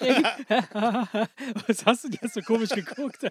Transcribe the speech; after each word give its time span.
Was 1.66 1.84
hast 1.86 2.04
du 2.04 2.08
jetzt 2.08 2.34
so 2.34 2.40
komisch 2.42 2.70
geguckt? 2.70 3.26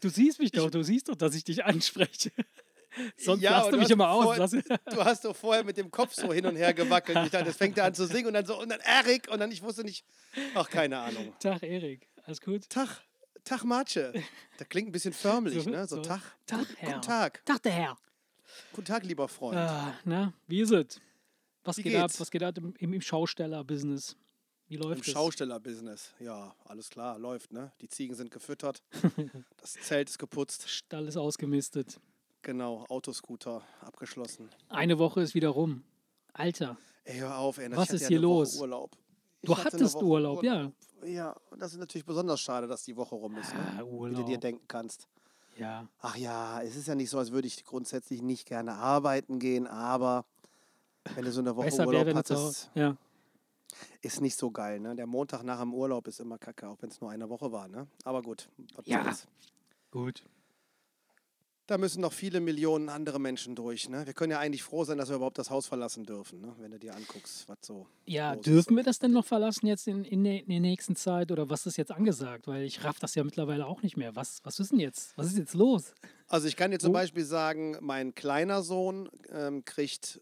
Du 0.00 0.08
siehst 0.08 0.38
mich 0.38 0.50
doch, 0.52 0.70
du 0.70 0.82
siehst 0.82 1.08
doch, 1.08 1.14
dass 1.16 1.34
ich 1.34 1.44
dich 1.44 1.64
anspreche. 1.64 2.30
Sonst 3.18 3.42
Ja, 3.42 3.58
lachst 3.58 3.72
du 3.72 3.76
mich 3.76 3.90
immer 3.90 4.08
aus. 4.08 4.24
vorher- 4.36 4.78
Du 4.90 5.04
hast 5.04 5.24
doch 5.24 5.36
vorher 5.36 5.64
mit 5.64 5.76
dem 5.76 5.90
Kopf 5.90 6.14
so 6.14 6.32
hin 6.32 6.46
und 6.46 6.56
her 6.56 6.72
gewackelt. 6.72 7.18
Ich 7.26 7.30
dachte, 7.30 7.46
jetzt 7.48 7.58
fängt 7.58 7.76
er 7.76 7.84
an 7.84 7.94
zu 7.94 8.06
singen 8.06 8.28
und 8.28 8.34
dann 8.34 8.46
so, 8.46 8.58
und 8.58 8.70
dann 8.70 8.80
Erik 8.80 9.28
und 9.30 9.38
dann, 9.38 9.50
ich 9.52 9.62
wusste 9.62 9.84
nicht, 9.84 10.04
ach, 10.54 10.70
keine 10.70 10.98
Ahnung. 10.98 11.34
Tag, 11.40 11.62
Erik. 11.62 12.08
Alles 12.24 12.40
gut? 12.40 12.68
Tag, 12.70 13.02
Tag 13.44 13.64
Matsche. 13.64 14.14
Das 14.56 14.68
klingt 14.70 14.88
ein 14.88 14.92
bisschen 14.92 15.12
förmlich, 15.12 15.62
So- 15.62 15.68
ne? 15.70 15.86
So, 15.86 15.96
so. 15.96 16.02
Tag. 16.02 16.20
Tag, 16.46 16.66
Herr. 16.78 16.88
Guten 16.94 17.02
Tag. 17.02 17.44
Tag, 17.44 17.62
der 17.64 17.72
Herr. 17.72 17.98
Guten 18.72 18.86
Tag, 18.86 19.04
lieber 19.04 19.28
Freund. 19.28 19.58
Ah, 19.58 19.92
na, 20.04 20.32
wie 20.46 20.60
ist 20.62 20.70
es? 20.72 20.98
Was 21.64 21.76
Wie 21.76 21.82
geht 21.82 21.96
ab? 21.96 22.10
Was 22.16 22.30
geht 22.30 22.42
ab 22.44 22.56
im, 22.56 22.74
im, 22.78 22.92
im 22.94 23.00
Schausteller-Business? 23.02 24.16
Wie 24.68 24.74
Im 24.74 24.82
läuft 24.82 25.06
es? 25.06 25.12
Schaustellerbusiness. 25.12 26.12
Ja, 26.18 26.54
alles 26.64 26.90
klar, 26.90 27.18
läuft, 27.18 27.52
ne? 27.52 27.70
Die 27.80 27.88
Ziegen 27.88 28.14
sind 28.14 28.30
gefüttert. 28.30 28.82
das 29.58 29.72
Zelt 29.74 30.10
ist 30.10 30.18
geputzt. 30.18 30.68
Stall 30.68 31.06
ist 31.06 31.16
ausgemistet. 31.16 32.00
Genau, 32.42 32.84
Autoscooter 32.88 33.62
abgeschlossen. 33.80 34.48
Eine 34.68 34.98
Woche 34.98 35.20
ist 35.22 35.34
wieder 35.34 35.48
rum. 35.50 35.82
Alter, 36.32 36.76
Ey, 37.04 37.18
hör 37.18 37.38
auf, 37.38 37.58
ey. 37.58 37.68
Was 37.74 37.90
ist 37.90 38.02
ja 38.02 38.08
hier 38.08 38.18
Woche 38.18 38.26
los? 38.40 38.60
Urlaub. 38.60 38.96
Ich 39.40 39.46
du 39.48 39.56
hattest 39.56 39.94
Woche 39.94 40.04
Urlaub, 40.04 40.42
ja. 40.42 40.72
Ja, 41.04 41.36
und 41.50 41.60
das 41.62 41.72
ist 41.72 41.78
natürlich 41.78 42.04
besonders 42.04 42.40
schade, 42.40 42.66
dass 42.66 42.82
die 42.82 42.96
Woche 42.96 43.14
rum 43.14 43.36
ist, 43.36 43.52
Ah, 43.54 43.74
ne? 43.74 43.78
wie 43.78 43.78
du 43.78 43.86
Urlaub. 43.86 44.26
dir 44.26 44.38
denken 44.38 44.64
kannst. 44.66 45.06
Ja, 45.56 45.86
Ach 46.00 46.16
ja, 46.16 46.60
es 46.62 46.74
ist 46.76 46.88
ja 46.88 46.94
nicht 46.94 47.08
so, 47.10 47.18
als 47.18 47.30
würde 47.30 47.46
ich 47.46 47.64
grundsätzlich 47.64 48.22
nicht 48.22 48.46
gerne 48.46 48.74
arbeiten 48.74 49.38
gehen, 49.38 49.66
aber 49.66 50.24
wenn 51.14 51.24
du 51.24 51.30
so 51.32 51.40
eine 51.40 51.54
Woche 51.56 51.66
besser 51.66 51.86
Urlaub 51.86 52.12
hattest. 52.14 52.70
Ja, 52.74 52.96
ist 54.02 54.20
nicht 54.20 54.36
so 54.36 54.50
geil. 54.50 54.80
Ne? 54.80 54.94
Der 54.96 55.06
Montag 55.06 55.42
nach 55.42 55.60
dem 55.60 55.74
Urlaub 55.74 56.06
ist 56.08 56.20
immer 56.20 56.38
kacke, 56.38 56.68
auch 56.68 56.80
wenn 56.80 56.90
es 56.90 57.00
nur 57.00 57.10
eine 57.10 57.28
Woche 57.28 57.52
war. 57.52 57.68
Ne? 57.68 57.86
Aber 58.04 58.22
gut, 58.22 58.48
was 58.74 58.86
Ja. 58.86 59.04
soll's. 59.04 59.26
gut. 59.90 60.22
da 61.68 61.78
müssen 61.78 62.00
noch 62.00 62.12
viele 62.12 62.38
Millionen 62.38 62.88
andere 62.88 63.18
Menschen 63.18 63.56
durch. 63.56 63.88
Ne? 63.88 64.06
Wir 64.06 64.12
können 64.12 64.30
ja 64.30 64.38
eigentlich 64.38 64.62
froh 64.62 64.84
sein, 64.84 64.98
dass 64.98 65.08
wir 65.08 65.16
überhaupt 65.16 65.36
das 65.38 65.50
Haus 65.50 65.66
verlassen 65.66 66.04
dürfen, 66.04 66.40
ne? 66.40 66.54
wenn 66.60 66.70
du 66.70 66.78
dir 66.78 66.94
anguckst, 66.94 67.48
was 67.48 67.58
so. 67.60 67.88
Ja, 68.04 68.34
los 68.34 68.38
ist. 68.38 68.46
dürfen 68.46 68.76
wir 68.76 68.84
das 68.84 69.00
denn 69.00 69.10
noch 69.10 69.24
verlassen 69.24 69.66
jetzt 69.66 69.88
in, 69.88 70.04
in, 70.04 70.22
der, 70.22 70.42
in 70.42 70.48
der 70.48 70.60
nächsten 70.60 70.94
Zeit 70.94 71.32
oder 71.32 71.50
was 71.50 71.66
ist 71.66 71.76
jetzt 71.76 71.90
angesagt? 71.90 72.46
Weil 72.46 72.62
ich 72.62 72.84
raff 72.84 73.00
das 73.00 73.16
ja 73.16 73.24
mittlerweile 73.24 73.66
auch 73.66 73.82
nicht 73.82 73.96
mehr. 73.96 74.14
Was, 74.14 74.38
was 74.44 74.60
ist 74.60 74.70
denn 74.70 74.78
jetzt? 74.78 75.18
Was 75.18 75.26
ist 75.26 75.38
jetzt 75.38 75.54
los? 75.54 75.92
Also 76.28 76.46
ich 76.46 76.54
kann 76.54 76.70
dir 76.70 76.78
zum 76.78 76.92
Beispiel 76.92 77.24
sagen, 77.24 77.76
mein 77.80 78.14
kleiner 78.14 78.62
Sohn 78.62 79.08
ähm, 79.32 79.64
kriegt 79.64 80.20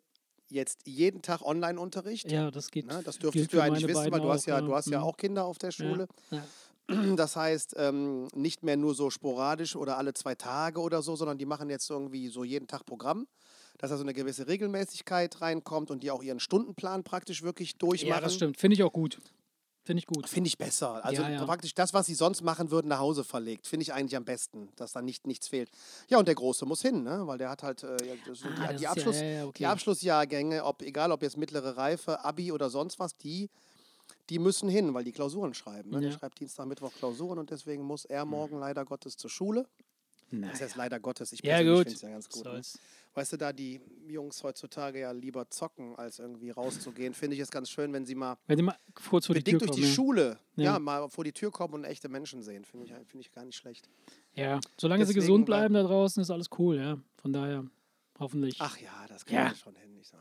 jetzt 0.54 0.86
jeden 0.86 1.20
Tag 1.22 1.42
Online-Unterricht. 1.42 2.30
Ja, 2.30 2.50
das 2.50 2.70
geht. 2.70 2.86
Ne? 2.86 3.02
Das 3.04 3.18
dürftest 3.18 3.52
du 3.52 3.60
eigentlich 3.60 3.86
wissen, 3.86 4.10
weil 4.10 4.20
du 4.20 4.30
hast 4.30 4.46
ja, 4.46 4.58
auch, 4.58 4.66
du 4.66 4.74
hast 4.74 4.88
ja 4.88 4.98
Mhm. 5.00 5.04
auch 5.04 5.16
Kinder 5.16 5.44
auf 5.44 5.58
der 5.58 5.70
Schule. 5.70 6.08
Ja. 6.30 6.42
Das 7.16 7.34
heißt, 7.34 7.76
ähm, 7.78 8.28
nicht 8.34 8.62
mehr 8.62 8.76
nur 8.76 8.94
so 8.94 9.08
sporadisch 9.08 9.74
oder 9.74 9.96
alle 9.96 10.12
zwei 10.12 10.34
Tage 10.34 10.80
oder 10.80 11.00
so, 11.00 11.16
sondern 11.16 11.38
die 11.38 11.46
machen 11.46 11.70
jetzt 11.70 11.88
irgendwie 11.88 12.28
so 12.28 12.44
jeden 12.44 12.66
Tag 12.66 12.84
Programm, 12.84 13.26
dass 13.78 13.88
da 13.88 13.96
so 13.96 14.02
eine 14.02 14.12
gewisse 14.12 14.46
Regelmäßigkeit 14.46 15.40
reinkommt 15.40 15.90
und 15.90 16.02
die 16.02 16.10
auch 16.10 16.22
ihren 16.22 16.40
Stundenplan 16.40 17.02
praktisch 17.02 17.42
wirklich 17.42 17.78
durchmachen. 17.78 18.10
ja, 18.16 18.20
das 18.20 18.34
stimmt. 18.34 18.58
Finde 18.58 18.74
ich 18.74 18.82
auch 18.82 18.92
gut. 18.92 19.18
Finde 19.84 19.98
ich 20.00 20.06
gut. 20.06 20.26
Finde 20.28 20.48
ich 20.48 20.56
besser. 20.56 21.04
Also 21.04 21.22
Ja, 21.22 21.28
ja. 21.28 21.44
praktisch 21.44 21.74
das, 21.74 21.92
was 21.92 22.06
sie 22.06 22.14
sonst 22.14 22.42
machen 22.42 22.70
würden, 22.70 22.88
nach 22.88 23.00
Hause 23.00 23.22
verlegt. 23.22 23.66
Finde 23.66 23.82
ich 23.82 23.92
eigentlich 23.92 24.16
am 24.16 24.24
besten, 24.24 24.70
dass 24.76 24.92
da 24.92 25.02
nicht 25.02 25.26
nichts 25.26 25.48
fehlt. 25.48 25.70
Ja, 26.08 26.18
und 26.18 26.26
der 26.26 26.34
Große 26.34 26.64
muss 26.64 26.80
hin, 26.80 27.02
ne? 27.02 27.26
weil 27.26 27.36
der 27.36 27.50
hat 27.50 27.62
halt 27.62 27.82
äh, 27.82 27.86
Ah, 27.88 27.96
die, 28.26 28.30
ist 28.30 28.44
die, 28.78 28.82
ja- 28.82 28.90
Abschluss, 28.90 29.16
ja, 29.20 29.24
ja, 29.26 29.44
okay. 29.44 29.52
die 29.58 29.66
Abschlussjahrgänge, 29.66 30.64
ob, 30.64 30.80
egal 30.82 31.12
ob 31.12 31.22
jetzt 31.22 31.36
mittlere 31.36 31.76
Reife, 31.76 32.24
Abi 32.24 32.50
oder 32.50 32.70
sonst 32.70 32.98
was, 32.98 33.14
die, 33.18 33.50
die 34.30 34.38
müssen 34.38 34.70
hin, 34.70 34.94
weil 34.94 35.04
die 35.04 35.12
Klausuren 35.12 35.52
schreiben. 35.52 35.90
Ne? 35.90 36.00
Der. 36.00 36.10
Hm. 36.12 36.18
schreibt 36.18 36.40
Dienstag, 36.40 36.66
Mittwoch 36.66 36.92
Klausuren 36.98 37.38
und 37.38 37.50
deswegen 37.50 37.82
muss 37.82 38.06
er 38.06 38.24
morgen 38.24 38.58
leider 38.58 38.84
Gottes 38.86 39.16
zur 39.18 39.28
Schule. 39.30 39.66
Das 40.30 40.60
heißt 40.62 40.76
leider 40.76 40.98
Gottes, 40.98 41.32
ich 41.32 41.44
Ja, 41.44 41.62
gut. 41.62 41.84
finde 41.84 41.92
es 41.92 42.00
ja 42.00 42.08
ganz 42.08 42.28
gut. 42.28 42.44
Ne? 42.44 42.62
Weißt 43.16 43.32
du, 43.32 43.36
da 43.36 43.52
die 43.52 43.80
Jungs 44.08 44.42
heutzutage 44.42 44.98
ja 45.00 45.12
lieber 45.12 45.48
zocken, 45.48 45.94
als 45.94 46.18
irgendwie 46.18 46.50
rauszugehen, 46.50 47.14
finde 47.14 47.36
ich 47.36 47.40
es 47.42 47.50
ganz 47.50 47.70
schön, 47.70 47.92
wenn 47.92 48.04
sie 48.04 48.16
mal 48.16 48.36
Wenn 48.48 48.56
die 48.56 48.64
mal 48.64 48.76
kurz 49.08 49.26
vor 49.26 49.36
die 49.36 49.42
Tür 49.44 49.60
durch 49.60 49.70
kommen. 49.70 49.80
die 49.82 49.86
ja. 49.88 49.94
Schule 49.94 50.38
ja. 50.56 50.64
Ja. 50.64 50.78
mal 50.80 51.08
vor 51.08 51.22
die 51.22 51.32
Tür 51.32 51.52
kommen 51.52 51.74
und 51.74 51.84
echte 51.84 52.08
Menschen 52.08 52.42
sehen. 52.42 52.64
Finde 52.64 52.86
ich, 52.86 52.92
finde 52.92 53.20
ich 53.20 53.30
gar 53.30 53.44
nicht 53.44 53.54
schlecht. 53.56 53.88
Ja, 54.34 54.58
solange 54.76 55.06
sie 55.06 55.12
Deswegen, 55.14 55.26
gesund 55.26 55.48
weil- 55.48 55.60
bleiben 55.60 55.74
da 55.74 55.82
draußen, 55.84 56.20
ist 56.22 56.30
alles 56.30 56.48
cool, 56.58 56.76
ja. 56.76 56.98
Von 57.16 57.32
daher, 57.32 57.64
hoffentlich. 58.18 58.56
Ach 58.58 58.76
ja, 58.78 59.06
das 59.08 59.24
kriegen 59.24 59.38
Ja. 59.42 59.50
wir 59.50 59.54
schon 59.56 59.76
hin. 59.76 59.96
Ich 60.00 60.08
sag, 60.08 60.20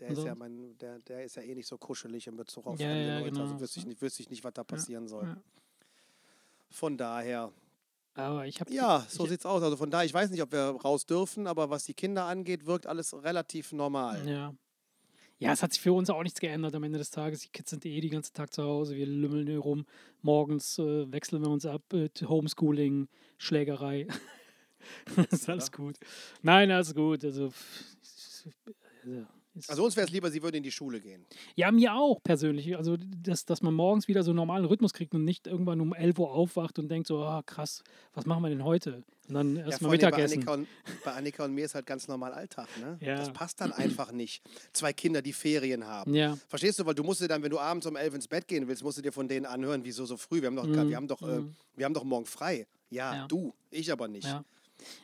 der, 0.00 0.08
der, 0.08 0.18
ist 0.18 0.24
ja 0.24 0.34
mein, 0.34 0.76
der, 0.78 0.98
der 0.98 1.24
ist 1.24 1.36
ja 1.36 1.42
eh 1.42 1.54
nicht 1.54 1.68
so 1.68 1.78
kuschelig 1.78 2.26
in 2.26 2.36
Bezug 2.36 2.66
auf 2.66 2.80
Ja, 2.80 2.92
ja, 2.92 3.18
Leute. 3.20 3.30
genau. 3.30 3.42
Also 3.44 3.60
wüsste 3.60 3.78
ich, 3.78 3.86
nicht, 3.86 4.02
wüsste 4.02 4.22
ich 4.22 4.30
nicht, 4.30 4.42
was 4.42 4.52
da 4.52 4.64
passieren 4.64 5.06
soll. 5.06 5.36
Von 6.70 6.96
daher, 6.96 7.52
Aber 8.14 8.46
ich 8.46 8.60
habe. 8.60 8.72
ja, 8.72 9.06
so 9.08 9.26
sieht's 9.26 9.46
aus. 9.46 9.62
Also 9.62 9.76
von 9.76 9.90
daher, 9.90 10.04
ich 10.04 10.12
weiß 10.12 10.30
nicht, 10.30 10.42
ob 10.42 10.52
wir 10.52 10.76
raus 10.84 11.06
dürfen, 11.06 11.46
aber 11.46 11.70
was 11.70 11.84
die 11.84 11.94
Kinder 11.94 12.24
angeht, 12.24 12.66
wirkt 12.66 12.86
alles 12.86 13.14
relativ 13.22 13.72
normal. 13.72 14.28
Ja. 14.28 14.54
Ja, 15.38 15.50
es 15.52 15.60
hat 15.60 15.72
sich 15.72 15.82
für 15.82 15.92
uns 15.92 16.08
auch 16.08 16.22
nichts 16.22 16.38
geändert 16.38 16.72
am 16.76 16.84
Ende 16.84 16.98
des 16.98 17.10
Tages. 17.10 17.40
Die 17.40 17.48
Kids 17.48 17.70
sind 17.70 17.84
eh 17.84 18.00
den 18.00 18.10
ganzen 18.10 18.32
Tag 18.32 18.52
zu 18.54 18.62
Hause. 18.62 18.94
Wir 18.94 19.06
lümmeln 19.06 19.48
hier 19.48 19.58
rum. 19.58 19.86
Morgens 20.20 20.78
äh, 20.78 21.10
wechseln 21.10 21.42
wir 21.42 21.50
uns 21.50 21.66
ab. 21.66 21.82
Äh, 21.92 22.10
Homeschooling, 22.24 23.08
Schlägerei. 23.38 24.06
ist 25.30 25.48
alles 25.48 25.72
gut. 25.72 25.96
Nein, 26.42 26.70
alles 26.70 26.94
gut. 26.94 27.24
Also, 27.24 27.52
also, 29.04 29.26
ist- 29.54 29.70
Also 29.70 29.84
uns 29.84 29.96
wäre 29.96 30.06
es 30.06 30.12
lieber, 30.12 30.30
sie 30.30 30.42
würden 30.42 30.56
in 30.56 30.62
die 30.62 30.70
Schule 30.72 31.00
gehen. 31.00 31.24
Ja, 31.56 31.70
mir 31.72 31.94
auch 31.94 32.22
persönlich. 32.22 32.76
Also, 32.76 32.96
dass, 32.98 33.44
dass 33.44 33.62
man 33.62 33.74
morgens 33.74 34.08
wieder 34.08 34.22
so 34.22 34.30
einen 34.30 34.36
normalen 34.36 34.64
Rhythmus 34.64 34.92
kriegt 34.92 35.14
und 35.14 35.24
nicht 35.24 35.46
irgendwann 35.46 35.80
um 35.80 35.92
11 35.94 36.18
Uhr 36.18 36.30
aufwacht 36.32 36.78
und 36.78 36.88
denkt 36.88 37.06
so, 37.06 37.22
ah, 37.24 37.42
krass, 37.44 37.82
was 38.14 38.26
machen 38.26 38.42
wir 38.42 38.48
denn 38.50 38.64
heute? 38.64 39.02
Und 39.28 39.34
dann 39.34 39.56
Ja, 39.56 39.66
erstmal 39.66 39.78
vor 39.78 39.90
allem 39.90 40.00
bei 40.00 40.06
Mittagessen. 40.06 40.34
Annika, 40.48 40.54
und, 40.54 40.68
bei 41.04 41.12
Annika 41.12 41.44
und 41.44 41.54
mir 41.54 41.64
ist 41.64 41.74
halt 41.74 41.86
ganz 41.86 42.08
normal 42.08 42.32
Alltag. 42.32 42.68
Ne? 42.80 42.98
Ja. 43.00 43.16
Das 43.16 43.32
passt 43.32 43.60
dann 43.60 43.72
einfach 43.72 44.12
nicht. 44.12 44.42
Zwei 44.72 44.92
Kinder, 44.92 45.22
die 45.22 45.32
Ferien 45.32 45.86
haben. 45.86 46.14
Ja, 46.14 46.36
Verstehst 46.48 46.78
du? 46.78 46.86
Weil 46.86 46.94
du 46.94 47.02
musst 47.04 47.20
dir 47.20 47.28
dann, 47.28 47.42
wenn 47.42 47.50
du 47.50 47.58
abends 47.58 47.86
um 47.86 47.96
elf 47.96 48.14
ins 48.14 48.28
Bett 48.28 48.48
gehen 48.48 48.66
willst, 48.68 48.82
musst 48.82 48.98
du 48.98 49.02
dir 49.02 49.12
von 49.12 49.28
denen 49.28 49.46
anhören, 49.46 49.84
wieso 49.84 50.04
so 50.06 50.16
früh? 50.16 50.40
Wir 50.40 50.46
haben 50.48 50.56
doch, 50.56 50.66
wir 50.66 50.96
haben 50.96 51.08
doch, 51.08 51.22
äh, 51.22 51.42
wir 51.76 51.84
haben 51.84 51.94
doch 51.94 52.04
morgen 52.04 52.26
frei. 52.26 52.66
Ja, 52.90 53.14
Ja. 53.14 53.26
du, 53.26 53.54
ich 53.70 53.90
aber 53.90 54.06
nicht. 54.08 54.26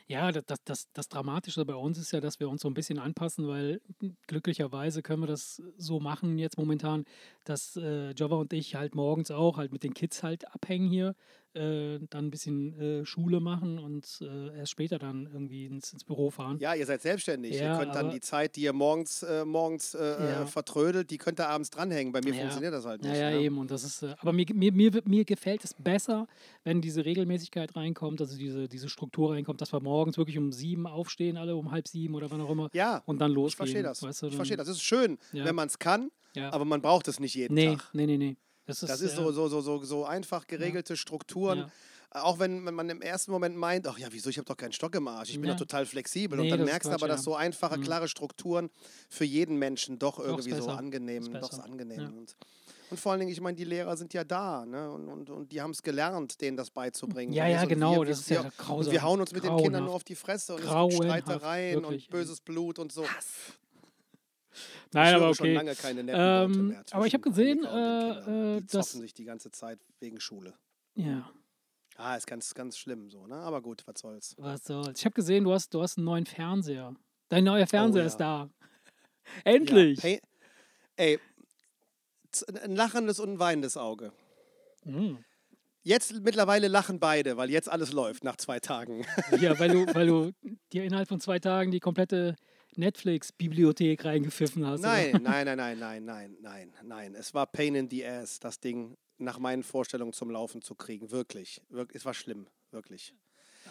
Ja. 0.07 0.31
Das, 0.31 0.63
das, 0.63 0.87
das 0.93 1.09
Dramatische 1.09 1.65
bei 1.65 1.75
uns 1.75 1.97
ist 1.97 2.11
ja, 2.11 2.19
dass 2.19 2.39
wir 2.39 2.49
uns 2.49 2.61
so 2.61 2.69
ein 2.69 2.73
bisschen 2.73 2.99
anpassen, 2.99 3.47
weil 3.47 3.81
glücklicherweise 4.27 5.01
können 5.01 5.23
wir 5.23 5.27
das 5.27 5.61
so 5.77 5.99
machen 5.99 6.37
jetzt 6.37 6.57
momentan, 6.57 7.05
dass 7.45 7.75
äh, 7.75 8.13
Java 8.15 8.35
und 8.35 8.53
ich 8.53 8.75
halt 8.75 8.95
morgens 8.95 9.31
auch 9.31 9.57
halt 9.57 9.71
mit 9.71 9.83
den 9.83 9.93
Kids 9.93 10.23
halt 10.23 10.53
abhängen 10.53 10.89
hier, 10.89 11.15
äh, 11.59 11.99
dann 12.09 12.25
ein 12.27 12.31
bisschen 12.31 12.79
äh, 12.79 13.05
Schule 13.05 13.39
machen 13.39 13.77
und 13.79 14.19
äh, 14.21 14.57
erst 14.57 14.71
später 14.71 14.97
dann 14.97 15.27
irgendwie 15.31 15.65
ins, 15.65 15.93
ins 15.93 16.03
Büro 16.03 16.29
fahren. 16.31 16.57
Ja, 16.59 16.73
ihr 16.73 16.85
seid 16.85 17.01
selbstständig. 17.01 17.55
Ja, 17.59 17.73
ihr 17.73 17.79
könnt 17.79 17.93
dann 17.95 18.09
die 18.09 18.21
Zeit, 18.21 18.55
die 18.55 18.61
ihr 18.61 18.73
morgens, 18.73 19.23
äh, 19.23 19.45
morgens 19.45 19.93
äh, 19.93 19.99
Ja. 19.99 20.41
äh, 20.43 20.45
vertrödelt, 20.45 21.11
die 21.11 21.17
könnt 21.17 21.39
ihr 21.39 21.49
abends 21.49 21.69
dranhängen. 21.69 22.13
Bei 22.13 22.21
mir 22.21 22.33
Ja. 22.33 22.39
funktioniert 22.41 22.73
das 22.73 22.85
halt 22.85 23.01
nicht. 23.03 23.11
Ja, 23.13 23.29
ja, 23.29 23.37
ne? 23.37 23.41
eben. 23.43 23.57
Und 23.57 23.69
das 23.71 23.83
ist, 23.83 24.03
aber 24.03 24.31
mir, 24.33 24.45
mir, 24.53 24.71
mir, 24.71 24.91
mir 25.05 25.25
gefällt 25.25 25.63
es 25.63 25.73
besser, 25.73 26.27
wenn 26.63 26.81
diese 26.81 27.03
Regelmäßigkeit 27.05 27.75
reinkommt, 27.75 28.21
also 28.21 28.37
diese, 28.37 28.67
diese 28.67 28.89
Struktur 28.89 29.33
reinkommt, 29.33 29.61
dass 29.61 29.73
wir 29.73 29.81
morgens 29.81 30.17
wirklich 30.17 30.37
um 30.37 30.51
sieben 30.51 30.87
aufstehen, 30.87 31.37
alle 31.37 31.55
um 31.55 31.71
halb 31.71 31.87
sieben 31.87 32.15
oder 32.15 32.31
wann 32.31 32.41
auch 32.41 32.49
immer. 32.49 32.69
Ja, 32.73 33.01
Und 33.05 33.19
dann 33.19 33.31
losgehen. 33.31 33.49
ich 33.49 33.55
verstehe 33.73 33.83
das. 33.83 34.01
Weißt 34.03 34.21
du, 34.21 34.27
ich 34.27 34.35
verstehe 34.35 34.57
das. 34.57 34.67
Es 34.67 34.77
ist 34.77 34.83
schön, 34.83 35.17
Ja. 35.33 35.45
wenn 35.45 35.55
man 35.55 35.67
es 35.67 35.79
kann, 35.79 36.09
Ja. 36.35 36.53
aber 36.53 36.65
man 36.65 36.81
braucht 36.81 37.07
es 37.07 37.19
nicht 37.19 37.35
jeden 37.35 37.53
nee, 37.55 37.75
Tag. 37.75 37.89
nee, 37.93 38.05
nee, 38.05 38.17
nee. 38.17 38.37
Das 38.69 38.83
ist, 38.83 38.89
Das 38.89 39.01
ist 39.01 39.11
ja, 39.11 39.23
so, 39.23 39.31
so, 39.31 39.47
so, 39.49 39.61
so, 39.61 39.83
so 39.83 40.05
einfach 40.05 40.47
geregelte 40.47 40.95
Strukturen. 40.95 41.57
Ja. 41.59 41.69
Auch 42.23 42.39
wenn, 42.39 42.63
man 42.63 42.89
im 42.89 43.01
ersten 43.03 43.31
Moment 43.31 43.55
meint, 43.55 43.85
ach 43.87 43.99
ja, 43.99 44.07
wieso, 44.11 44.29
ich 44.31 44.37
habe 44.39 44.45
doch 44.45 44.57
keinen 44.57 44.71
Stock 44.71 44.95
im 44.95 45.07
Arsch, 45.07 45.29
ich 45.29 45.35
bin 45.39 45.45
Ja. 45.45 45.51
doch 45.53 45.59
total 45.59 45.85
flexibel. 45.85 46.39
Nee, 46.39 46.51
und 46.51 46.57
dann 46.57 46.65
merkst 46.65 46.89
du 46.89 46.93
aber, 46.93 47.07
ja. 47.07 47.13
dass 47.13 47.23
so 47.23 47.35
einfache, 47.35 47.77
Mhm. 47.77 47.83
klare 47.83 48.07
Strukturen 48.07 48.71
für 49.09 49.25
jeden 49.25 49.57
Menschen 49.57 49.99
doch 49.99 50.17
irgendwie 50.17 50.53
so 50.53 50.69
angenehm, 50.69 51.31
doch 51.39 51.59
angenehm 51.59 51.99
Ja. 51.99 52.07
sind. 52.07 52.35
Und 52.89 52.99
vor 52.99 53.11
allen 53.11 53.19
Dingen, 53.19 53.31
ich 53.31 53.39
meine, 53.39 53.55
die 53.55 53.63
Lehrer 53.65 53.95
sind 53.95 54.15
ja 54.15 54.23
da 54.23 54.65
ne? 54.65 54.89
und, 54.91 55.07
und, 55.07 55.29
und 55.29 55.51
die 55.51 55.61
haben 55.61 55.69
es 55.69 55.83
gelernt, 55.83 56.41
denen 56.41 56.57
das 56.57 56.71
beizubringen. 56.71 57.31
Ja, 57.33 57.45
ja, 57.47 57.63
genau, 57.65 57.91
wir- 57.91 57.99
wir- 57.99 58.05
das 58.07 58.21
ist 58.21 58.29
ja 58.31 58.41
grausam. 58.57 58.87
Und 58.87 58.91
wir 58.91 59.03
hauen 59.03 59.21
uns 59.21 59.31
mit 59.31 59.43
den 59.43 59.55
Kindern 59.57 59.63
nur 59.63 59.71
Grauenhaft. 59.71 59.95
auf 59.95 60.03
die 60.05 60.15
Fresse 60.15 60.55
und 60.55 60.61
es 60.61 60.65
Grauenhaft, 60.65 60.91
gibt 61.01 61.05
Streitereien 61.25 61.81
wirklich. 61.83 62.05
und 62.05 62.09
böses 62.11 62.41
Blut 62.41 62.79
und 62.79 62.91
so. 62.91 63.05
Nein, 64.93 65.15
aber 65.15 65.25
höre 65.27 65.35
schon 65.35 65.45
okay. 65.47 65.55
lange 65.55 65.75
keine 65.75 66.03
netten 66.03 66.21
Ähm, 66.21 66.67
mehr 66.69 66.83
aber 66.91 67.05
ich 67.05 67.13
habe 67.13 67.21
gesehen, 67.21 67.63
äh, 67.63 68.55
äh, 68.57 68.61
die 68.61 68.67
dass. 68.67 68.91
sich 68.91 69.13
die 69.13 69.25
ganze 69.25 69.51
Zeit 69.51 69.79
wegen 69.99 70.19
Schule. 70.19 70.53
Ja, 70.95 71.29
Ah, 71.99 72.15
ist 72.15 72.27
ganz, 72.27 72.53
ganz 72.53 72.77
schlimm 72.77 73.09
so, 73.09 73.27
ne? 73.27 73.35
Aber 73.35 73.61
gut, 73.61 73.83
was 73.85 73.99
soll's. 73.99 74.33
was 74.37 74.63
soll's. 74.63 74.99
Ich 74.99 75.05
habe 75.05 75.13
gesehen, 75.13 75.43
du 75.43 75.51
hast, 75.51 75.73
du 75.73 75.81
hast 75.81 75.97
einen 75.97 76.05
neuen 76.05 76.25
Fernseher. 76.25 76.95
Dein 77.27 77.43
neuer 77.43 77.67
Fernseher 77.67 78.03
Oh, 78.03 78.03
ja. 78.03 78.07
ist 78.07 78.17
da. 78.17 78.49
Endlich! 79.43 80.01
Ja, 80.01 80.17
ey, 80.95 81.19
ein 82.63 82.75
lachendes 82.77 83.19
und 83.19 83.33
ein 83.33 83.39
weinendes 83.39 83.75
Auge. 83.75 84.13
Mm. 84.85 85.15
Jetzt 85.81 86.21
mittlerweile 86.21 86.69
lachen 86.69 87.01
beide, 87.01 87.35
weil 87.35 87.49
jetzt 87.49 87.67
alles 87.69 87.91
läuft 87.91 88.23
nach 88.23 88.37
zwei 88.37 88.61
Tagen. 88.61 89.05
Ja, 89.37 89.59
weil 89.59 89.69
du, 89.69 89.85
weil 89.93 90.07
du 90.07 90.31
dir 90.71 90.85
innerhalb 90.85 91.09
von 91.09 91.19
zwei 91.19 91.39
Tagen 91.39 91.69
die 91.71 91.81
komplette 91.81 92.37
Netflix-Bibliothek 92.79 94.05
reingepfiffen 94.05 94.65
hast. 94.65 94.81
Nein, 94.81 95.19
nein, 95.23 95.45
nein, 95.45 95.57
nein, 95.57 95.77
nein, 95.79 96.05
nein, 96.05 96.37
nein, 96.41 96.73
nein. 96.83 97.15
Es 97.15 97.33
war 97.33 97.45
Pain 97.47 97.75
in 97.75 97.89
the 97.89 98.05
Ass, 98.05 98.39
das 98.39 98.59
Ding 98.59 98.97
nach 99.17 99.37
meinen 99.39 99.63
Vorstellungen 99.63 100.13
zum 100.13 100.29
Laufen 100.31 100.61
zu 100.61 100.75
kriegen. 100.75 101.11
Wirklich. 101.11 101.61
wirklich 101.69 101.97
es 102.01 102.05
war 102.05 102.13
schlimm, 102.13 102.47
wirklich. 102.71 103.13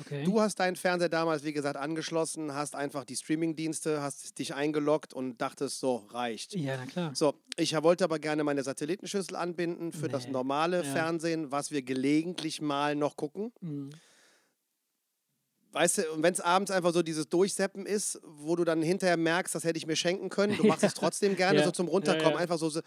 Okay. 0.00 0.22
Du 0.22 0.40
hast 0.40 0.60
deinen 0.60 0.76
Fernseher 0.76 1.08
damals, 1.08 1.43
wie 1.43 1.52
gesagt, 1.52 1.76
angeschlossen, 1.76 2.55
hast 2.55 2.76
einfach 2.76 3.05
die 3.05 3.16
Streamingdienste, 3.16 4.00
hast 4.00 4.38
dich 4.38 4.55
eingeloggt 4.55 5.12
und 5.12 5.38
dachtest, 5.40 5.81
so, 5.81 5.96
reicht. 6.11 6.54
ja, 6.54 6.76
na 6.76 6.87
klar. 6.87 7.14
So, 7.16 7.34
ich 7.56 7.75
wollte 7.82 8.04
aber 8.04 8.19
gerne 8.20 8.44
meine 8.44 8.62
Satellitenschüssel 8.62 9.34
anbinden 9.34 9.90
für 9.93 10.08
das 10.08 10.26
Nee. 10.26 10.32
normale 10.32 10.78
Ja. 10.84 10.93
Fernsehen, 10.93 11.50
was 11.50 11.70
wir 11.72 11.82
gelegentlich 11.82 12.61
mal 12.61 12.94
noch 12.94 13.16
gucken. 13.16 13.52
Mhm. 13.61 13.90
Weißt 15.78 15.98
du, 15.98 16.12
und 16.12 16.22
wenn 16.25 16.32
es 16.34 16.40
abends 16.40 16.72
einfach 16.72 16.92
so 16.92 17.02
dieses 17.02 17.28
Durchseppen 17.28 17.86
ist, 17.86 18.20
wo 18.25 18.56
du 18.56 18.64
dann 18.64 18.82
hinterher 18.82 19.16
merkst, 19.16 19.54
das 19.54 19.62
hätte 19.62 19.78
ich 19.78 19.86
mir 19.86 19.94
schenken 19.94 20.28
können, 20.28 20.56
du 20.56 20.64
machst 20.66 20.82
es 20.82 20.92
trotzdem 20.94 21.36
gerne 21.36 21.60
Ja. 21.60 21.64
so 21.64 21.70
zum 21.70 21.86
Runterkommen, 21.86 22.32
Ja, 22.32 22.38
einfach 22.38 22.58
so. 22.58 22.69
so. 22.69 22.80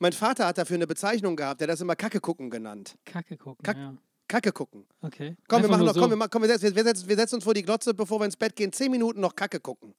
Mein 0.00 0.12
Vater 0.12 0.46
hat 0.46 0.58
dafür 0.58 0.74
eine 0.74 0.88
Bezeichnung 0.88 1.36
gehabt, 1.36 1.60
der 1.60 1.68
hat 1.68 1.72
das 1.74 1.80
immer 1.80 1.94
Kacke 1.94 2.18
gucken 2.18 2.50
genannt. 2.50 2.96
Kacke 3.04 3.36
gucken. 3.36 3.62
Kack- 3.62 3.76
ja. 3.76 3.94
Kacke 4.26 4.50
gucken. 4.50 4.86
Okay. 5.02 5.36
Komm, 5.46 5.58
wir 5.62 5.66
Einfach 5.66 5.68
machen 5.70 5.78
nur 5.80 5.86
noch, 5.88 5.94
so. 5.94 6.00
komm, 6.00 6.10
wir, 6.10 6.16
machen, 6.16 6.30
komm 6.32 6.42
wir, 6.42 6.48
setzen, 6.48 6.74
wir, 6.74 6.82
setzen, 6.84 7.08
wir 7.08 7.16
setzen 7.16 7.34
uns 7.36 7.44
vor 7.44 7.54
die 7.54 7.62
Glotze, 7.62 7.94
bevor 7.94 8.18
wir 8.20 8.24
ins 8.24 8.36
Bett 8.36 8.56
gehen, 8.56 8.72
zehn 8.72 8.90
Minuten 8.90 9.20
noch 9.20 9.36
Kacke 9.36 9.60
gucken. 9.60 9.94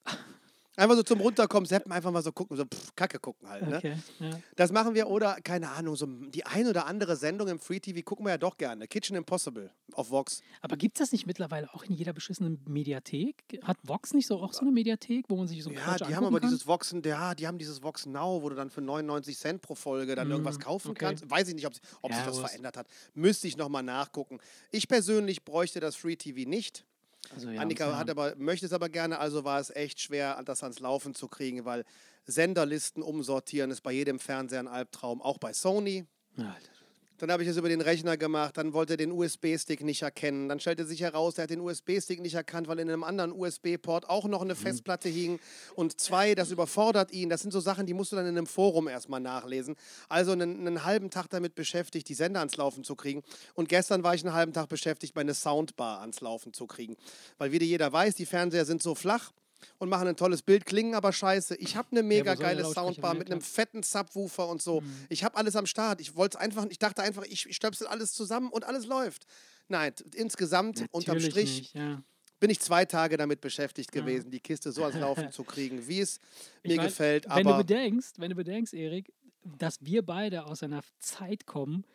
Einfach 0.76 0.96
so 0.96 1.04
zum 1.04 1.22
Runterkommen, 1.22 1.68
seppen, 1.68 1.92
einfach 1.92 2.10
mal 2.12 2.24
so 2.24 2.32
gucken, 2.32 2.58
so 2.58 2.64
pff, 2.66 2.96
Kacke 2.96 3.20
gucken 3.20 3.48
halt. 3.48 3.68
Ne? 3.68 3.78
Okay. 3.78 3.96
Ja. 4.20 4.40
Das 4.56 4.72
machen 4.72 4.96
wir 4.96 5.08
oder, 5.08 5.36
keine 5.44 5.70
Ahnung, 5.70 5.96
so 5.96 6.08
die 6.08 6.46
ein 6.48 6.68
oder 6.68 6.88
andere 6.88 7.16
Sendung 7.16 7.48
im 7.48 7.60
Free 7.60 7.80
TV 7.80 8.02
gucken 8.02 8.26
wir 8.26 8.32
ja 8.32 8.38
doch 8.40 8.58
gerne. 8.58 8.88
Kitchen 8.88 9.16
Impossible 9.16 9.70
auf 9.94 10.10
Vox. 10.10 10.42
Aber 10.62 10.76
gibt 10.76 10.96
es 10.98 11.06
das 11.06 11.12
nicht 11.12 11.28
mittlerweile 11.28 11.72
auch 11.76 11.84
in 11.84 11.94
jeder 11.94 12.12
beschissenen 12.14 12.60
Mediathek? 12.68 13.44
Hat 13.64 13.78
Vox 13.84 14.14
nicht 14.16 14.26
so 14.26 14.40
auch 14.42 14.54
so 14.54 14.62
eine 14.62 14.72
Mediathek, 14.72 15.26
wo 15.30 15.36
man 15.38 15.48
sich 15.48 15.64
so 15.64 15.70
Ja, 15.70 15.80
Quatsch 15.82 16.08
die 16.08 16.16
haben 16.16 16.26
aber 16.26 16.40
kann? 16.40 16.50
dieses 16.50 16.66
Vox, 16.66 16.96
ja, 17.06 17.36
die 17.36 17.46
haben 17.48 17.60
dieses 17.60 17.84
Vox 17.84 18.08
Now, 18.08 18.42
wo 18.42 18.50
du 18.50 18.56
dann 18.56 18.72
für 18.72 18.82
99 18.82 19.38
Cent 19.38 19.62
pro 19.62 19.76
Folge 19.76 20.16
dann 20.16 20.32
irgendwas 20.32 20.58
Mm, 20.58 20.62
kaufen 20.62 20.92
okay. 20.92 21.06
kannst. 21.06 21.30
Weiß 21.30 21.48
ich 21.50 21.54
nicht, 21.56 21.68
ob, 21.68 21.74
ob 22.02 22.10
Ja, 22.12 22.18
sich 22.18 22.26
das 22.26 22.40
verändert 22.40 22.78
hat. 22.78 22.88
Müsste 23.14 23.48
ich 23.48 23.58
nochmal 23.58 23.84
nachgucken. 23.84 24.40
Ich 24.72 24.88
persönlich 24.88 25.44
bräuchte 25.46 25.80
das 25.80 25.96
Free 25.96 26.16
TV 26.16 26.50
nicht. 26.50 26.86
Also, 27.34 27.50
ja, 27.50 27.62
Annika 27.62 27.88
ja. 27.88 27.98
hat 27.98 28.10
aber, 28.10 28.36
möchte 28.36 28.66
es 28.66 28.74
aber 28.74 28.90
gerne, 28.90 29.20
also 29.20 29.44
war 29.44 29.60
es 29.60 29.70
echt 29.70 30.00
schwer, 30.00 30.42
das 30.44 30.64
ans 30.64 30.80
Laufen 30.80 31.16
zu 31.16 31.28
kriegen, 31.28 31.66
weil 31.66 31.86
Senderlisten 32.26 33.04
umsortieren 33.04 33.72
ist 33.72 33.82
bei 33.82 33.92
jedem 33.92 34.20
Fernseher 34.20 34.60
ein 34.60 34.68
Albtraum, 34.68 35.22
auch 35.22 35.38
bei 35.38 35.54
Sony. 35.54 36.06
Alter. 36.38 36.83
Dann 37.20 37.32
habe 37.32 37.44
ich 37.44 37.50
es 37.50 37.58
über 37.58 37.70
den 37.70 37.82
Rechner 37.82 38.18
gemacht, 38.18 38.58
dann 38.58 38.74
wollte 38.74 38.94
er 38.94 38.98
den 38.98 39.12
USB-Stick 39.12 39.84
nicht 39.84 40.02
erkennen. 40.02 40.50
Dann 40.50 40.60
stellte 40.60 40.86
sich 40.86 41.02
heraus, 41.02 41.38
er 41.38 41.44
hat 41.44 41.50
den 41.50 41.62
USB-Stick 41.62 42.22
nicht 42.22 42.34
erkannt, 42.34 42.68
weil 42.68 42.80
in 42.80 42.90
einem 42.90 43.04
anderen 43.04 43.32
USB-Port 43.32 44.10
auch 44.10 44.26
noch 44.26 44.42
eine 44.42 44.56
Festplatte 44.56 45.10
hing. 45.10 45.40
Und 45.76 46.00
zwei, 46.00 46.36
das 46.36 46.52
überfordert 46.52 47.12
ihn. 47.12 47.30
Das 47.30 47.42
sind 47.42 47.52
so 47.52 47.60
Sachen, 47.60 47.86
die 47.86 47.94
musst 47.94 48.12
du 48.12 48.16
dann 48.16 48.26
in 48.26 48.38
einem 48.38 48.48
Forum 48.48 48.88
erstmal 48.88 49.20
nachlesen. 49.20 49.76
Also 50.10 50.32
einen, 50.32 50.60
einen 50.68 50.84
halben 50.84 51.10
Tag 51.10 51.30
damit 51.30 51.56
beschäftigt, 51.56 52.10
die 52.10 52.14
Sender 52.14 52.40
ans 52.40 52.58
Laufen 52.58 52.84
zu 52.84 52.96
kriegen. 52.96 53.24
Und 53.54 53.70
gestern 53.70 54.04
war 54.04 54.16
ich 54.16 54.26
einen 54.26 54.34
halben 54.34 54.54
Tag 54.54 54.70
beschäftigt, 54.70 55.16
meine 55.16 55.34
Soundbar 55.34 56.02
ans 56.02 56.22
Laufen 56.22 56.54
zu 56.54 56.68
kriegen. 56.68 56.98
Weil 57.38 57.52
wie 57.52 57.60
dir 57.60 57.68
jeder 57.68 57.92
weiß, 57.92 58.16
die 58.16 58.26
Fernseher 58.26 58.66
sind 58.66 58.82
so 58.84 58.96
flach 58.96 59.32
und 59.78 59.90
machen 59.90 60.08
ein 60.08 60.16
tolles 60.16 60.42
Bild, 60.42 60.66
klingen 60.66 60.96
aber 60.96 61.12
scheiße. 61.14 61.56
Ich 61.56 61.76
habe 61.76 61.90
eine 61.92 62.04
mega 62.04 62.36
der 62.36 62.44
geile 62.44 62.66
Soundbar 62.66 63.14
mit 63.14 63.30
Ja, 63.30 63.34
einem 63.36 63.42
fetten 63.42 63.84
Subwoofer 63.84 64.48
und 64.48 64.62
so. 64.62 64.84
Ich 65.10 65.24
habe 65.24 65.38
alles 65.38 65.56
am 65.56 65.66
Start. 65.66 66.02
Ich 66.02 66.16
wollte 66.16 66.40
einfach, 66.40 66.66
ich 66.70 66.80
dachte 66.80 67.02
einfach, 67.02 67.24
ich 67.24 67.54
stöpsel 67.56 67.88
alles 67.88 68.14
zusammen 68.14 68.50
und 68.50 68.64
alles 68.66 68.86
läuft. 68.86 69.26
Nein, 69.68 69.94
insgesamt 70.16 70.86
unterm 70.92 71.16
Natürlich 71.16 71.32
Strich 71.32 71.60
Nicht, 71.60 71.76
ja. 71.76 72.04
bin 72.40 72.50
ich 72.50 72.60
zwei 72.60 72.86
Tage 72.86 73.18
damit 73.18 73.42
beschäftigt 73.42 73.92
gewesen, 73.92 74.30
die 74.32 74.40
Kiste 74.40 74.72
so 74.72 74.84
ans 74.84 75.00
Laufen 75.00 75.32
zu 75.32 75.44
kriegen, 75.44 75.88
wie 75.88 76.02
es 76.02 76.20
mir 76.64 76.76
mein, 76.78 76.86
gefällt. 76.88 77.26
Wenn 77.30 77.44
du 77.44 77.50
Aber 77.50 77.64
bedenkst, 77.64 78.20
wenn 78.20 78.30
du 78.30 78.36
bedenkst, 78.36 78.74
Erik, 78.74 79.14
dass 79.44 79.78
wir 79.82 80.06
beide 80.06 80.46
aus 80.46 80.64
einer 80.64 80.82
Zeit 81.00 81.46
kommen, 81.46 81.86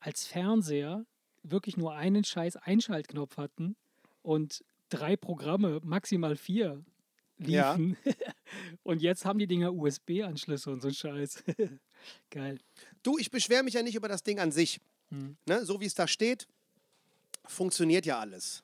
als 0.00 0.26
Fernseher 0.26 1.06
wirklich 1.42 1.76
nur 1.76 1.94
einen 1.94 2.24
scheiß 2.24 2.56
Einschaltknopf 2.56 3.36
hatten 3.36 3.76
und 4.22 4.64
drei 4.88 5.16
Programme, 5.16 5.80
maximal 5.82 6.36
vier, 6.36 6.84
Ja. 7.38 7.74
liefen. 7.74 7.96
und 8.82 9.02
jetzt 9.02 9.24
haben 9.24 9.38
die 9.38 9.46
Dinger 9.46 9.72
USB-Anschlüsse 9.72 10.70
und 10.70 10.80
so 10.82 10.88
ein 10.88 10.94
Scheiß. 10.94 11.42
Geil. 12.30 12.58
du, 13.02 13.18
ich 13.18 13.30
beschwere 13.30 13.62
mich 13.62 13.74
ja 13.74 13.82
nicht 13.82 13.94
über 13.94 14.08
das 14.08 14.22
Ding 14.22 14.38
an 14.38 14.52
sich. 14.52 14.80
Hm. 15.10 15.36
Ne? 15.46 15.64
So 15.64 15.80
wie 15.80 15.86
es 15.86 15.94
da 15.94 16.06
steht, 16.06 16.46
funktioniert 17.46 18.06
ja 18.06 18.18
alles. 18.18 18.62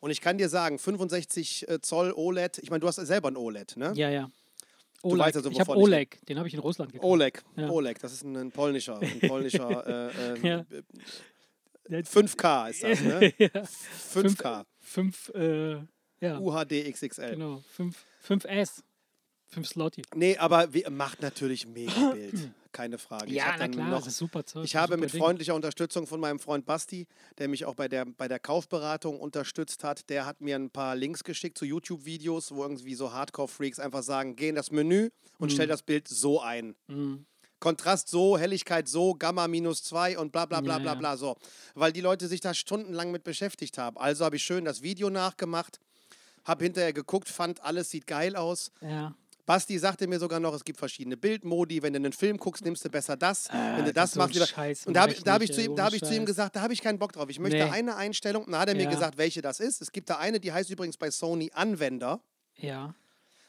Und 0.00 0.10
ich 0.10 0.20
kann 0.20 0.36
dir 0.38 0.48
sagen, 0.48 0.78
65 0.78 1.68
äh, 1.68 1.80
Zoll 1.80 2.12
OLED, 2.12 2.58
ich 2.58 2.70
meine, 2.70 2.80
du 2.80 2.86
hast 2.88 2.96
selber 2.96 3.30
ein 3.30 3.36
OLED, 3.36 3.76
ne? 3.76 3.92
Ja, 3.96 4.10
ja. 4.10 4.30
Du 5.02 5.10
Oleg. 5.10 5.26
weißt 5.26 5.36
also, 5.36 5.50
ich 5.50 5.60
habe. 5.60 5.76
Oleg, 5.76 6.24
den 6.26 6.38
habe 6.38 6.48
ich 6.48 6.54
in 6.54 6.60
Russland 6.60 6.92
gekauft. 6.92 7.10
Oleg, 7.10 7.42
Ja. 7.56 7.68
Oleg, 7.70 7.98
das 8.00 8.12
ist 8.12 8.22
ein, 8.22 8.36
ein 8.36 8.50
polnischer, 8.52 8.98
ein 8.98 9.20
polnischer 9.28 9.86
äh, 10.10 10.34
äh, 10.38 10.48
Ja. 10.48 10.66
Der- 11.88 12.02
5K 12.04 12.70
ist 12.70 12.82
das, 12.82 13.00
ne? 13.02 13.32
ja. 13.36 13.48
5K, 14.12 14.64
Fünf, 14.80 15.28
äh, 15.34 15.76
ja, 16.20 16.38
UHD 16.38 16.90
XXL. 16.92 17.30
genau. 17.32 17.62
Fünf, 17.68 18.04
5S. 18.26 18.82
Fünf 19.46 19.68
Slotty. 19.68 20.02
Nee, 20.16 20.36
aber 20.38 20.72
wie, 20.74 20.84
macht 20.90 21.20
natürlich 21.22 21.66
mega 21.68 22.10
Bild, 22.12 22.50
keine 22.72 22.98
Frage. 22.98 23.26
ich 23.26 23.34
Ja, 23.34 23.44
hab 23.44 23.52
na 23.52 23.58
dann 23.58 23.70
klar, 23.72 23.88
noch, 23.90 23.98
das 23.98 24.08
ist 24.08 24.16
super 24.18 24.44
Zeug. 24.44 24.64
ich 24.64 24.74
habe 24.74 24.96
mit 24.96 25.12
Ding. 25.12 25.20
freundlicher 25.20 25.54
Unterstützung 25.54 26.06
von 26.08 26.18
meinem 26.18 26.40
Freund 26.40 26.66
Basti, 26.66 27.06
der 27.38 27.46
mich 27.48 27.64
auch 27.64 27.74
bei 27.74 27.86
der, 27.86 28.04
bei 28.06 28.26
der 28.26 28.40
Kaufberatung 28.40 29.20
unterstützt 29.20 29.84
hat, 29.84 30.08
der 30.10 30.26
hat 30.26 30.40
mir 30.40 30.56
ein 30.56 30.70
paar 30.70 30.96
Links 30.96 31.22
geschickt 31.22 31.56
zu 31.58 31.66
YouTube-Videos, 31.66 32.52
wo 32.52 32.62
irgendwie 32.62 32.94
so 32.94 33.12
Hardcore-Freaks 33.12 33.78
einfach 33.78 34.02
sagen, 34.02 34.34
geh 34.34 34.48
in 34.48 34.54
das 34.56 34.72
Menü 34.72 35.10
und 35.38 35.52
stell 35.52 35.66
das 35.68 35.82
Bild 35.82 36.08
so 36.08 36.40
ein. 36.40 36.74
Mhm. 36.88 37.26
Kontrast 37.60 38.08
so, 38.08 38.36
Helligkeit 38.36 38.88
so, 38.88 39.14
Gamma 39.14 39.46
minus 39.46 39.84
2 39.84 40.18
und 40.18 40.32
bla 40.32 40.46
bla 40.46 40.60
bla 40.60 40.74
Ja, 40.78 40.82
bla 40.82 40.94
bla 40.96 41.16
so. 41.16 41.36
Weil 41.74 41.92
die 41.92 42.00
Leute 42.00 42.28
sich 42.28 42.40
da 42.40 42.52
stundenlang 42.54 43.10
mit 43.12 43.24
beschäftigt 43.24 43.78
haben. 43.78 43.96
Also 43.98 44.24
habe 44.24 44.36
ich 44.36 44.42
schön 44.42 44.64
das 44.64 44.82
Video 44.82 45.08
nachgemacht, 45.10 45.78
habe 46.44 46.64
hinterher 46.64 46.92
geguckt, 46.92 47.28
fand 47.28 47.62
alles 47.64 47.90
sieht 47.90 48.06
geil 48.06 48.36
aus. 48.36 48.70
Ja. 48.80 49.14
Basti 49.46 49.78
sagte 49.78 50.06
mir 50.06 50.18
sogar 50.18 50.40
noch, 50.40 50.54
es 50.54 50.64
gibt 50.64 50.78
verschiedene 50.78 51.18
Bildmodi. 51.18 51.82
Wenn 51.82 51.92
du 51.92 51.98
einen 51.98 52.14
Film 52.14 52.38
guckst, 52.38 52.64
nimmst 52.64 52.82
du 52.84 52.88
besser 52.88 53.14
das. 53.16 53.50
Wenn 53.52 53.84
du 53.84 53.92
das 53.92 53.94
das 53.94 54.10
so 54.12 54.18
machst, 54.20 54.32
lieber. 54.34 54.46
Scheiß 54.46 54.86
Und 54.86 54.94
da 54.94 55.02
habe 55.02 55.12
ich, 55.12 55.22
hab 55.26 55.42
ich, 55.42 55.52
zu 55.52 55.60
ihm, 55.60 55.76
da 55.76 55.84
hab 55.84 55.92
ich 55.92 56.02
zu 56.02 56.14
ihm 56.14 56.24
gesagt, 56.24 56.56
da 56.56 56.62
habe 56.62 56.72
ich 56.72 56.80
keinen 56.80 56.98
Bock 56.98 57.12
drauf. 57.12 57.28
Ich 57.28 57.38
möchte 57.38 57.58
Nee. 57.58 57.70
eine 57.70 57.96
Einstellung. 57.96 58.50
Da 58.50 58.60
hat 58.60 58.68
er 58.70 58.74
mir 58.74 58.84
Ja. 58.84 58.90
gesagt, 58.90 59.18
welche 59.18 59.42
das 59.42 59.60
ist. 59.60 59.82
Es 59.82 59.92
gibt 59.92 60.08
da 60.08 60.16
eine, 60.16 60.40
die 60.40 60.50
heißt 60.52 60.70
übrigens 60.70 60.96
bei 60.96 61.10
Sony 61.10 61.50
Anwender. 61.54 62.20
Ja. 62.56 62.94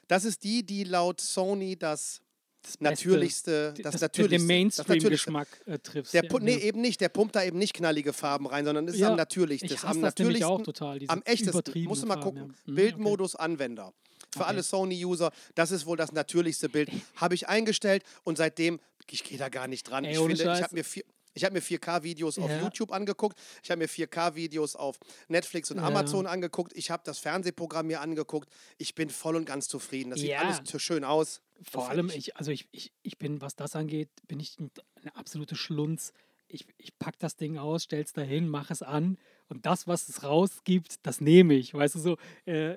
Das 0.09 0.25
ist 0.25 0.43
die, 0.43 0.63
die 0.63 0.83
laut 0.83 1.21
Sony 1.21 1.77
das 1.77 2.21
Das 2.65 2.81
natürlichste, 2.81 3.67
Beste, 3.69 3.83
das, 3.83 3.91
das, 3.93 4.01
natürlichste, 4.01 4.37
den. 4.37 4.47
Mainstream-Geschmack 4.47 5.47
äh, 5.65 5.79
triffst. 5.79 6.13
Der 6.13 6.23
ja, 6.23 6.29
pu- 6.29 6.39
nee, 6.41 6.53
ja. 6.53 6.59
eben 6.59 6.81
nicht. 6.81 6.99
Der 7.01 7.09
pumpt 7.09 7.35
da 7.35 7.43
eben 7.43 7.57
nicht 7.59 7.73
knallige 7.73 8.11
Farben 8.13 8.47
rein, 8.47 8.65
sondern 8.65 8.87
ist 8.87 8.97
Ja, 8.97 9.09
am 9.09 9.15
natürlichsten. 9.15 9.71
Ich 9.71 9.83
am 9.83 10.01
das 10.01 10.15
nämlich 10.17 10.43
auch 10.43 10.57
natürlichsten, 10.59 10.63
total. 10.65 10.99
Am 11.07 11.21
echtesten. 11.23 11.83
Musst 11.83 12.03
du 12.03 12.07
mal 12.07 12.15
Farben, 12.15 12.23
gucken. 12.39 12.55
Mhm, 12.65 12.75
Bildmodus 12.75 13.35
Anwender. 13.35 13.93
Für 14.31 14.39
Okay. 14.41 14.49
alle 14.49 14.63
Sony-User, 14.63 15.31
das 15.53 15.71
ist 15.71 15.85
wohl 15.85 15.95
das 15.95 16.11
natürlichste 16.11 16.67
Bild. 16.67 16.89
Habe 17.15 17.35
ich 17.35 17.47
eingestellt 17.47 18.03
und 18.23 18.37
seitdem, 18.37 18.79
ich 19.09 19.23
gehe 19.23 19.37
da 19.37 19.49
gar 19.49 19.67
nicht 19.67 19.83
dran. 19.89 20.03
Ey, 20.03 20.11
ich 20.13 20.17
finde, 20.17 20.33
ich 20.53 20.61
habe 20.63 20.75
mir 20.75 20.83
vier, 20.83 21.03
ich 21.35 21.43
habe 21.45 21.53
mir 21.53 21.61
4K-Videos 21.61 22.39
auf 22.39 22.49
Ja. 22.49 22.61
YouTube 22.61 22.91
angeguckt. 22.91 23.37
Ich 23.63 23.69
habe 23.69 23.77
mir 23.79 23.87
4K-Videos 23.87 24.75
auf 24.75 24.97
Netflix 25.27 25.69
und 25.69 25.77
Ja. 25.77 25.83
Amazon 25.83 26.25
angeguckt. 26.25 26.73
Ich 26.75 26.89
habe 26.89 27.03
das 27.05 27.19
Fernsehprogramm 27.19 27.85
mir 27.85 28.01
angeguckt. 28.01 28.49
Ich 28.79 28.95
bin 28.95 29.09
voll 29.11 29.35
und 29.35 29.45
ganz 29.45 29.67
zufrieden. 29.67 30.09
Das 30.09 30.19
sieht 30.21 30.29
Ja. 30.31 30.39
alles 30.41 30.61
so 30.63 30.79
schön 30.79 31.03
aus. 31.03 31.41
Vor 31.61 31.87
allem, 31.89 32.09
ich, 32.09 32.35
also 32.37 32.49
ich, 32.51 32.67
ich, 32.71 32.91
ich 33.03 33.17
bin, 33.19 33.39
was 33.41 33.55
das 33.55 33.75
angeht, 33.75 34.09
bin 34.27 34.39
ich 34.39 34.57
ein- 34.59 34.71
eine 35.01 35.15
absolute 35.15 35.55
Schlunz. 35.55 36.11
Ich, 36.47 36.65
ich 36.77 36.97
pack 36.99 37.17
das 37.19 37.35
Ding 37.37 37.57
aus, 37.57 37.83
stell's 37.83 38.13
dahin, 38.13 38.47
mach 38.49 38.71
es 38.71 38.81
an 38.81 39.17
und 39.49 39.65
das, 39.65 39.87
was 39.87 40.09
es 40.09 40.23
rausgibt, 40.23 40.97
das 41.05 41.19
nehme 41.21 41.53
ich. 41.53 41.73
Weißt 41.73 41.95
du 41.95 41.99
so, 41.99 42.17
äh, 42.45 42.75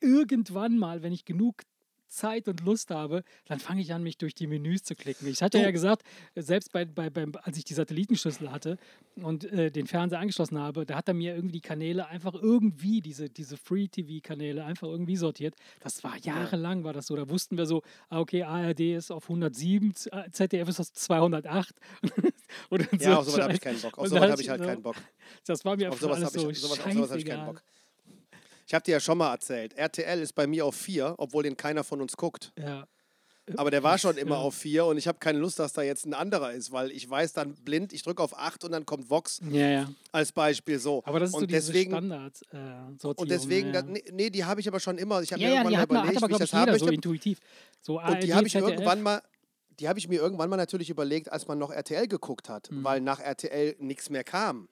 irgendwann 0.00 0.78
mal, 0.78 1.02
wenn 1.02 1.12
ich 1.12 1.24
genug 1.24 1.62
Zeit 2.14 2.48
und 2.48 2.60
Lust 2.62 2.90
habe, 2.90 3.24
dann 3.46 3.58
fange 3.60 3.80
ich 3.82 3.92
an, 3.92 4.02
mich 4.02 4.16
durch 4.18 4.34
die 4.34 4.46
Menüs 4.46 4.82
zu 4.82 4.94
klicken. 4.94 5.26
Ich 5.28 5.42
hatte 5.42 5.58
ja 5.58 5.70
gesagt, 5.70 6.02
äh, 6.34 6.42
selbst 6.42 6.72
bei, 6.72 6.84
bei, 6.84 7.10
beim, 7.10 7.32
als 7.42 7.56
ich 7.58 7.64
die 7.64 7.74
Satellitenschüssel 7.74 8.50
hatte 8.50 8.76
und 9.16 9.44
äh, 9.44 9.70
den 9.70 9.86
Fernseher 9.86 10.20
angeschlossen 10.20 10.58
habe, 10.58 10.86
da 10.86 10.96
hat 10.96 11.08
er 11.08 11.14
mir 11.14 11.34
irgendwie 11.34 11.52
die 11.54 11.60
Kanäle 11.60 12.06
einfach 12.08 12.34
irgendwie, 12.34 13.00
diese, 13.00 13.28
diese 13.28 13.56
Free-TV-Kanäle 13.56 14.64
einfach 14.64 14.88
irgendwie 14.88 15.16
sortiert. 15.16 15.54
Das 15.80 16.02
war 16.04 16.16
jahrelang, 16.18 16.84
war 16.84 16.92
das 16.92 17.06
so. 17.06 17.16
Da 17.16 17.28
wussten 17.28 17.56
wir 17.56 17.66
so, 17.66 17.82
ah, 18.08 18.20
okay, 18.20 18.42
ARD 18.44 18.80
ist 18.96 19.10
auf 19.10 19.24
107, 19.24 19.94
Z- 19.94 20.12
äh, 20.12 20.30
ZDF 20.30 20.68
ist 20.68 20.80
auf 20.80 20.92
208. 20.92 21.74
und 22.70 22.80
Ja, 23.00 23.14
so 23.14 23.18
auf 23.18 23.24
sowas 23.26 23.40
habe 23.44 23.52
ich 23.54 23.60
keinen 23.60 23.80
Bock. 23.80 23.98
Auf 23.98 24.08
sowas 24.08 24.30
habe 24.30 24.42
ich 24.42 24.48
halt 24.48 24.60
so- 24.60 24.66
keinen 24.66 24.82
Bock. 24.82 24.96
Das 25.46 25.64
war 25.64 25.76
mir 25.76 25.90
Auf 25.90 26.00
sowas 26.00 26.22
habe 26.24 26.38
so 26.38 26.50
ich, 26.50 26.60
sowas, 26.60 26.78
auf 26.80 26.92
sowas 26.92 27.10
hab 27.10 27.18
ich 27.18 27.24
keinen. 27.26 27.46
Bock. 27.46 27.62
Ich 28.66 28.74
habe 28.74 28.82
dir 28.84 28.92
ja 28.92 29.00
schon 29.00 29.18
mal 29.18 29.30
erzählt, 29.32 29.74
RTL 29.74 30.20
ist 30.20 30.34
bei 30.34 30.46
mir 30.46 30.64
auf 30.66 30.74
4, 30.74 31.14
obwohl 31.18 31.42
den 31.42 31.56
keiner 31.56 31.84
von 31.84 32.00
uns 32.00 32.16
guckt. 32.16 32.52
Ja. 32.58 32.86
Aber 33.58 33.70
der 33.70 33.82
war 33.82 33.98
schon 33.98 34.16
immer 34.16 34.36
Ja. 34.36 34.40
auf 34.40 34.54
4 34.54 34.86
und 34.86 34.96
ich 34.96 35.06
habe 35.06 35.18
keine 35.18 35.38
Lust, 35.38 35.58
dass 35.58 35.74
da 35.74 35.82
jetzt 35.82 36.06
ein 36.06 36.14
anderer 36.14 36.52
ist, 36.52 36.72
weil 36.72 36.90
ich 36.90 37.08
weiß 37.10 37.34
dann 37.34 37.54
blind, 37.56 37.92
ich 37.92 38.02
drücke 38.02 38.22
auf 38.22 38.34
8 38.38 38.64
und 38.64 38.72
dann 38.72 38.86
kommt 38.86 39.10
Vox 39.10 39.38
Ja, 39.50 39.68
ja. 39.68 39.88
als 40.12 40.32
Beispiel 40.32 40.78
so. 40.78 41.02
Aber 41.04 41.20
das 41.20 41.28
ist 41.28 41.32
so 41.34 41.38
und 41.40 41.50
diese 41.50 41.70
deswegen, 41.72 41.90
Standard 41.90 42.40
äh, 42.52 42.56
Sortierung, 42.98 43.16
und 43.18 43.30
deswegen, 43.30 43.74
ja, 43.74 43.82
nee, 43.82 44.02
nee, 44.12 44.30
die 44.30 44.44
habe 44.46 44.62
ich 44.62 44.68
aber 44.68 44.80
schon 44.80 44.96
immer. 44.96 45.20
Ich 45.20 45.30
habe 45.30 45.42
ja, 45.42 45.48
mir 45.48 45.54
ja, 45.56 45.60
irgendwann 45.60 45.80
hat, 45.82 45.88
man, 45.90 45.98
hat 45.98 46.04
überlegt, 46.04 46.22
aber, 46.22 46.28
wie 46.30 46.32
ich 46.32 46.38
das 46.50 46.52
haben 46.54 46.78
so 46.78 46.86
intuitiv. 46.88 47.38
So 47.82 48.00
Und 48.00 48.22
die 48.22 48.32
habe 48.32 48.46
ich 48.46 48.54
irgendwann 48.54 49.02
mal, 49.02 49.20
die 49.78 49.88
habe 49.88 49.98
ich 49.98 50.08
mir 50.08 50.20
irgendwann 50.22 50.48
mal 50.48 50.56
natürlich 50.56 50.88
überlegt, 50.88 51.30
als 51.30 51.46
man 51.46 51.58
noch 51.58 51.70
RTL 51.70 52.08
geguckt 52.08 52.48
hat, 52.48 52.70
Mhm. 52.70 52.82
weil 52.82 53.02
nach 53.02 53.20
RTL 53.20 53.76
nichts 53.78 54.08
mehr 54.08 54.24
kam. 54.24 54.68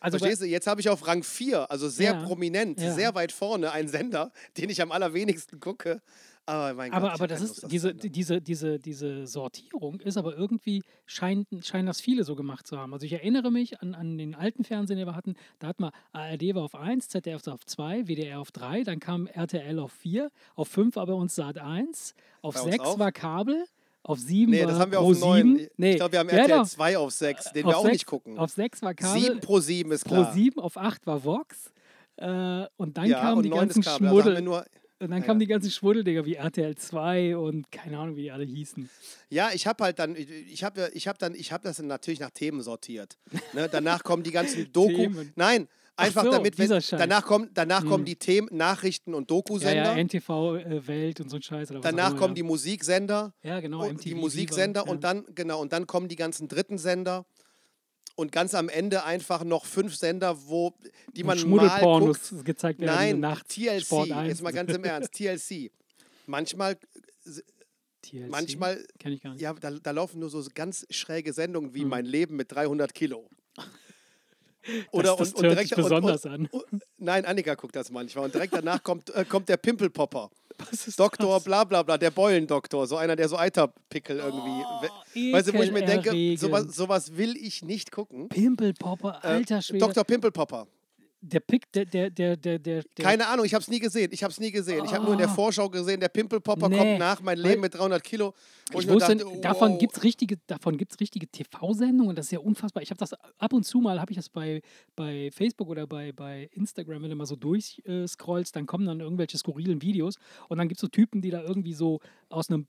Also 0.00 0.18
Verstehst 0.18 0.42
du? 0.42 0.46
Jetzt 0.46 0.66
habe 0.66 0.80
ich 0.80 0.88
auf 0.88 1.06
Rang 1.06 1.22
4, 1.22 1.70
also 1.70 1.88
sehr 1.88 2.12
Ja, 2.12 2.24
prominent, 2.24 2.80
ja. 2.80 2.92
sehr 2.92 3.14
weit 3.14 3.32
vorne, 3.32 3.70
einen 3.72 3.88
Sender, 3.88 4.32
den 4.56 4.70
ich 4.70 4.80
am 4.82 4.92
allerwenigsten 4.92 5.60
gucke. 5.60 6.00
Aber 6.46 6.72
mein 6.74 6.90
Aber, 6.92 7.08
Gott, 7.10 7.14
aber 7.20 7.22
hab 7.24 7.28
das 7.28 7.42
ist 7.42 7.70
diese, 7.70 7.94
diese, 7.94 8.40
diese, 8.40 8.78
diese 8.80 9.26
Sortierung 9.26 10.00
ist 10.00 10.16
aber 10.16 10.36
irgendwie, 10.36 10.82
scheint, 11.06 11.46
scheinen 11.64 11.86
das 11.86 12.00
viele 12.00 12.24
so 12.24 12.34
gemacht 12.34 12.66
zu 12.66 12.78
haben. 12.78 12.92
Also 12.92 13.04
ich 13.06 13.12
erinnere 13.12 13.52
mich 13.52 13.80
an, 13.80 13.94
an 13.94 14.16
den 14.18 14.34
alten 14.34 14.64
Fernsehen, 14.64 14.96
den 14.96 15.06
wir 15.06 15.14
hatten, 15.14 15.34
da 15.60 15.68
hat 15.68 15.78
man 15.80 15.92
ARD 16.12 16.54
war 16.54 16.62
auf 16.64 16.74
1, 16.74 17.08
ZDF 17.08 17.46
auf 17.46 17.64
2, 17.66 18.08
WDR 18.08 18.40
auf 18.40 18.50
3, 18.52 18.82
dann 18.84 18.98
kam 19.00 19.26
RTL 19.26 19.78
auf 19.78 19.92
4, 19.92 20.30
auf 20.56 20.68
5 20.68 20.96
war 20.96 21.06
bei 21.06 21.12
uns 21.12 21.34
Sat 21.36 21.58
1, 21.58 22.14
auf 22.42 22.54
Bei 22.54 22.62
uns 22.62 22.70
6 22.72 22.84
auch? 22.84 22.98
war 22.98 23.12
Kabel, 23.12 23.64
auf 24.02 24.18
7 24.18 24.50
Nee, 24.50 24.62
das 24.64 24.78
haben 24.78 24.90
wir 24.92 24.98
Pro 24.98 25.10
auf 25.10 25.20
9. 25.20 25.56
7. 25.58 25.68
Nee, 25.76 25.90
Ich 25.90 25.96
glaube, 25.96 26.12
wir 26.12 26.18
haben 26.20 26.28
ja, 26.30 26.36
RTL 26.36 26.58
doch. 26.58 26.68
2 26.68 26.98
auf 26.98 27.10
6, 27.12 27.52
den 27.52 27.64
auf 27.66 27.72
wir 27.72 27.78
auch 27.78 27.82
6, 27.82 27.92
nicht 27.92 28.06
gucken. 28.06 28.38
Auf 28.38 28.50
6 28.50 28.82
war 28.82 28.94
Kabel, 28.94 29.20
7 29.22 29.40
pro 29.40 29.60
7 29.60 29.92
ist 29.92 30.04
Pro 30.04 30.14
klar. 30.14 30.32
7, 30.32 30.58
auf 30.60 30.76
8 30.76 31.06
war 31.06 31.24
Vox. 31.24 31.70
Äh, 32.16 32.66
und 32.76 32.96
dann 32.96 33.06
ja, 33.06 33.20
kamen 33.20 33.42
die 33.42 33.48
9 33.50 33.58
ganzen 33.60 33.82
Kabel. 33.82 34.08
Also 34.08 34.20
Schmuddel. 34.22 34.42
nur, 34.42 34.64
Und 35.02 35.10
dann 35.10 35.20
Ja, 35.20 35.24
kamen 35.26 35.40
ja. 35.40 35.46
die 35.46 35.50
ganzen 35.50 35.70
Schmuddeldinger 35.70 36.26
wie 36.26 36.34
RTL 36.34 36.74
2 36.76 37.36
und 37.36 37.70
keine 37.72 37.98
Ahnung, 37.98 38.16
wie 38.16 38.22
die 38.22 38.30
alle 38.30 38.44
hießen. 38.44 38.90
Ja, 39.30 39.50
ich 39.54 39.66
habe 39.66 39.84
halt 39.84 39.98
dann, 39.98 40.14
ich- 40.16 40.62
habe 40.64 40.90
ich 40.92 41.08
hab 41.08 41.18
dann, 41.18 41.34
ich 41.34 41.52
habe 41.52 41.62
das 41.64 41.78
dann 41.78 41.86
natürlich 41.86 42.20
nach 42.20 42.30
Themen 42.30 42.60
sortiert. 42.62 43.16
Ne? 43.54 43.68
Danach 43.72 44.02
kommen 44.04 44.22
die 44.22 44.30
ganzen 44.32 44.70
Doku. 44.72 44.88
Themen. 44.94 45.32
Nein, 45.36 45.68
einfach 46.00 46.24
so, 46.24 46.30
damit, 46.30 46.58
wenn, 46.58 46.68
Scheiß. 46.68 46.90
danach 46.90 47.24
kommen, 47.24 47.50
danach 47.54 47.80
kommen 47.82 47.98
Hm. 47.98 48.04
die 48.06 48.16
Themen, 48.16 48.48
Nachrichten 48.52 49.14
und 49.14 49.22
Ja, 49.30 49.36
Dokusender. 49.36 49.96
ja, 49.96 49.96
NTV 49.96 50.56
äh, 50.56 50.86
Welt 50.88 51.20
und 51.20 51.28
so 51.30 51.36
ein 51.36 51.42
Scheiß. 51.42 51.70
Oder 51.70 51.80
was 51.82 51.90
danach 51.90 52.16
kommen 52.16 52.32
ja. 52.32 52.34
die 52.36 52.42
Musiksender, 52.42 53.32
Ja, 53.42 53.60
genau, 53.60 53.82
und 53.82 53.92
MTV. 53.94 54.02
die 54.02 54.10
Viva, 54.10 54.20
Musiksender 54.20 54.84
ja. 54.86 54.90
und 54.90 55.04
dann 55.04 55.24
genau 55.34 55.60
und 55.60 55.72
dann 55.72 55.86
kommen 55.86 56.08
die 56.08 56.16
ganzen 56.16 56.48
dritten 56.48 56.78
Sender 56.78 57.24
und 58.16 58.32
ganz 58.32 58.54
am 58.54 58.68
Ende 58.68 59.04
einfach 59.04 59.44
noch 59.44 59.64
fünf 59.64 59.94
Sender, 59.96 60.36
wo 60.46 60.74
die 61.14 61.22
Und 61.22 61.28
man 61.28 61.36
mal 61.38 61.40
Schmuddelpornos 61.40 62.30
guckt. 62.30 62.44
gezeigt 62.44 62.80
werden. 62.80 62.94
Nein, 62.94 63.20
nachts, 63.20 63.54
TLC. 63.54 63.82
Sport 63.82 64.10
1. 64.12 64.28
Jetzt 64.28 64.42
mal 64.42 64.52
ganz 64.52 64.72
im 64.74 64.84
Ernst, 64.84 65.12
TLC. 65.12 65.70
Manchmal, 66.26 66.76
TLC? 68.02 68.28
manchmal 68.28 68.84
Kenn 68.98 69.12
ich 69.12 69.22
gar 69.22 69.32
nicht. 69.32 69.40
Ja, 69.40 69.52
da, 69.54 69.70
da 69.70 69.90
laufen 69.92 70.20
nur 70.20 70.28
so 70.30 70.44
ganz 70.54 70.86
schräge 70.90 71.32
Sendungen 71.32 71.72
wie 71.74 71.82
Hm. 71.82 71.88
Mein 71.88 72.04
Leben 72.04 72.36
mit 72.36 72.52
300 72.52 72.92
Kilo. 72.94 73.28
Das, 74.92 75.16
das 75.16 75.42
hört 75.42 75.58
sich 75.60 75.70
besonders 75.74 76.24
und, 76.24 76.30
an. 76.32 76.46
und, 76.50 76.72
und, 76.72 76.82
Nein, 76.98 77.24
Annika 77.24 77.54
guckt 77.54 77.74
das 77.76 77.90
manchmal. 77.90 78.24
Und 78.26 78.34
direkt 78.34 78.52
danach 78.54 78.82
kommt, 78.82 79.10
äh, 79.14 79.24
kommt 79.24 79.48
der 79.48 79.56
Pimpelpopper. 79.56 80.30
Was 80.70 80.86
ist 80.88 81.00
Doktor, 81.00 81.36
das? 81.36 81.44
bla 81.44 81.64
bla 81.64 81.82
bla, 81.82 81.96
der 81.96 82.10
Beulendoktor. 82.10 82.86
So 82.86 82.96
einer, 82.98 83.16
der 83.16 83.28
so 83.28 83.38
Eiterpickel 83.38 84.18
irgendwie. 84.18 84.62
we- 85.14 85.32
weißt 85.32 85.48
du, 85.48 85.54
wo 85.54 85.62
ich 85.62 85.72
mir 85.72 85.84
denke, 85.84 86.36
sowas, 86.36 86.66
sowas 86.74 87.16
will 87.16 87.34
ich 87.36 87.62
nicht 87.62 87.90
gucken. 87.90 88.28
Pimpelpopper, 88.28 89.20
Äh, 89.22 89.26
alter 89.26 89.62
Schwede. 89.62 89.78
Dr. 89.86 90.04
Pimpelpopper. 90.04 90.66
Der 91.22 91.40
Pick, 91.40 91.70
der, 91.72 91.84
der, 91.84 92.08
der, 92.08 92.36
der, 92.36 92.58
der, 92.58 92.82
Keine 92.96 93.26
Ahnung, 93.26 93.44
ich 93.44 93.52
habe 93.52 93.60
es 93.60 93.68
nie 93.68 93.78
gesehen. 93.78 94.10
Ich 94.12 94.22
habe 94.22 94.32
es 94.32 94.40
nie 94.40 94.50
gesehen. 94.50 94.84
Ich 94.86 94.94
habe 94.94 95.04
nur 95.04 95.12
in 95.12 95.18
der 95.18 95.28
Ah. 95.28 95.34
Vorschau 95.34 95.68
gesehen, 95.68 96.00
der 96.00 96.08
Pimpelpopper 96.08 96.68
Nee, 96.68 96.78
kommt 96.78 96.98
nach, 96.98 97.20
mein 97.20 97.36
Leben 97.36 97.60
mit 97.60 97.74
300 97.74 98.02
Kilo. 98.02 98.32
Ich 98.70 98.88
wusste, 98.88 99.16
dachte, 99.16 99.40
davon 99.40 99.72
wow. 99.72 99.78
gibt 99.78 99.96
es 99.96 100.02
richtige, 100.02 100.38
davon 100.46 100.78
gibt's 100.78 100.98
richtige 100.98 101.26
TV-Sendungen. 101.28 102.16
Das 102.16 102.26
ist 102.26 102.32
ja 102.32 102.38
unfassbar. 102.38 102.82
Ich 102.82 102.90
habe 102.90 102.98
das 102.98 103.12
ab 103.12 103.52
und 103.52 103.64
zu 103.64 103.80
mal, 103.80 104.00
habe 104.00 104.12
ich 104.12 104.16
das 104.16 104.30
bei, 104.30 104.62
bei 104.96 105.30
Facebook 105.32 105.68
oder 105.68 105.86
bei, 105.86 106.12
bei 106.12 106.48
Instagram, 106.52 107.02
wenn 107.02 107.10
du 107.10 107.16
mal 107.16 107.26
so 107.26 107.36
durchscrollst, 107.36 108.56
dann 108.56 108.66
kommen 108.66 108.86
dann 108.86 109.00
irgendwelche 109.00 109.36
skurrilen 109.36 109.82
Videos 109.82 110.16
und 110.48 110.56
dann 110.56 110.68
gibt 110.68 110.78
es 110.78 110.80
so 110.80 110.88
Typen, 110.88 111.20
die 111.20 111.30
da 111.30 111.42
irgendwie 111.42 111.74
so 111.74 112.00
aus 112.30 112.48
einem 112.48 112.66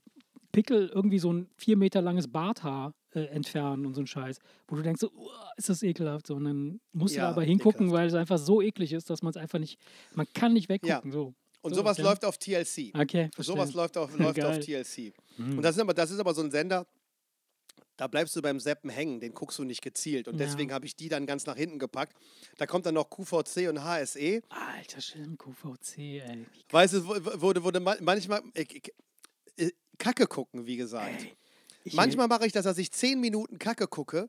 Pickel 0.52 0.88
irgendwie 0.94 1.18
so 1.18 1.32
ein 1.32 1.48
vier 1.56 1.76
Meter 1.76 2.00
langes 2.02 2.28
Barthaar 2.28 2.94
äh, 3.14 3.24
entfernen 3.26 3.86
und 3.86 3.94
so 3.94 4.00
ein 4.02 4.06
Scheiß, 4.06 4.38
wo 4.68 4.76
du 4.76 4.82
denkst, 4.82 5.00
so, 5.00 5.10
"Uah, 5.12 5.50
ist 5.56 5.68
das 5.68 5.82
ekelhaft. 5.82 6.26
So, 6.26 6.34
und 6.36 6.44
dann 6.44 6.80
musst 6.92 7.14
du 7.14 7.18
Ja, 7.18 7.24
da 7.24 7.30
aber 7.30 7.42
hingucken, 7.42 7.86
ekelhaft. 7.88 7.94
weil 8.00 8.06
es 8.08 8.14
einfach 8.14 8.38
so 8.38 8.62
eklig 8.62 8.92
ist, 8.92 9.10
dass 9.10 9.22
man 9.22 9.30
es 9.30 9.36
einfach 9.36 9.58
nicht, 9.58 9.78
man 10.14 10.26
kann 10.34 10.52
nicht 10.52 10.68
weggucken. 10.68 11.10
So. 11.12 11.34
Und 11.62 11.74
so, 11.74 11.80
sowas 11.80 11.98
ja. 11.98 12.04
läuft 12.04 12.24
auf 12.24 12.38
TLC. 12.38 12.92
Okay, 12.94 13.30
Sowas 13.36 13.56
verstehe. 13.70 13.76
läuft 13.76 13.96
auf, 13.96 14.18
läuft 14.18 14.42
auf. 14.44 14.58
TLC. 14.58 15.12
Mhm. 15.38 15.56
Und 15.58 15.62
das 15.62 15.76
ist, 15.76 15.80
aber, 15.82 15.94
das 15.94 16.10
ist 16.10 16.18
aber 16.18 16.34
so 16.34 16.42
ein 16.42 16.50
Sender, 16.50 16.86
da 17.96 18.06
bleibst 18.08 18.34
du 18.34 18.42
beim 18.42 18.58
Seppen 18.58 18.90
hängen, 18.90 19.20
den 19.20 19.32
guckst 19.32 19.58
du 19.58 19.64
nicht 19.64 19.80
gezielt. 19.82 20.26
Und 20.26 20.38
Ja. 20.40 20.46
deswegen 20.46 20.72
habe 20.72 20.86
ich 20.86 20.96
die 20.96 21.08
dann 21.08 21.24
ganz 21.26 21.46
nach 21.46 21.56
hinten 21.56 21.78
gepackt. 21.78 22.16
Da 22.56 22.66
kommt 22.66 22.86
dann 22.86 22.94
noch 22.94 23.10
QVC 23.10 23.68
und 23.68 23.84
HSE. 23.84 24.40
Alter, 24.48 25.00
schlimm, 25.00 25.36
QVC, 25.38 25.98
ey. 26.20 26.46
Weißt 26.70 26.94
du, 26.94 27.06
wurde, 27.40 27.62
wurde 27.62 27.78
ma- 27.80 27.96
manchmal 28.00 28.42
ich, 28.54 28.74
ich, 28.74 28.92
äh, 29.58 29.70
Kacke 30.02 30.26
gucken, 30.26 30.66
wie 30.66 30.76
gesagt. 30.76 31.22
Ey, 31.84 31.92
Manchmal 31.94 32.26
mache 32.26 32.44
ich 32.44 32.52
das, 32.52 32.64
dass 32.64 32.76
ich 32.76 32.90
zehn 32.90 33.20
Minuten 33.20 33.60
Kacke 33.60 33.86
gucke. 33.86 34.28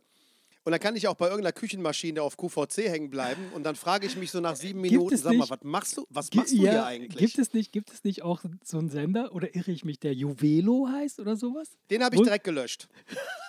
Und 0.66 0.72
dann 0.72 0.80
kann 0.80 0.96
ich 0.96 1.08
auch 1.10 1.16
bei 1.16 1.26
irgendeiner 1.26 1.52
Küchenmaschine 1.52 2.22
auf 2.22 2.38
QVC 2.38 2.90
hängen 2.90 3.10
bleiben. 3.10 3.42
Und 3.54 3.64
dann 3.64 3.76
frage 3.76 4.08
ich 4.08 4.16
mich 4.16 4.32
so 4.32 4.40
nach 4.40 4.56
sieben 4.56 4.82
Gibt 4.82 4.94
Minuten, 4.94 5.18
sag 5.18 5.36
mal, 5.36 5.50
was 5.50 5.60
machst 5.64 5.98
du? 5.98 6.06
Was 6.10 6.34
machst 6.34 6.54
du 6.54 6.58
hier 6.58 6.86
eigentlich? 6.86 7.18
Gibt 7.18 7.38
es 7.38 7.54
nicht, 7.54 7.72
gibt 7.74 7.92
es 7.92 8.04
nicht 8.06 8.22
auch 8.24 8.42
so 8.64 8.78
einen 8.78 8.90
Sender 8.90 9.34
oder 9.36 9.54
irre 9.56 9.72
ich 9.72 9.84
mich, 9.84 10.00
der 10.00 10.14
Juvelo 10.14 10.88
heißt 10.90 11.20
oder 11.20 11.36
sowas? 11.36 11.68
Den 11.90 12.04
habe 12.04 12.16
ich 12.16 12.22
direkt 12.22 12.46
gelöscht. 12.46 12.88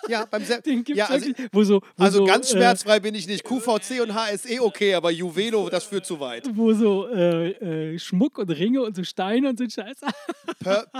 Ja, 0.09 0.25
beim 0.25 0.43
Se 0.43 0.61
Den 0.65 0.83
gibt's 0.83 0.97
ja, 0.99 1.05
also, 1.07 1.27
wirklich, 1.27 1.47
wo 1.53 1.63
so, 1.63 1.81
wo 1.95 2.03
Also 2.03 2.17
so, 2.19 2.25
ganz 2.25 2.49
äh, 2.49 2.57
schmerzfrei 2.57 2.99
bin 2.99 3.15
ich 3.15 3.27
nicht. 3.27 3.43
QVC 3.45 4.01
und 4.01 4.13
HSE 4.13 4.61
okay, 4.61 4.93
aber 4.95 5.09
Juvelo, 5.11 5.69
das 5.69 5.85
führt 5.85 6.05
zu 6.05 6.19
weit. 6.19 6.49
wo 6.53 6.73
so 6.73 7.07
äh, 7.07 7.93
äh, 7.93 7.99
Schmuck 7.99 8.37
und 8.37 8.49
Ringe 8.49 8.81
und 8.81 8.95
so 8.95 9.03
Steine 9.03 9.49
und 9.49 9.57
so 9.57 9.63
ein 9.63 9.69
Scheiß. 9.69 9.97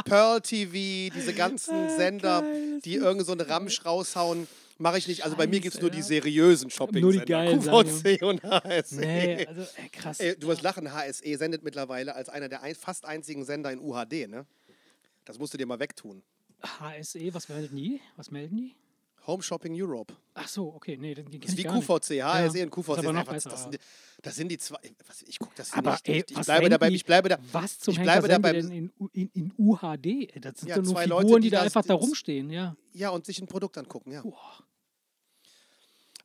Pearl 0.05 0.41
TV, 0.41 1.13
diese 1.15 1.33
ganzen 1.33 1.73
Ah, 1.75 1.89
Sender, 1.89 2.41
geil, 2.41 2.79
die 2.85 2.95
irgend 2.95 3.25
so 3.25 3.31
einen 3.33 3.41
Ramsch 3.41 3.83
raushauen, 3.85 4.47
mache 4.77 4.97
ich 4.97 5.07
nicht. 5.07 5.23
Also 5.23 5.35
bei 5.35 5.47
mir 5.47 5.59
gibt 5.59 5.75
es 5.75 5.81
nur 5.81 5.89
die 5.89 6.01
seriösen 6.01 6.69
shopping 6.69 7.01
Nur 7.01 7.11
die 7.13 7.19
geilen 7.19 7.61
QVC 7.61 8.21
und 8.23 8.43
HSE. 8.43 8.95
nee, 8.95 9.45
also 9.45 9.61
ey, 9.61 9.89
krass. 9.89 10.19
Ey, 10.19 10.35
du 10.37 10.47
wirst 10.47 10.61
lachen, 10.61 10.91
HSE 10.93 11.37
sendet 11.37 11.63
mittlerweile 11.63 12.15
als 12.15 12.29
einer 12.29 12.49
der 12.49 12.63
ein, 12.63 12.75
fast 12.75 13.05
einzigen 13.05 13.45
Sender 13.45 13.71
in 13.71 13.79
UHD, 13.79 14.27
ne? 14.27 14.45
Das 15.25 15.39
musst 15.39 15.53
du 15.53 15.57
dir 15.57 15.65
mal 15.65 15.79
wegtun. 15.79 16.21
HSE, 16.61 17.33
was 17.33 17.49
melden 17.49 17.75
die? 17.75 18.01
Was 18.15 18.31
melden 18.31 18.57
die? 18.57 18.75
Home 19.27 19.41
Shopping 19.41 19.73
Europe. 19.79 20.13
Ach 20.33 20.47
so, 20.47 20.73
okay, 20.73 20.97
nee, 20.97 21.13
den, 21.15 21.25
den 21.25 21.39
Das 21.39 21.41
kenn 21.41 21.47
ist 21.49 21.53
ich 21.53 21.57
wie 21.59 21.63
gar 21.63 21.75
nicht. 21.75 21.87
QVC, 21.87 22.23
HSE 22.23 22.57
Ja, 22.59 22.63
und 22.65 22.69
QVC 22.71 22.97
ist 22.99 23.05
einfach, 23.07 23.33
besser, 23.33 23.49
das, 23.49 23.63
sind, 23.63 23.79
das 24.21 24.35
sind 24.35 24.49
die 24.49 24.57
zwei. 24.57 24.77
Was, 25.07 25.21
ich 25.23 25.39
gucke 25.39 25.53
das 25.55 25.73
Aber 25.73 25.91
nicht. 25.91 26.07
ey, 26.09 26.23
ich, 26.29 26.37
ich 26.37 26.45
bleibe 26.45 26.69
dabei, 26.69 26.89
ich 26.89 27.05
bleibe 27.05 27.29
da. 27.29 27.37
Was 27.51 27.79
zum 27.79 27.93
ich 27.93 28.01
bleibe 28.01 28.27
denn 28.27 28.71
in, 28.71 28.91
in, 29.13 29.29
in 29.33 29.51
UHD? 29.57 30.31
Das 30.43 30.59
sind 30.59 30.69
Ja, 30.69 30.75
doch 30.75 30.83
nur 30.83 30.93
zwei 30.93 31.03
Figuren, 31.03 31.23
Leute, 31.23 31.35
die, 31.35 31.41
die 31.41 31.49
da 31.49 31.57
das- 31.57 31.65
einfach 31.75 31.83
da 31.87 31.95
das- 31.95 32.03
rumstehen, 32.03 32.49
ja. 32.49 32.75
Ja, 32.93 33.09
und 33.09 33.25
sich 33.25 33.41
ein 33.41 33.47
Produkt 33.47 33.77
angucken, 33.77 34.11
ja. 34.11 34.21
Boah. 34.21 34.63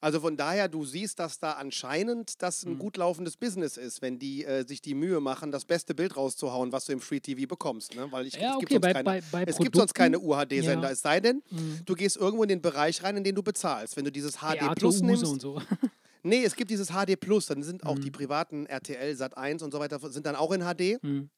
Also 0.03 0.21
von 0.21 0.37
daher, 0.37 0.69
du 0.69 0.85
siehst, 0.87 1.19
dass 1.19 1.39
da 1.39 1.53
anscheinend 1.53 2.41
das 2.43 2.65
ein 2.65 2.75
Mhm. 2.75 2.79
gut 2.79 2.97
laufendes 2.97 3.37
Business 3.37 3.77
ist, 3.77 4.01
wenn 4.01 4.19
die 4.19 4.45
äh, 4.47 4.67
sich 4.67 4.81
die 4.81 4.95
Mühe 4.95 5.21
machen, 5.21 5.53
das 5.53 5.65
beste 5.67 5.95
Bild 5.95 6.17
rauszuhauen, 6.17 6.73
was 6.73 6.87
du 6.87 6.93
im 6.93 7.01
Free 7.01 7.21
TV 7.21 7.47
bekommst. 7.47 7.95
Ne? 7.95 8.11
Weil 8.11 8.27
ich, 8.27 8.35
Ja, 8.35 8.55
es 8.55 8.59
gibt 8.61 8.73
okay, 8.73 8.75
sonst 8.75 8.83
bei, 8.83 8.93
keine, 8.95 9.05
bei, 9.05 9.21
bei 9.31 9.45
es 9.51 9.59
gibt 9.59 9.77
sonst 9.77 9.93
keine 9.95 10.19
UHD-Sender, 10.19 10.89
Ja. 10.89 10.93
es 10.93 11.03
sei 11.03 11.21
denn, 11.21 11.43
Mhm. 11.51 11.81
du 11.85 11.95
gehst 11.95 12.17
irgendwo 12.17 12.43
in 12.45 12.49
den 12.49 12.63
Bereich 12.63 13.03
rein, 13.03 13.17
in 13.19 13.25
den 13.25 13.35
du 13.35 13.43
bezahlst. 13.43 13.97
Wenn 13.97 14.05
du 14.07 14.13
dieses 14.13 14.37
HD 14.39 14.75
Plus 14.75 15.03
nimmst, 15.03 15.25
und 15.25 15.41
so. 15.43 15.61
nee, 16.23 16.45
es 16.45 16.57
gibt 16.57 16.71
dieses 16.71 16.89
HD 16.89 17.17
Plus, 17.21 17.47
dann 17.47 17.63
sind 17.63 17.85
auch 17.85 17.97
Mhm. 17.97 18.01
die 18.01 18.11
privaten 18.11 18.65
RTL, 18.67 19.13
Sat1 19.15 19.63
und 19.63 19.71
so 19.73 19.81
weiter, 19.81 19.99
sind 20.11 20.25
dann 20.25 20.35
auch 20.37 20.53
in 20.53 20.63
HD. 20.63 20.99
Mhm. 21.03 21.29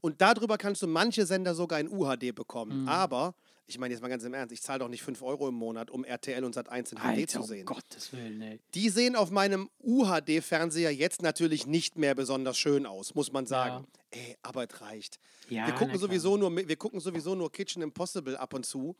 Und 0.00 0.20
darüber 0.20 0.56
kannst 0.58 0.82
du 0.82 0.86
manche 0.88 1.26
Sender 1.26 1.54
sogar 1.54 1.78
in 1.78 1.88
UHD 1.88 2.32
bekommen. 2.34 2.82
Mhm. 2.82 2.88
Aber, 2.88 3.34
ich 3.68 3.78
meine 3.78 3.92
jetzt 3.92 4.00
mal 4.00 4.08
ganz 4.08 4.24
im 4.24 4.32
Ernst, 4.32 4.52
ich 4.52 4.62
zahle 4.62 4.78
doch 4.78 4.88
nicht 4.88 5.02
5 5.02 5.22
Euro 5.22 5.46
im 5.48 5.54
Monat, 5.54 5.90
um 5.90 6.02
RTL 6.02 6.42
und 6.42 6.56
Sat1 6.56 6.92
in 6.92 6.98
HD 7.26 7.30
zu 7.30 7.40
um 7.40 7.46
sehen. 7.46 7.66
Gottes 7.66 8.12
Willen, 8.14 8.40
ey. 8.40 8.60
Die 8.74 8.88
sehen 8.88 9.14
auf 9.14 9.30
meinem 9.30 9.68
UHD-Fernseher 9.80 10.90
jetzt 10.92 11.20
natürlich 11.20 11.66
nicht 11.66 11.98
mehr 11.98 12.14
besonders 12.14 12.56
schön 12.56 12.86
aus, 12.86 13.14
muss 13.14 13.30
man 13.30 13.46
sagen. 13.46 13.86
Ey, 14.10 14.36
aber 14.40 14.64
es 14.64 14.80
reicht. 14.80 15.18
Ja, 15.50 15.66
wir, 15.66 15.74
gucken 15.74 15.98
sowieso 15.98 16.38
nur, 16.38 16.56
wir 16.56 16.76
gucken 16.76 16.98
sowieso 16.98 17.34
nur 17.34 17.52
Kitchen 17.52 17.82
Impossible 17.82 18.38
ab 18.38 18.54
und 18.54 18.64
zu 18.64 18.96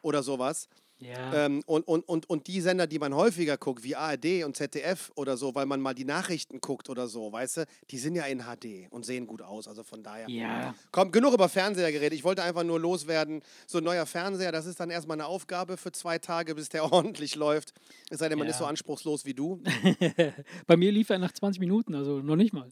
oder 0.00 0.22
sowas. 0.22 0.68
Ja. 1.00 1.46
Ähm, 1.46 1.62
und, 1.66 1.86
und, 1.86 2.08
und, 2.08 2.28
und 2.28 2.46
die 2.48 2.60
Sender, 2.60 2.86
die 2.86 2.98
man 2.98 3.14
häufiger 3.14 3.56
guckt, 3.56 3.84
wie 3.84 3.94
ARD 3.94 4.44
und 4.44 4.56
ZDF 4.56 5.12
oder 5.14 5.36
so, 5.36 5.54
weil 5.54 5.64
man 5.66 5.80
mal 5.80 5.94
die 5.94 6.04
Nachrichten 6.04 6.60
guckt 6.60 6.90
oder 6.90 7.06
so, 7.06 7.30
weißt 7.32 7.58
du, 7.58 7.66
die 7.90 7.98
sind 7.98 8.16
ja 8.16 8.24
in 8.24 8.40
HD 8.42 8.90
und 8.90 9.04
sehen 9.06 9.26
gut 9.26 9.40
aus. 9.42 9.68
Also 9.68 9.84
von 9.84 10.02
daher. 10.02 10.28
ja. 10.28 10.74
Komm, 10.90 11.12
genug 11.12 11.34
über 11.34 11.48
Fernseher 11.48 11.92
geredet. 11.92 12.14
Ich 12.14 12.24
wollte 12.24 12.42
einfach 12.42 12.64
nur 12.64 12.80
loswerden. 12.80 13.42
So 13.66 13.78
ein 13.78 13.84
neuer 13.84 14.06
Fernseher, 14.06 14.50
das 14.52 14.66
ist 14.66 14.80
dann 14.80 14.90
erstmal 14.90 15.16
eine 15.16 15.26
Aufgabe 15.26 15.76
für 15.76 15.92
zwei 15.92 16.18
Tage, 16.18 16.54
bis 16.54 16.68
der 16.68 16.82
ordentlich 16.92 17.34
läuft. 17.36 17.72
Es 18.10 18.18
sei 18.18 18.28
denn, 18.28 18.38
man 18.38 18.48
ist 18.48 18.58
so 18.58 18.64
Ja. 18.64 18.70
anspruchslos 18.70 19.24
wie 19.24 19.34
du. 19.34 19.62
Bei 20.66 20.76
mir 20.76 20.90
lief 20.92 21.10
er 21.10 21.18
nach 21.18 21.32
20 21.32 21.60
Minuten, 21.60 21.94
also 21.94 22.18
noch 22.20 22.36
nicht 22.36 22.52
mal. 22.52 22.68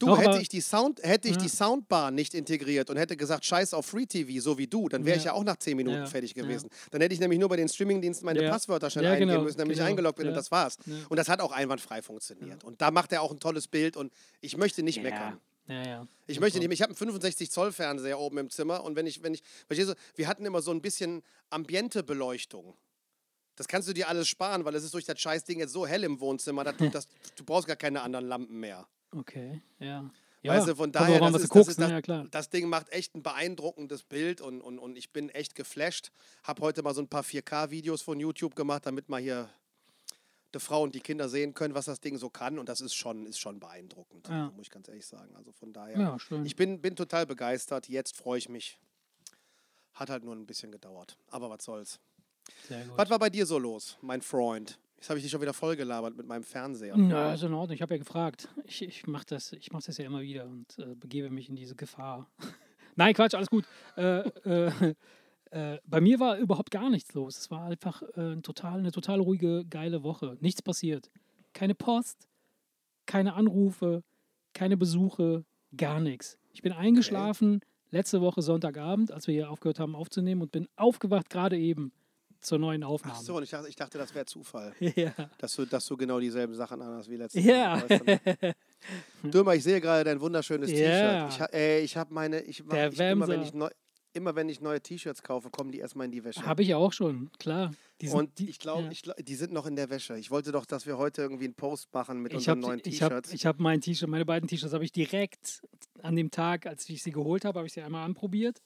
Du, 0.00 0.06
Doch, 0.06 0.18
hätte 0.20 0.40
ich, 0.40 0.48
die 0.48 0.60
Sound, 0.60 1.00
hätte 1.04 1.28
ich 1.28 1.36
Ja. 1.36 1.42
die 1.42 1.48
Soundbar 1.48 2.10
nicht 2.10 2.34
integriert 2.34 2.90
und 2.90 2.96
hätte 2.96 3.16
gesagt, 3.16 3.44
scheiß 3.44 3.74
auf 3.74 3.86
Free 3.86 4.06
TV, 4.06 4.42
so 4.42 4.58
wie 4.58 4.66
du, 4.66 4.88
dann 4.88 5.04
wäre 5.04 5.16
ich 5.16 5.24
Ja. 5.24 5.30
ja 5.30 5.36
auch 5.38 5.44
nach 5.44 5.56
10 5.56 5.76
Minuten 5.76 5.98
Ja, 5.98 6.06
fertig 6.06 6.34
ja. 6.34 6.42
gewesen. 6.42 6.68
Dann 6.90 7.00
hätte 7.00 7.14
ich 7.14 7.20
nämlich 7.20 7.38
nur 7.38 7.48
bei 7.48 7.56
den 7.56 7.68
Streamingdiensten 7.68 8.26
meine 8.26 8.42
Ja. 8.42 8.50
Passwörter 8.50 8.90
schnell 8.90 9.04
Ja, 9.04 9.12
eingeben 9.12 9.30
genau, 9.30 9.44
müssen, 9.44 9.58
damit 9.58 9.72
ich 9.74 9.78
genau, 9.78 9.90
eingeloggt 9.90 10.16
bin 10.18 10.26
und 10.26 10.32
ja. 10.32 10.36
das 10.38 10.50
war's. 10.50 10.76
Ja. 10.86 10.94
Und 11.08 11.16
das 11.16 11.28
hat 11.28 11.40
auch 11.40 11.52
einwandfrei 11.52 12.02
funktioniert. 12.02 12.64
Und 12.64 12.80
da 12.82 12.90
macht 12.90 13.12
er 13.12 13.22
auch 13.22 13.30
ein 13.30 13.38
tolles 13.38 13.68
Bild 13.68 13.96
und 13.96 14.12
ich 14.40 14.56
möchte 14.56 14.82
nicht 14.82 15.00
meckern. 15.02 15.40
Ja, 15.68 15.82
ja. 15.86 16.06
Ich 16.26 16.40
möchte 16.40 16.58
nicht, 16.58 16.66
mehr- 16.68 16.74
ich 16.74 16.82
habe 16.82 16.90
einen 16.90 16.96
65 16.96 17.50
Zoll 17.52 17.70
Fernseher 17.72 18.18
oben 18.18 18.38
im 18.38 18.50
Zimmer 18.50 18.82
und 18.84 18.96
wenn 18.96 19.06
ich, 19.06 19.22
wenn 19.22 19.32
ich, 19.32 19.42
verstehst 19.68 19.90
du, 19.90 19.94
wir 20.16 20.26
hatten 20.26 20.44
immer 20.44 20.60
so 20.60 20.72
ein 20.72 20.82
bisschen 20.82 21.22
Ambiente-Beleuchtung. 21.50 22.74
Das 23.56 23.68
kannst 23.68 23.88
du 23.88 23.92
dir 23.92 24.08
alles 24.08 24.26
sparen, 24.26 24.64
weil 24.64 24.74
es 24.74 24.82
ist 24.84 24.92
durch 24.94 25.04
das 25.04 25.20
Scheißding 25.20 25.60
jetzt 25.60 25.72
so 25.72 25.86
hell 25.86 26.02
im 26.04 26.18
Wohnzimmer, 26.20 26.64
dass, 26.64 26.76
du- 26.76 26.88
das, 26.90 27.06
du 27.36 27.44
brauchst 27.44 27.68
gar 27.68 27.76
keine 27.76 28.02
anderen 28.02 28.26
Lampen 28.26 28.58
mehr. 28.58 28.86
Okay, 29.16 29.60
ja. 29.78 30.10
Weißt 30.42 30.68
du, 30.68 30.76
von 30.76 30.92
daher, 30.92 31.20
das 31.20 31.42
ist, 31.42 31.54
das, 31.54 31.68
ist 31.68 31.78
ne? 31.78 32.02
das, 32.02 32.06
ja 32.06 32.24
das 32.24 32.50
Ding 32.50 32.68
macht 32.68 32.90
echt 32.90 33.14
ein 33.14 33.22
beeindruckendes 33.22 34.02
Bild 34.02 34.42
und, 34.42 34.60
und, 34.60 34.78
und 34.78 34.98
ich 34.98 35.10
bin 35.10 35.30
echt 35.30 35.54
geflasht. 35.54 36.10
Hab 36.42 36.60
heute 36.60 36.82
mal 36.82 36.94
so 36.94 37.00
ein 37.00 37.08
paar 37.08 37.22
4K-Videos 37.22 38.02
von 38.02 38.20
YouTube 38.20 38.54
gemacht, 38.54 38.84
damit 38.84 39.08
mal 39.08 39.20
hier 39.22 39.48
die 40.54 40.60
Frau 40.60 40.82
und 40.82 40.94
die 40.94 41.00
Kinder 41.00 41.28
sehen 41.30 41.54
können, 41.54 41.74
was 41.74 41.86
das 41.86 42.00
Ding 42.00 42.18
so 42.18 42.28
kann 42.28 42.58
und 42.58 42.68
das 42.68 42.80
ist 42.82 42.94
schon, 42.94 43.26
ist 43.26 43.38
schon 43.38 43.58
beeindruckend, 43.58 44.28
Ja. 44.28 44.50
muss 44.50 44.66
ich 44.66 44.70
ganz 44.70 44.86
ehrlich 44.88 45.06
sagen. 45.06 45.34
Also 45.34 45.50
von 45.52 45.72
daher, 45.72 45.98
Ja, 45.98 46.16
ich 46.44 46.56
bin, 46.56 46.80
bin 46.80 46.94
total 46.94 47.24
begeistert. 47.26 47.88
Jetzt 47.88 48.14
freue 48.16 48.38
ich 48.38 48.48
mich. 48.48 48.78
Hat 49.94 50.10
halt 50.10 50.24
nur 50.24 50.34
ein 50.34 50.46
bisschen 50.46 50.70
gedauert, 50.70 51.16
aber 51.30 51.48
was 51.48 51.64
soll's. 51.64 52.00
Sehr 52.68 52.84
gut. 52.84 52.98
Was 52.98 53.08
war 53.08 53.18
bei 53.18 53.30
dir 53.30 53.46
so 53.46 53.58
los, 53.58 53.96
mein 54.02 54.20
Freund? 54.20 54.78
Jetzt 55.04 55.10
habe 55.10 55.18
ich 55.18 55.24
dich 55.24 55.32
schon 55.32 55.42
wieder 55.42 55.52
vollgelabert 55.52 56.16
mit 56.16 56.26
meinem 56.26 56.44
Fernseher. 56.44 56.96
Na, 56.96 57.34
ist 57.34 57.42
in 57.42 57.52
Ordnung. 57.52 57.74
Ich 57.74 57.82
habe 57.82 57.92
ja 57.92 57.98
gefragt. 57.98 58.48
Ich, 58.64 58.80
ich 58.80 59.06
mache 59.06 59.26
das, 59.28 59.52
ich 59.52 59.70
mach 59.70 59.82
das 59.82 59.98
ja 59.98 60.06
immer 60.06 60.22
wieder 60.22 60.46
und 60.46 60.78
äh, 60.78 60.94
begebe 60.94 61.28
mich 61.28 61.50
in 61.50 61.56
diese 61.56 61.74
Gefahr. 61.74 62.26
Nein, 62.96 63.12
Quatsch, 63.12 63.34
alles 63.34 63.50
gut. 63.50 63.66
Äh, 63.98 64.20
äh, 64.46 64.94
äh, 65.50 65.78
bei 65.84 66.00
mir 66.00 66.20
war 66.20 66.38
überhaupt 66.38 66.70
gar 66.70 66.88
nichts 66.88 67.12
los. 67.12 67.36
Es 67.36 67.50
war 67.50 67.66
einfach 67.66 68.02
äh, 68.16 68.32
ein 68.32 68.42
total, 68.42 68.78
eine 68.78 68.92
total 68.92 69.20
ruhige, 69.20 69.66
geile 69.66 70.04
Woche. 70.04 70.38
Nichts 70.40 70.62
passiert. 70.62 71.10
Keine 71.52 71.74
Post, 71.74 72.26
keine 73.04 73.34
Anrufe, 73.34 74.02
keine 74.54 74.78
Besuche, 74.78 75.44
gar 75.76 76.00
nichts. 76.00 76.38
Ich 76.54 76.62
bin 76.62 76.72
eingeschlafen 76.72 77.60
letzte 77.90 78.22
Woche 78.22 78.40
Sonntagabend, 78.40 79.12
als 79.12 79.26
wir 79.26 79.34
hier 79.34 79.50
aufgehört 79.50 79.80
haben 79.80 79.96
aufzunehmen 79.96 80.40
und 80.40 80.50
bin 80.50 80.66
aufgewacht 80.76 81.28
gerade 81.28 81.58
eben 81.58 81.92
zur 82.44 82.58
neuen 82.58 82.82
Ach 82.84 82.88
Aufnahme. 82.88 83.22
so, 83.22 83.36
und 83.36 83.42
ich 83.42 83.50
dachte, 83.50 83.68
ich 83.68 83.76
dachte 83.76 83.98
das 83.98 84.14
wäre 84.14 84.26
Zufall. 84.26 84.72
Ja. 84.96 85.12
Dass 85.38 85.54
du, 85.56 85.64
dass 85.64 85.86
du 85.86 85.96
genau 85.96 86.20
dieselben 86.20 86.54
Sachen 86.54 86.80
anhast 86.82 87.10
wie 87.10 87.16
letztes 87.16 87.44
Ja. 87.44 87.76
Mal. 87.76 87.90
Weißt 87.90 88.54
du? 89.22 89.30
Dürmer, 89.30 89.54
ich 89.54 89.62
sehe 89.62 89.80
gerade 89.80 90.04
dein 90.04 90.20
wunderschönes 90.20 90.70
Ja. 90.70 91.26
T-Shirt. 91.28 91.48
Ich, 91.50 91.54
ey, 91.58 91.80
ich 91.82 91.96
habe 91.96 92.12
meine, 92.14 92.40
ich, 92.42 92.62
Der 92.70 92.92
ich 92.92 93.00
immer, 93.00 93.26
wenn 93.28 93.42
ich 93.42 93.54
neu, 93.54 93.68
immer 94.12 94.34
wenn 94.36 94.48
ich 94.48 94.60
neue 94.60 94.80
T-Shirts 94.80 95.22
kaufe, 95.22 95.50
kommen 95.50 95.72
die 95.72 95.78
erstmal 95.78 96.06
in 96.06 96.12
die 96.12 96.22
Wäsche. 96.22 96.44
Habe 96.46 96.62
ich 96.62 96.74
auch 96.74 96.92
schon, 96.92 97.30
klar. 97.38 97.72
Die 98.00 98.08
sind- 98.08 98.18
und 98.18 98.38
die, 98.38 98.48
ich 98.50 98.58
glaube, 98.58 98.88
ja. 98.92 99.14
die 99.14 99.34
sind 99.34 99.52
noch 99.52 99.66
in 99.66 99.74
der 99.76 99.90
Wäsche. 99.90 100.16
Ich 100.18 100.30
wollte 100.30 100.52
doch, 100.52 100.66
dass 100.66 100.86
wir 100.86 100.98
heute 100.98 101.22
irgendwie 101.22 101.44
einen 101.46 101.54
Post 101.54 101.92
machen 101.92 102.20
mit 102.20 102.32
ich 102.32 102.38
unseren 102.38 102.58
habe 102.58 102.60
neuen 102.60 102.78
hab, 102.78 102.84
T-Shirts. 102.84 103.32
ich 103.32 103.46
hab 103.46 103.58
mein 103.58 103.80
T-Shirt, 103.80 104.08
meine 104.08 104.24
beiden 104.24 104.48
T-Shirts 104.48 104.72
habe 104.74 104.84
ich 104.84 104.92
direkt 104.92 105.62
an 106.02 106.14
dem 106.14 106.30
Tag, 106.30 106.66
als 106.66 106.88
ich 106.88 107.02
sie 107.02 107.10
geholt 107.10 107.44
habe, 107.44 107.58
habe 107.58 107.66
ich 107.66 107.72
sie 107.72 107.82
einmal 107.82 108.04
anprobiert 108.04 108.60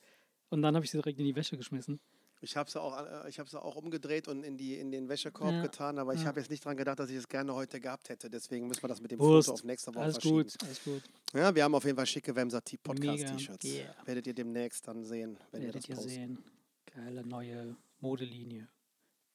und 0.51 0.63
dann 0.63 0.75
habe 0.75 0.85
ich 0.85 0.91
sie 0.91 0.99
direkt 0.99 1.19
in 1.19 1.25
die 1.25 1.37
Wäsche 1.37 1.57
geschmissen. 1.57 2.01
Ich 2.41 2.57
habe 2.57 2.71
sie 2.71 2.81
auch, 2.81 2.97
äh, 2.97 3.29
ich 3.29 3.39
habe 3.39 3.49
sie 3.51 3.61
auch 3.61 3.77
umgedreht 3.77 4.29
und 4.29 4.45
in, 4.45 4.57
die, 4.57 4.77
in 4.77 4.91
den 4.91 5.09
Wäschekorb 5.09 5.53
Ja, 5.53 5.63
getan, 5.63 5.99
aber 5.99 6.15
ich 6.15 6.21
ja. 6.21 6.27
habe 6.27 6.39
jetzt 6.41 6.51
nicht 6.51 6.65
dran 6.65 6.77
gedacht, 6.77 6.99
dass 6.99 7.11
ich 7.11 7.17
es 7.17 7.29
gerne 7.29 7.55
heute 7.55 7.81
gehabt 7.81 8.09
hätte. 8.09 8.31
Deswegen 8.31 8.69
müssen 8.69 8.83
wir 8.83 8.89
das 8.89 9.01
mit 9.01 9.11
dem 9.11 9.19
Wurst. 9.19 9.47
Foto 9.47 9.59
auf 9.59 9.65
nächste 9.65 9.95
Woche 9.95 10.05
Alles 10.05 10.21
gut, 10.21 10.55
alles 10.63 10.85
gut. 10.85 11.03
Ja, 11.35 11.55
wir 11.55 11.65
haben 11.65 11.75
auf 11.75 11.85
jeden 11.85 11.97
Fall 11.97 12.07
schicke 12.07 12.35
Wemser 12.37 12.63
Mega, 12.65 12.81
Podcast-T-Shirts. 12.83 13.65
yeah. 13.65 13.95
Werdet 14.05 14.27
ihr 14.27 14.35
demnächst 14.35 14.87
dann 14.87 15.05
sehen, 15.05 15.39
wenn 15.51 15.63
das 15.63 15.75
Werdet 15.75 15.89
ihr 15.89 15.95
posten. 15.97 16.11
sehen. 16.11 16.45
Geile 16.87 17.27
neue 17.27 17.77
Modelinie. 18.01 18.69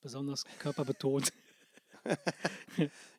Besonders 0.01 0.43
körperbetont. 0.59 1.31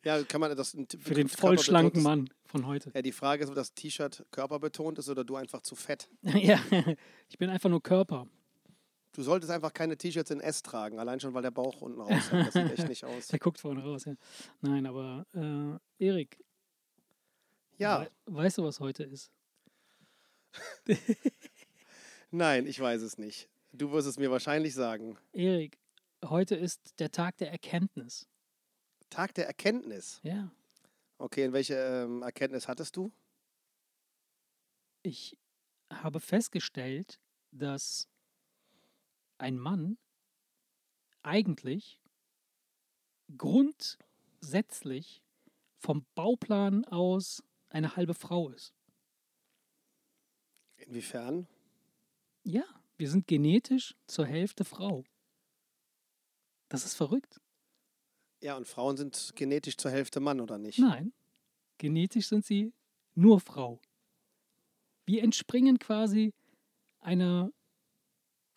Ja, 0.04 0.22
kann 0.24 0.42
man 0.42 0.54
das 0.54 0.76
Für 1.00 1.14
den 1.14 1.28
vollschlanken 1.28 2.02
Mann 2.02 2.28
von 2.44 2.66
heute. 2.66 2.90
Ja, 2.94 3.00
die 3.00 3.12
Frage 3.12 3.44
ist, 3.44 3.48
ob 3.48 3.54
das 3.54 3.72
T-Shirt 3.72 4.26
körperbetont 4.30 4.98
ist 4.98 5.08
oder 5.08 5.24
du 5.24 5.36
einfach 5.36 5.62
zu 5.62 5.74
fett. 5.74 6.10
ja, 6.22 6.60
ich 7.30 7.38
bin 7.38 7.48
einfach 7.48 7.70
nur 7.70 7.82
Körper. 7.82 8.26
Du 9.14 9.22
solltest 9.22 9.50
einfach 9.52 9.72
keine 9.72 9.96
T-Shirts 9.96 10.30
in 10.30 10.40
S 10.40 10.62
tragen, 10.62 10.98
allein 10.98 11.20
schon, 11.20 11.32
weil 11.34 11.42
der 11.42 11.50
Bauch 11.52 11.80
unten 11.80 12.00
raus 12.00 12.30
hat. 12.32 12.46
Das 12.48 12.52
sieht 12.54 12.70
echt 12.78 12.88
nicht 12.88 13.04
aus. 13.04 13.28
Der 13.28 13.38
guckt 13.38 13.58
vorne 13.60 13.82
raus, 13.82 14.04
ja. 14.06 14.14
Nein, 14.60 14.86
aber 14.86 15.24
äh, 15.98 16.04
Erik, 16.04 16.42
Ja, 17.78 18.00
wei- 18.00 18.10
weißt 18.44 18.58
du, 18.58 18.64
was 18.64 18.80
heute 18.80 19.04
ist? 19.04 19.30
nein, 22.30 22.66
ich 22.66 22.78
weiß 22.80 23.02
es 23.02 23.18
nicht. 23.18 23.48
Du 23.72 23.90
wirst 23.92 24.06
es 24.08 24.18
mir 24.18 24.30
wahrscheinlich 24.30 24.74
sagen. 24.74 25.16
Erik, 25.32 25.78
heute 26.24 26.54
ist 26.56 26.98
der 26.98 27.10
Tag 27.10 27.36
der 27.38 27.50
Erkenntnis. 27.50 28.28
Tag 29.10 29.34
der 29.34 29.46
Erkenntnis. 29.46 30.20
Ja. 30.22 30.50
Okay, 31.18 31.46
und 31.46 31.52
welche 31.52 31.74
ähm, 31.74 32.22
Erkenntnis 32.22 32.66
hattest 32.68 32.96
du? 32.96 33.12
Ich 35.02 35.36
habe 35.92 36.18
festgestellt, 36.20 37.20
dass 37.52 38.08
ein 39.38 39.58
Mann 39.58 39.98
eigentlich 41.22 42.00
grundsätzlich 43.36 45.22
vom 45.78 46.06
Bauplan 46.14 46.84
aus 46.84 47.42
eine 47.68 47.96
halbe 47.96 48.14
Frau 48.14 48.50
ist. 48.50 48.74
Inwiefern? 50.76 51.46
Ja, 52.42 52.64
wir 52.96 53.10
sind 53.10 53.26
genetisch 53.26 53.94
zur 54.06 54.26
Hälfte 54.26 54.64
Frau. 54.64 55.04
Das 56.68 56.84
ist 56.84 56.94
verrückt. 56.94 57.40
Ja, 58.40 58.56
und 58.56 58.66
Frauen 58.66 58.96
sind 58.96 59.32
genetisch 59.36 59.76
zur 59.76 59.90
Hälfte 59.90 60.20
Mann, 60.20 60.40
oder 60.40 60.58
nicht? 60.58 60.78
Nein, 60.78 61.12
genetisch 61.78 62.28
sind 62.28 62.44
sie 62.44 62.74
nur 63.14 63.40
Frau. 63.40 63.80
Wir 65.06 65.22
entspringen 65.22 65.78
quasi 65.78 66.34
einer 67.00 67.50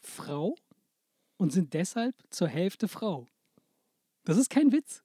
Frau 0.02 0.56
und 1.38 1.52
sind 1.52 1.74
deshalb 1.74 2.16
zur 2.30 2.48
Hälfte 2.48 2.88
Frau. 2.88 3.28
Das 4.24 4.38
ist 4.38 4.50
kein 4.50 4.72
Witz. 4.72 5.04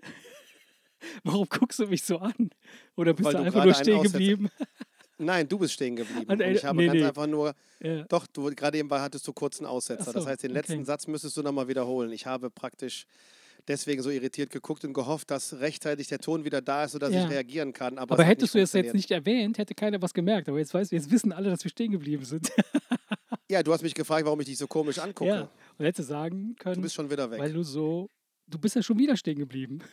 Warum 1.22 1.46
guckst 1.48 1.78
du 1.78 1.86
mich 1.86 2.02
so 2.02 2.18
an? 2.18 2.50
Oder 2.96 3.12
bist 3.14 3.26
Weil 3.26 3.34
du 3.34 3.42
einfach 3.42 3.64
nur 3.64 3.74
stehen 3.74 4.02
geblieben? 4.02 4.50
Nein, 5.18 5.48
du 5.48 5.58
bist 5.58 5.74
stehen 5.74 5.94
geblieben. 5.94 6.26
Und, 6.28 6.40
ich 6.40 6.64
habe 6.64 6.76
nee, 6.76 6.86
ganz 6.86 6.98
nee. 6.98 7.04
einfach 7.04 7.26
nur, 7.26 7.54
Ja. 7.80 8.02
doch, 8.04 8.26
du 8.26 8.50
gerade 8.54 8.78
eben 8.78 8.90
war- 8.90 9.00
hattest 9.02 9.26
du 9.28 9.32
kurz 9.32 9.58
einen 9.60 9.66
Aussetzer. 9.66 10.06
Ach 10.08 10.12
das 10.12 10.24
so, 10.24 10.28
heißt, 10.28 10.42
den 10.42 10.50
letzten 10.50 10.72
okay. 10.74 10.84
Satz 10.84 11.06
müsstest 11.06 11.36
du 11.36 11.42
nochmal 11.42 11.68
wiederholen. 11.68 12.10
Ich 12.10 12.26
habe 12.26 12.50
praktisch 12.50 13.06
deswegen 13.68 14.02
so 14.02 14.10
irritiert 14.10 14.50
geguckt 14.50 14.84
und 14.84 14.92
gehofft, 14.92 15.30
dass 15.30 15.60
rechtzeitig 15.60 16.08
der 16.08 16.18
Ton 16.18 16.44
wieder 16.44 16.60
da 16.60 16.84
ist, 16.84 16.92
sodass 16.92 17.12
Ja. 17.12 17.24
ich 17.24 17.30
reagieren 17.30 17.72
kann. 17.72 17.96
Aber, 17.98 18.14
Aber 18.14 18.24
hättest 18.24 18.54
du 18.54 18.58
es 18.58 18.72
jetzt 18.72 18.92
nicht 18.92 19.10
erwähnt, 19.12 19.58
hätte 19.58 19.74
keiner 19.74 20.02
was 20.02 20.12
gemerkt. 20.14 20.48
Aber 20.48 20.58
jetzt 20.58 20.74
weißt 20.74 20.90
du, 20.90 20.96
jetzt 20.96 21.10
wissen 21.12 21.32
alle, 21.32 21.48
dass 21.48 21.62
wir 21.62 21.70
stehen 21.70 21.92
geblieben 21.92 22.24
sind. 22.24 22.50
Ja, 23.50 23.62
du 23.62 23.72
hast 23.72 23.82
mich 23.82 23.94
gefragt, 23.94 24.24
warum 24.24 24.40
ich 24.40 24.46
dich 24.46 24.58
so 24.58 24.66
komisch 24.66 24.98
angucke. 24.98 25.28
Ja. 25.30 25.48
Und 25.78 25.84
hätte 25.84 26.02
sagen 26.02 26.56
können, 26.58 26.76
Du 26.76 26.80
bist 26.82 26.94
schon 26.94 27.10
wieder 27.10 27.30
weg. 27.30 27.38
weil 27.40 27.52
du 27.52 27.62
so, 27.62 28.08
du 28.46 28.58
bist 28.58 28.74
ja 28.76 28.82
schon 28.82 28.98
wieder 28.98 29.16
stehen 29.16 29.38
geblieben. 29.38 29.80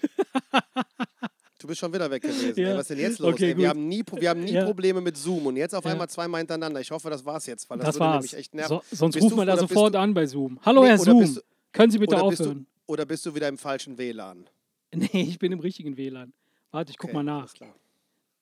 Du 1.60 1.68
bist 1.68 1.80
schon 1.80 1.94
wieder 1.94 2.10
weg 2.10 2.24
gewesen. 2.24 2.54
Ja. 2.60 2.70
Ey, 2.72 2.74
was 2.74 2.82
ist 2.82 2.90
denn 2.90 2.98
jetzt 2.98 3.20
los? 3.20 3.34
Okay, 3.34 3.52
ey? 3.52 3.58
Wir 3.58 3.70
haben 3.70 3.88
nie, 3.88 4.04
wir 4.14 4.30
haben 4.32 4.44
nie 4.44 4.54
Ja. 4.54 4.66
Probleme 4.66 5.00
mit 5.00 5.16
Zoom 5.16 5.46
und 5.46 5.58
jetzt 5.58 5.76
auf 5.76 5.86
einmal 5.86 6.10
zweimal 6.10 6.40
hintereinander. 6.42 6.82
Ich 6.82 6.90
hoffe, 6.90 7.08
das 7.12 7.24
war's 7.24 7.46
jetzt, 7.46 7.70
weil 7.70 7.78
das, 7.78 7.86
Das 7.86 7.96
würde 7.98 8.06
war's. 8.06 8.16
nämlich 8.16 8.34
echt 8.34 8.56
nerven. 8.56 8.80
So, 8.90 8.96
sonst 8.96 9.14
Bist 9.14 9.26
ruft 9.26 9.36
man 9.36 9.46
da 9.46 9.56
sofort 9.56 9.96
an 9.96 10.12
bei 10.16 10.26
Zoom. 10.26 10.60
Hallo, 10.64 10.82
Nee, 10.82 10.88
Herr 10.88 10.98
Zoom. 10.98 11.36
du- 11.36 11.42
Können 11.72 11.92
Sie 11.92 12.00
bitte 12.00 12.16
oder, 12.16 12.30
bist 12.30 12.40
du, 12.40 12.44
aufhören? 12.46 12.66
oder 12.88 13.06
bist 13.06 13.24
du 13.28 13.36
wieder 13.36 13.48
im 13.48 13.60
falschen 13.60 13.96
WLAN? 14.00 14.50
Nee, 14.96 15.08
ich 15.22 15.38
bin 15.38 15.52
im 15.52 15.60
richtigen 15.60 15.98
WLAN. 15.98 16.34
Warte, 16.72 16.90
ich 16.90 16.98
guck 16.98 17.10
Okay, 17.12 17.16
mal 17.18 17.24
nach. 17.24 17.54
klar. 17.54 17.76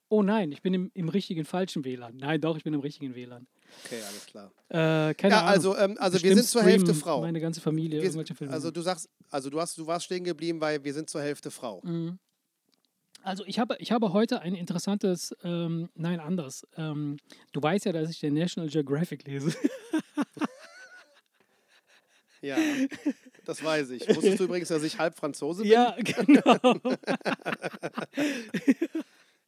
Oh 0.07 0.23
nein, 0.23 0.53
ich 0.53 0.61
bin 0.61 0.73
im, 0.73 0.89
im 0.93 1.09
richtigen 1.09 1.43
falschen 1.43 1.83
WLAN. 1.83 2.15
Nein, 2.15 2.39
doch, 2.39 2.55
ich 2.55 2.63
bin 2.63 2.73
im 2.73 2.79
richtigen 2.79 3.15
WLAN. 3.15 3.47
Okay, 3.85 4.01
alles 4.07 4.25
klar. 4.25 4.51
Äh, 4.69 5.13
keine 5.15 5.33
Ja, 5.33 5.39
Ahnung. 5.41 5.49
also, 5.49 5.77
ähm, 5.77 5.95
also 5.99 6.21
wir 6.21 6.35
sind 6.35 6.45
zur 6.47 6.63
Hälfte 6.63 6.93
Frau. 6.93 7.21
Meine 7.21 7.39
ganze 7.39 7.61
Familie 7.61 7.97
Wir, 7.99 8.03
irgendwelche 8.03 8.35
Filme. 8.35 8.53
also 8.53 8.71
du 8.71 8.81
sagst, 8.81 9.09
also 9.29 9.49
du 9.49 9.59
hast, 9.59 9.77
du 9.77 9.87
warst 9.87 10.05
stehen 10.05 10.23
geblieben, 10.23 10.59
weil 10.61 10.83
wir 10.83 10.93
sind 10.93 11.09
zur 11.09 11.21
Hälfte 11.21 11.49
Frau. 11.51 11.81
Mhm. 11.83 12.19
Also 13.21 13.43
ich 13.45 13.59
habe, 13.59 13.75
ich 13.79 13.91
habe 13.91 14.13
heute 14.13 14.39
ein 14.41 14.55
interessantes, 14.55 15.35
ähm, 15.43 15.89
nein, 15.95 16.19
anders. 16.21 16.65
Ähm, 16.77 17.17
du 17.51 17.61
weißt 17.61 17.85
ja, 17.85 17.91
dass 17.91 18.09
ich 18.09 18.19
den 18.19 18.33
National 18.33 18.69
Geographic 18.69 19.25
lese. 19.27 19.53
Ja, 22.41 22.55
das 23.43 23.61
weiß 23.61 23.89
ich. 23.89 24.07
Wusstest 24.07 24.39
du 24.39 24.45
übrigens, 24.45 24.69
dass 24.69 24.81
ich 24.83 24.97
halb 24.97 25.17
Franzose 25.17 25.63
bin? 25.63 25.71
ja, 25.73 25.93
genau. 26.01 26.55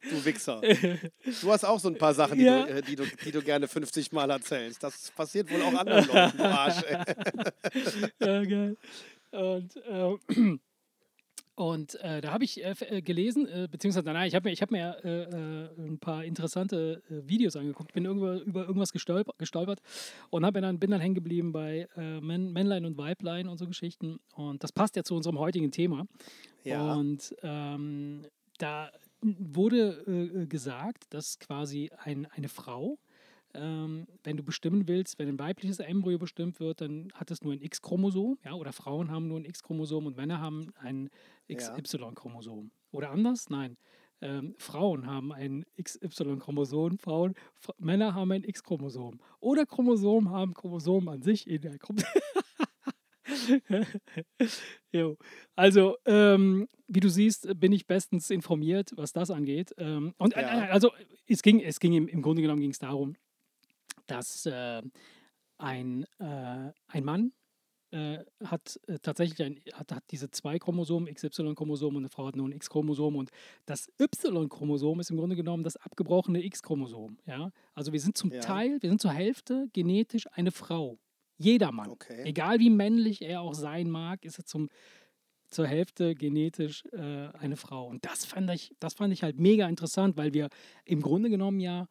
Du 0.08 0.24
Wichser. 0.24 0.60
Du 1.42 1.50
hast 1.52 1.64
auch 1.64 1.78
so 1.78 1.88
ein 1.88 1.96
paar 1.98 2.14
Sachen, 2.14 2.38
die, 2.38 2.44
Ja. 2.44 2.64
du, 2.64 2.72
äh, 2.72 2.82
die, 2.82 2.96
du, 2.96 3.04
die 3.24 3.30
du 3.30 3.42
gerne 3.42 3.68
50 3.68 4.12
Mal 4.12 4.30
erzählst. 4.30 4.82
Das 4.82 5.10
passiert 5.12 5.50
wohl 5.50 5.62
auch 5.62 5.74
anderen 5.74 6.06
Leuten, 6.06 6.36
du 6.38 6.44
Arsch. 6.44 6.82
Ey. 6.82 6.96
ja, 8.20 8.44
geil. 8.44 8.76
Und 9.30 9.74
ähm, 9.88 10.60
Und 11.54 11.96
äh, 11.96 12.22
da 12.22 12.32
habe 12.32 12.44
ich 12.44 12.64
äh, 12.64 12.74
äh, 12.88 13.02
gelesen, 13.02 13.46
äh, 13.46 13.68
beziehungsweise 13.70 14.10
nein, 14.10 14.26
ich 14.26 14.34
habe 14.34 14.48
mir, 14.48 14.52
ich 14.54 14.62
hab 14.62 14.70
mir 14.70 14.96
äh, 15.04 15.22
äh, 15.24 15.86
ein 15.86 15.98
paar 15.98 16.24
interessante 16.24 17.02
Videos 17.08 17.56
angeguckt, 17.56 17.92
bin 17.92 18.06
irgendwo, 18.06 18.32
über 18.32 18.62
irgendwas 18.62 18.90
gestolpert, 18.90 19.38
gestolpert 19.38 19.80
und 20.30 20.46
hab 20.46 20.54
dann, 20.54 20.78
bin 20.78 20.90
dann 20.90 21.00
hängen 21.00 21.14
geblieben 21.14 21.52
bei 21.52 21.88
Män 21.94 22.52
Männlein 22.52 22.86
und 22.86 22.96
Weiblein 22.96 23.48
und 23.48 23.58
so 23.58 23.66
Geschichten. 23.66 24.18
Und 24.34 24.64
das 24.64 24.72
passt 24.72 24.96
ja 24.96 25.04
zu 25.04 25.14
unserem 25.14 25.38
heutigen 25.38 25.70
Thema. 25.70 26.06
Ja. 26.64 26.94
Und 26.94 27.34
ähm, 27.42 28.22
da 28.56 28.90
wurde 29.22 30.46
gesagt, 30.48 31.04
dass 31.10 31.38
quasi 31.38 31.90
ein, 31.98 32.26
eine 32.26 32.48
Frau, 32.48 32.98
ähm, 33.54 34.06
wenn 34.24 34.36
du 34.36 34.42
bestimmen 34.42 34.88
willst, 34.88 35.18
wenn 35.18 35.28
ein 35.28 35.38
weibliches 35.38 35.78
Embryo 35.78 36.18
bestimmt 36.18 36.58
wird, 36.60 36.80
dann 36.80 37.12
hat 37.14 37.30
es 37.30 37.42
nur 37.42 37.52
ein 37.52 37.60
X-Chromosom, 37.60 38.38
ja, 38.44 38.54
oder 38.54 38.72
Frauen 38.72 39.10
haben 39.10 39.28
nur 39.28 39.38
ein 39.40 39.44
X-Chromosom 39.44 40.06
und 40.06 40.16
Männer 40.16 40.40
haben 40.40 40.72
ein 40.76 41.10
XY-Chromosom. 41.52 42.70
Oder 42.92 43.10
anders? 43.10 43.50
Nein. 43.50 43.76
Ähm, 44.20 44.54
Frauen 44.56 45.06
haben 45.06 45.32
ein 45.32 45.64
XY-Chromosom, 45.82 46.98
Frauen, 46.98 47.34
Männer 47.78 48.14
haben 48.14 48.32
ein 48.32 48.44
X-Chromosom. 48.44 49.20
Oder 49.40 49.66
Chromosomen 49.66 50.30
haben 50.30 50.54
Chromosomen 50.54 51.08
an 51.08 51.22
sich 51.22 51.48
in 51.48 51.60
der 51.60 51.78
Chromosom. 54.92 55.16
also, 55.56 55.96
ähm, 56.06 56.68
wie 56.88 57.00
du 57.00 57.08
siehst, 57.08 57.48
bin 57.58 57.72
ich 57.72 57.86
bestens 57.86 58.30
informiert, 58.30 58.92
was 58.96 59.12
das 59.12 59.30
angeht. 59.30 59.74
Ähm, 59.78 60.14
und 60.18 60.36
äh, 60.36 60.42
ja. 60.42 60.48
also 60.70 60.90
es 61.26 61.42
ging, 61.42 61.60
es 61.60 61.80
ging 61.80 61.92
im, 61.92 62.08
im 62.08 62.22
Grunde 62.22 62.42
genommen 62.42 62.60
ging 62.60 62.70
es 62.70 62.78
darum, 62.78 63.14
dass 64.06 64.46
äh, 64.46 64.82
ein, 65.58 66.04
äh, 66.18 66.72
ein 66.88 67.04
Mann 67.04 67.32
äh, 67.92 68.24
hat 68.44 68.80
äh, 68.86 68.98
tatsächlich 69.00 69.42
ein, 69.42 69.60
hat, 69.74 69.92
hat 69.92 70.04
diese 70.10 70.30
zwei 70.30 70.58
Chromosomen, 70.58 71.12
XY-Chromosom 71.12 71.94
und 71.94 72.02
eine 72.02 72.08
Frau 72.08 72.26
hat 72.26 72.36
nur 72.36 72.48
ein 72.48 72.52
X-Chromosom 72.52 73.16
und 73.16 73.30
das 73.66 73.90
Y-Chromosom 74.00 75.00
ist 75.00 75.10
im 75.10 75.18
Grunde 75.18 75.36
genommen 75.36 75.62
das 75.62 75.76
abgebrochene 75.76 76.42
X-Chromosom. 76.42 77.18
Ja? 77.26 77.50
Also 77.74 77.92
wir 77.92 78.00
sind 78.00 78.16
zum 78.16 78.32
ja. 78.32 78.40
Teil, 78.40 78.78
wir 78.80 78.88
sind 78.88 79.00
zur 79.00 79.12
Hälfte 79.12 79.68
genetisch 79.72 80.26
eine 80.32 80.52
Frau. 80.52 80.98
Jeder 81.42 81.72
Mann. 81.72 81.90
Okay. 81.90 82.22
Egal 82.24 82.58
wie 82.58 82.70
männlich 82.70 83.22
er 83.22 83.40
auch 83.40 83.54
sein 83.54 83.90
mag, 83.90 84.24
ist 84.24 84.38
er 84.38 84.44
zum, 84.44 84.68
zur 85.48 85.66
Hälfte 85.66 86.14
genetisch 86.14 86.84
äh, 86.92 87.28
eine 87.38 87.56
Frau. 87.56 87.86
Und 87.86 88.04
das 88.04 88.24
fand, 88.24 88.50
ich, 88.50 88.74
das 88.78 88.94
fand 88.94 89.12
ich 89.12 89.22
halt 89.22 89.38
mega 89.38 89.68
interessant, 89.68 90.16
weil 90.16 90.32
wir 90.32 90.48
im 90.84 91.02
Grunde 91.02 91.30
genommen 91.30 91.60
ja 91.60 91.88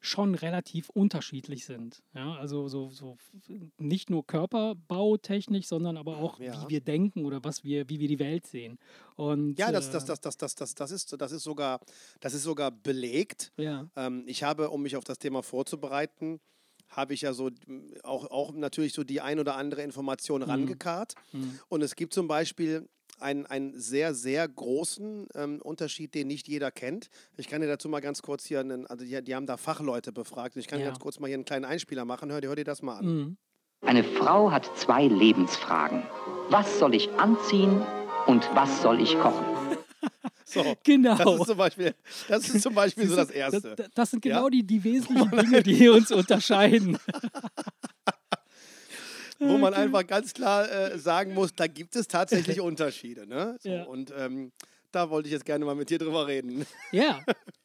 schon 0.00 0.34
relativ 0.34 0.90
unterschiedlich 0.90 1.64
sind. 1.64 2.02
Ja, 2.14 2.34
also 2.34 2.68
so, 2.68 2.90
so 2.90 3.16
nicht 3.78 4.10
nur 4.10 4.26
körperbautechnisch, 4.26 5.66
sondern 5.66 5.96
aber 5.96 6.18
auch, 6.18 6.38
ja. 6.38 6.62
wie 6.62 6.68
wir 6.74 6.80
denken 6.80 7.24
oder 7.24 7.42
was 7.42 7.64
wir, 7.64 7.88
wie 7.88 7.98
wir 7.98 8.08
die 8.08 8.18
Welt 8.18 8.46
sehen. 8.46 8.78
Und, 9.16 9.58
ja, 9.58 9.72
das, 9.72 9.90
das, 9.90 10.04
das, 10.04 10.20
das, 10.20 10.36
das, 10.36 10.54
das, 10.54 10.74
das, 10.74 10.90
ist, 10.92 11.20
das, 11.20 11.32
ist, 11.32 11.42
sogar, 11.42 11.80
das 12.20 12.34
ist 12.34 12.44
sogar 12.44 12.70
belegt. 12.70 13.52
Ja. 13.56 13.88
Ähm, 13.96 14.22
ich 14.26 14.42
habe, 14.44 14.70
um 14.70 14.82
mich 14.82 14.96
auf 14.96 15.04
das 15.04 15.18
Thema 15.18 15.42
vorzubereiten, 15.42 16.40
habe 16.88 17.14
ich 17.14 17.22
ja 17.22 17.32
so 17.32 17.50
auch, 18.02 18.30
auch 18.30 18.52
natürlich 18.52 18.92
so 18.92 19.04
die 19.04 19.20
ein 19.20 19.38
oder 19.38 19.56
andere 19.56 19.82
Information 19.82 20.42
mhm. 20.42 20.50
rangekarrt. 20.50 21.14
Mhm. 21.32 21.58
Und 21.68 21.82
es 21.82 21.96
gibt 21.96 22.14
zum 22.14 22.28
Beispiel 22.28 22.88
einen, 23.20 23.46
einen 23.46 23.78
sehr, 23.78 24.14
sehr 24.14 24.46
großen 24.46 25.28
ähm, 25.34 25.60
Unterschied, 25.62 26.14
den 26.14 26.28
nicht 26.28 26.48
jeder 26.48 26.70
kennt. 26.70 27.08
Ich 27.36 27.48
kann 27.48 27.60
dir 27.60 27.66
dazu 27.66 27.88
mal 27.88 28.00
ganz 28.00 28.22
kurz 28.22 28.44
hier, 28.44 28.60
einen, 28.60 28.86
also 28.86 29.04
die, 29.04 29.22
die, 29.22 29.34
haben 29.34 29.46
da 29.46 29.56
Fachleute 29.56 30.12
befragt. 30.12 30.56
Ich 30.56 30.66
kann 30.66 30.80
ja. 30.80 30.86
ganz 30.86 30.98
kurz 30.98 31.18
mal 31.18 31.26
hier 31.26 31.36
einen 31.36 31.44
kleinen 31.44 31.64
Einspieler 31.64 32.04
machen. 32.04 32.30
Hör, 32.30 32.40
hör 32.42 32.56
dir 32.56 32.64
das 32.64 32.82
mal 32.82 32.98
an. 32.98 33.06
Mhm. 33.06 33.36
Eine 33.80 34.02
Frau 34.02 34.50
hat 34.50 34.70
zwei 34.76 35.06
Lebensfragen. 35.06 36.02
Was 36.50 36.78
soll 36.78 36.94
ich 36.94 37.10
anziehen 37.12 37.82
und 38.26 38.48
was 38.54 38.82
soll 38.82 39.00
ich 39.00 39.18
kochen? 39.18 39.44
So, 40.48 40.76
genau. 40.84 41.16
Das 41.16 41.40
ist 41.40 41.46
zum 41.46 41.58
Beispiel, 41.58 41.94
das 42.28 42.48
ist 42.48 42.62
zum 42.62 42.74
Beispiel 42.74 43.06
so 43.06 43.16
das 43.16 43.30
Erste. 43.30 43.76
Das, 43.76 43.88
das 43.94 44.10
sind 44.10 44.22
genau 44.22 44.44
ja? 44.44 44.50
die, 44.50 44.62
die 44.62 44.82
wesentlichen 44.82 45.30
Dinge, 45.30 45.62
die 45.62 45.88
uns 45.88 46.10
unterscheiden. 46.10 46.98
wo 49.38 49.58
man 49.58 49.74
einfach 49.74 50.06
ganz 50.06 50.34
klar 50.34 50.70
äh, 50.70 50.98
sagen 50.98 51.34
muss, 51.34 51.54
da 51.54 51.66
gibt 51.66 51.94
es 51.96 52.08
tatsächlich 52.08 52.60
Unterschiede. 52.62 53.26
Ne? 53.26 53.56
So, 53.60 53.68
ja. 53.68 53.84
Und 53.84 54.12
ähm, 54.16 54.52
da 54.90 55.10
wollte 55.10 55.28
ich 55.28 55.32
jetzt 55.32 55.44
gerne 55.44 55.64
mal 55.64 55.74
mit 55.74 55.90
dir 55.90 55.98
drüber 55.98 56.26
reden. 56.26 56.66
Ja, 56.92 57.20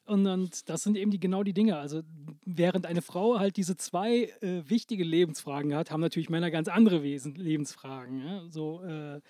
und, 0.06 0.28
und 0.28 0.70
das 0.70 0.84
sind 0.84 0.98
eben 0.98 1.10
die, 1.10 1.20
genau 1.20 1.44
die 1.44 1.54
Dinge. 1.54 1.78
Also 1.78 2.02
während 2.46 2.86
eine 2.86 3.02
Frau 3.02 3.40
halt 3.40 3.56
diese 3.58 3.78
zwei 3.78 4.34
äh, 4.42 4.62
wichtige 4.70 5.04
Lebensfragen 5.04 5.74
hat, 5.74 5.90
haben 5.90 6.02
natürlich 6.02 6.30
Männer 6.30 6.52
ganz 6.52 6.68
andere 6.68 7.02
Wesen 7.02 7.36
Lebensfragen. 7.36 8.26
Ja? 8.26 8.44
So, 8.50 8.84
äh, 8.84 9.22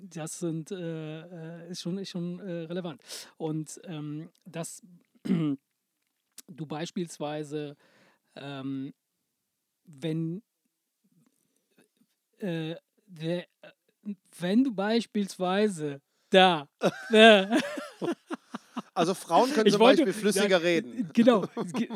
das 0.00 0.38
sind, 0.38 0.70
äh, 0.70 1.20
äh, 1.20 1.70
ist 1.70 1.82
schon, 1.82 1.98
ist 1.98 2.10
schon 2.10 2.40
äh, 2.40 2.64
relevant. 2.64 3.02
Und 3.36 3.80
ähm, 3.84 4.30
dass 4.44 4.82
du 5.24 6.66
beispielsweise, 6.66 7.76
ähm, 8.36 8.92
wenn 9.84 10.42
äh, 12.38 12.76
der, 13.06 13.46
wenn 14.38 14.64
du 14.64 14.72
beispielsweise 14.74 16.00
da. 16.30 16.68
Äh, 17.10 17.46
also 18.94 19.14
Frauen 19.14 19.52
können 19.52 19.66
ich 19.66 19.72
zum 19.72 19.80
wollte, 19.80 20.04
Beispiel 20.04 20.20
flüssiger 20.20 20.48
ja, 20.48 20.56
reden. 20.58 21.10
Genau. 21.12 21.44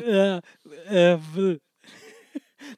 äh, 0.01 0.37
äh, 0.37 1.19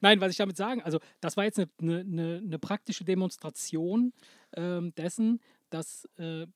Nein, 0.01 0.21
was 0.21 0.31
ich 0.31 0.37
damit 0.37 0.57
sagen, 0.57 0.81
also 0.81 0.99
das 1.19 1.37
war 1.37 1.45
jetzt 1.45 1.59
eine, 1.59 1.69
eine, 1.81 2.41
eine 2.43 2.59
praktische 2.59 3.03
Demonstration 3.03 4.13
dessen, 4.57 5.39
dass 5.69 6.07
äh, 6.17 6.47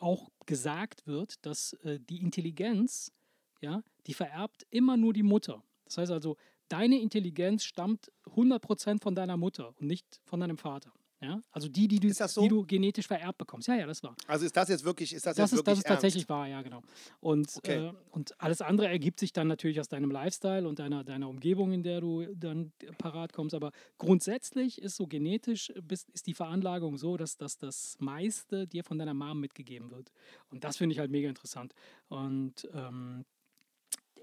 auch 0.00 0.30
gesagt 0.46 1.06
wird, 1.06 1.44
dass 1.44 1.72
äh, 1.84 1.98
die 2.00 2.20
Intelligenz, 2.20 3.12
ja, 3.60 3.82
die 4.06 4.14
vererbt 4.14 4.66
immer 4.70 4.96
nur 4.96 5.12
die 5.12 5.22
Mutter. 5.22 5.62
Das 5.84 5.98
heißt 5.98 6.12
also, 6.12 6.36
deine 6.68 7.00
Intelligenz 7.00 7.64
stammt 7.64 8.12
100% 8.26 9.02
von 9.02 9.14
deiner 9.14 9.36
Mutter 9.36 9.74
und 9.78 9.86
nicht 9.86 10.20
von 10.24 10.40
deinem 10.40 10.58
Vater. 10.58 10.92
Ja? 11.20 11.42
Also 11.50 11.68
die, 11.68 11.88
die 11.88 11.98
du, 11.98 12.12
so? 12.12 12.42
die 12.42 12.48
du 12.48 12.64
genetisch 12.64 13.06
vererbt 13.06 13.38
bekommst. 13.38 13.66
Ja, 13.66 13.74
ja, 13.74 13.86
das 13.86 14.02
war. 14.02 14.14
Also 14.26 14.44
ist 14.46 14.56
das 14.56 14.68
jetzt 14.68 14.84
wirklich, 14.84 15.12
ist 15.12 15.26
das, 15.26 15.36
das 15.36 15.50
jetzt 15.50 15.52
ist, 15.52 15.58
wirklich 15.58 15.64
Das 15.66 15.78
ist 15.78 15.84
ernst? 15.84 16.02
tatsächlich 16.02 16.28
wahr, 16.28 16.46
ja, 16.46 16.62
genau. 16.62 16.82
Und, 17.20 17.56
okay. 17.56 17.88
äh, 17.88 17.92
und 18.10 18.40
alles 18.40 18.60
andere 18.60 18.88
ergibt 18.88 19.18
sich 19.18 19.32
dann 19.32 19.48
natürlich 19.48 19.80
aus 19.80 19.88
deinem 19.88 20.10
Lifestyle 20.10 20.68
und 20.68 20.78
deiner, 20.78 21.02
deiner 21.02 21.28
Umgebung, 21.28 21.72
in 21.72 21.82
der 21.82 22.00
du 22.00 22.26
dann 22.34 22.72
parat 22.98 23.32
kommst. 23.32 23.54
Aber 23.54 23.72
grundsätzlich 23.98 24.80
ist 24.80 24.96
so 24.96 25.06
genetisch, 25.08 25.72
bist, 25.82 26.08
ist 26.10 26.26
die 26.28 26.34
Veranlagung 26.34 26.96
so, 26.96 27.16
dass, 27.16 27.36
dass 27.36 27.58
das 27.58 27.96
meiste 27.98 28.68
dir 28.68 28.84
von 28.84 28.98
deiner 28.98 29.14
Mom 29.14 29.40
mitgegeben 29.40 29.90
wird. 29.90 30.12
Und 30.50 30.62
das 30.62 30.76
finde 30.76 30.92
ich 30.92 31.00
halt 31.00 31.10
mega 31.10 31.28
interessant. 31.28 31.74
Und 32.08 32.68
ähm, 32.72 33.24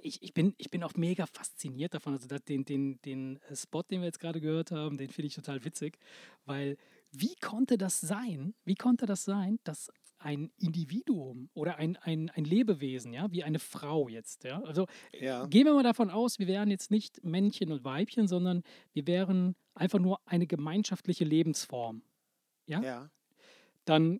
ich, 0.06 0.22
ich, 0.22 0.34
bin, 0.34 0.54
ich 0.58 0.70
bin 0.70 0.84
auch 0.84 0.94
mega 0.96 1.26
fasziniert 1.26 1.94
davon. 1.94 2.14
Also 2.14 2.28
den, 2.28 2.64
den, 2.64 3.02
den 3.02 3.40
äh, 3.50 3.56
Spot, 3.56 3.82
den 3.82 4.02
wir 4.02 4.06
jetzt 4.06 4.20
gerade 4.20 4.40
gehört 4.40 4.72
haben, 4.72 4.98
den 4.98 5.10
finde 5.10 5.28
ich 5.28 5.36
total 5.36 5.66
witzig, 5.66 5.98
weil 6.46 6.78
wie 7.12 7.36
konnte 7.36 7.78
das 7.78 8.02
sein? 8.02 8.54
Wie 8.66 8.76
konnte 8.76 9.06
das 9.06 9.26
sein, 9.26 9.60
dass 9.64 9.92
ein 10.18 10.52
Individuum 10.58 11.50
oder 11.54 11.78
ein, 11.78 11.98
ein, 11.98 12.30
ein 12.30 12.46
Lebewesen, 12.46 13.14
ja, 13.14 13.32
wie 13.32 13.44
eine 13.44 13.60
Frau 13.60 14.08
jetzt, 14.08 14.44
ja, 14.44 14.62
also 14.64 14.88
ja. 15.14 15.46
gehen 15.46 15.66
wir 15.66 15.74
mal 15.74 15.84
davon 15.84 16.10
aus, 16.10 16.40
wir 16.40 16.48
wären 16.48 16.72
jetzt 16.72 16.90
nicht 16.90 17.24
Männchen 17.24 17.72
und 17.72 17.84
Weibchen, 17.84 18.28
sondern 18.28 18.64
wir 18.94 19.06
wären 19.06 19.56
einfach 19.76 20.00
nur 20.00 20.20
eine 20.26 20.48
gemeinschaftliche 20.48 21.26
Lebensform, 21.26 22.02
ja, 22.66 22.82
ja. 22.82 23.12
dann 23.84 24.20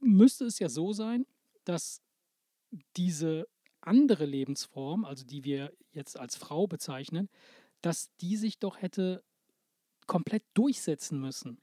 müsste 0.00 0.46
es 0.46 0.60
ja 0.60 0.68
so 0.68 0.92
sein, 0.92 1.26
dass 1.64 2.00
diese 2.96 3.46
andere 3.88 4.26
Lebensform, 4.26 5.04
also 5.04 5.24
die 5.24 5.44
wir 5.44 5.72
jetzt 5.92 6.18
als 6.18 6.36
Frau 6.36 6.66
bezeichnen, 6.66 7.28
dass 7.80 8.14
die 8.20 8.36
sich 8.36 8.58
doch 8.58 8.80
hätte 8.80 9.24
komplett 10.06 10.44
durchsetzen 10.54 11.20
müssen. 11.20 11.60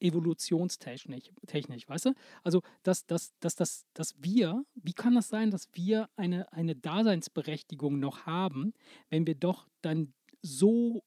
Evolutionstechnisch, 0.00 1.30
technisch, 1.46 1.88
weißt 1.88 2.06
du? 2.06 2.14
Also, 2.42 2.60
dass, 2.82 3.06
dass, 3.06 3.32
dass, 3.40 3.54
dass, 3.54 3.86
dass 3.94 4.14
wir, 4.18 4.64
wie 4.74 4.92
kann 4.92 5.14
das 5.14 5.28
sein, 5.28 5.50
dass 5.50 5.68
wir 5.72 6.10
eine, 6.16 6.52
eine 6.52 6.76
Daseinsberechtigung 6.76 7.98
noch 7.98 8.26
haben, 8.26 8.74
wenn 9.08 9.26
wir 9.26 9.34
doch 9.34 9.66
dann 9.80 10.12
so 10.42 11.04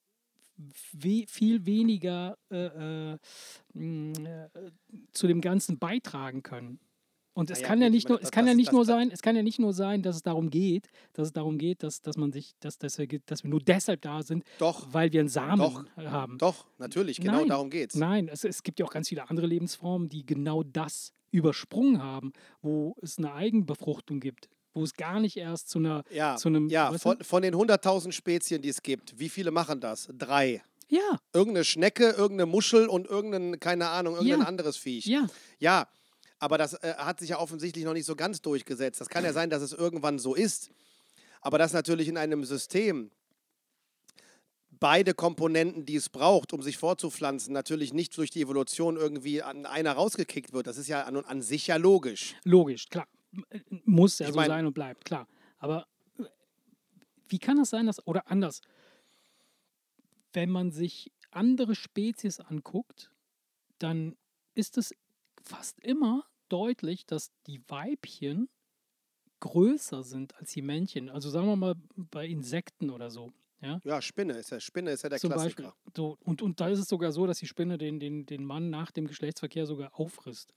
we 0.94 1.26
viel 1.28 1.66
weniger 1.66 2.38
äh, 2.50 3.14
äh, 3.14 3.18
äh, 3.76 4.50
zu 5.12 5.28
dem 5.28 5.42
Ganzen 5.42 5.78
beitragen 5.78 6.42
können? 6.42 6.80
Und 7.38 7.52
es 7.52 7.62
ja, 7.62 7.67
kann 7.67 7.80
ja 7.80 7.91
nicht 7.91 8.10
nur, 8.10 8.19
es 8.19 8.32
kann 8.32 8.45
das, 8.45 8.54
ja 8.54 8.56
nicht 8.56 8.69
das, 8.69 8.73
nur 8.73 8.84
sein, 8.84 9.12
es 9.12 9.21
kann 9.21 9.36
ja 9.36 9.43
nicht 9.43 9.60
nur 9.60 9.71
sein, 9.71 10.02
dass 10.02 10.15
es 10.15 10.23
darum 10.23 10.50
geht, 10.50 10.88
dass 11.13 11.28
es 11.28 11.34
darum 11.34 11.60
geht, 11.60 11.84
dass, 11.84 12.02
dass 12.02 12.17
man 12.17 12.32
sich, 12.32 12.56
dass, 12.62 12.80
dass, 12.80 12.97
wir, 12.97 13.08
dass 13.28 13.43
wir 13.43 13.52
nur 13.52 13.60
deshalb 13.60 14.02
da 14.02 14.23
sind, 14.23 14.43
doch, 14.58 14.91
weil 14.91 15.13
wir 15.13 15.19
einen 15.19 15.30
Samen 15.30 15.60
doch, 15.60 15.86
haben. 15.97 16.39
Doch, 16.39 16.65
natürlich, 16.80 17.17
genau 17.17 17.34
nein, 17.34 17.50
darum 17.50 17.69
geht's. 17.69 17.93
Nein, 17.93 18.28
es, 18.28 18.43
es 18.43 18.63
gibt 18.63 18.80
ja 18.80 18.88
auch 18.88 18.91
ganz 18.91 19.10
viele 19.10 19.30
andere 19.30 19.45
Lebensformen, 19.45 20.10
die 20.10 20.26
genau 20.26 20.63
das 20.63 21.13
übersprungen 21.30 22.02
haben, 22.02 22.34
wo 22.63 22.95
es 23.04 23.19
eine 23.19 23.32
Eigenbefruchtung 23.34 24.19
gibt 24.19 24.50
wo 24.73 24.84
es 24.84 24.93
gar 24.93 25.19
nicht 25.19 25.38
erst 25.38 25.69
zu 25.69 25.80
einer 25.80 26.04
ja, 26.12 26.36
zu 26.36 26.50
einem 26.50 26.69
ja 26.69 26.91
von, 27.00 27.19
von 27.23 27.41
den 27.41 27.56
100.000 27.56 28.12
Spezien, 28.12 28.62
die 28.62 28.69
es 28.69 28.84
gibt, 28.84 29.19
wie 29.19 29.28
viele 29.28 29.50
machen 29.50 29.80
das? 29.80 30.08
Drei. 30.15 30.62
Ja. 30.88 31.19
Irgendeine 31.34 31.65
Schnecke, 31.65 32.12
irgendeine 32.12 32.45
Muschel 32.45 32.88
und 32.88 33.08
irgendein 33.08 33.60
keine 33.60 33.89
Ahnung, 33.89 34.13
irgendein 34.13 34.41
ja. 34.41 34.45
anderes 34.45 34.78
Viech. 34.78 35.08
Ja. 35.08 35.26
Ja, 35.58 35.88
Aber 36.39 36.58
das 36.58 36.73
äh, 36.76 36.93
hat 36.97 37.19
sich 37.19 37.30
ja 37.30 37.39
offensichtlich 37.39 37.84
noch 37.86 37.93
nicht 37.93 38.06
so 38.06 38.15
ganz 38.15 38.41
durchgesetzt. 38.41 39.02
Das 39.02 39.10
kann 39.10 39.23
ja 39.23 39.34
sein, 39.34 39.50
dass 39.50 39.62
es 39.62 39.73
irgendwann 39.73 40.19
so 40.19 40.36
ist. 40.36 40.69
Aber 41.41 41.58
das 41.58 41.73
natürlich 41.73 42.08
in 42.08 42.17
einem 42.17 42.43
System 42.45 43.12
beide 44.80 45.13
Komponenten, 45.15 45.86
die 45.86 45.95
es 45.95 46.10
braucht, 46.10 46.54
um 46.54 46.62
sich 46.62 46.78
fortzupflanzen, 46.78 47.52
natürlich 47.54 47.93
nicht 47.93 48.15
durch 48.17 48.30
die 48.30 48.41
Evolution 48.41 48.95
irgendwie 48.95 49.41
an 49.41 49.65
einer 49.65 49.93
rausgekickt 49.93 50.54
wird. 50.54 50.67
Das 50.67 50.78
ist 50.78 50.88
ja 50.88 51.04
an, 51.06 51.15
an 51.17 51.41
sich 51.41 51.65
ja 51.67 51.78
logisch. 51.78 52.36
Logisch, 52.43 52.88
klar. 52.89 53.08
M- 53.32 53.45
Muss 53.86 54.19
ja 54.19 54.28
Ich 54.28 54.34
so 54.34 54.36
mein- 54.39 54.47
sein 54.50 54.65
und 54.67 54.73
bleibt, 54.73 55.06
klar. 55.06 55.28
Aber 55.58 55.88
äh, 56.19 56.23
wie 57.30 57.39
kann 57.39 57.58
das 57.58 57.71
sein, 57.71 57.88
dass, 57.88 58.06
oder 58.06 58.30
anders, 58.30 58.62
wenn 60.34 60.52
man 60.52 60.71
sich 60.71 61.12
andere 61.32 61.73
Spezies 61.73 62.39
anguckt, 62.39 63.10
dann 63.80 64.15
ist 64.54 64.78
es 64.78 64.93
fast 65.43 65.80
immer 65.82 66.23
deutlich, 66.50 67.06
dass 67.06 67.32
die 67.47 67.62
Weibchen 67.67 68.50
größer 69.39 70.04
sind 70.04 70.36
als 70.38 70.52
die 70.52 70.62
Männchen. 70.62 71.10
Also 71.10 71.30
sagen 71.30 71.47
wir 71.47 71.56
mal 71.56 71.76
bei 71.95 72.26
Insekten 72.28 72.89
oder 72.89 73.10
so. 73.12 73.32
Ja? 73.62 73.80
Ja, 73.84 74.02
Spinne 74.02 74.34
ist 74.38 74.50
ja, 74.52 74.60
Spinne 74.60 74.91
ist 74.91 75.04
ja 75.04 75.10
der 75.10 75.19
Zum 75.19 75.32
Klassiker. 75.32 75.63
Beispiel. 75.63 75.91
So, 75.95 76.17
und, 76.23 76.41
und 76.41 76.60
da 76.60 76.69
ist 76.69 76.80
es 76.80 76.88
sogar 76.88 77.12
so, 77.12 77.26
dass 77.28 77.39
die 77.39 77.47
Spinne 77.47 77.78
den, 77.78 78.00
den, 78.00 78.26
den 78.26 78.43
Mann 78.45 78.69
nach 78.69 78.91
dem 78.91 79.08
Geschlechtsverkehr 79.08 79.65
sogar 79.65 79.91
auffrisst. 80.00 80.54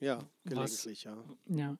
Ja, 0.00 0.18
Was- 0.44 0.82
gelegentlich, 0.84 1.04
ja. 1.04 1.16
Ja. 1.48 1.76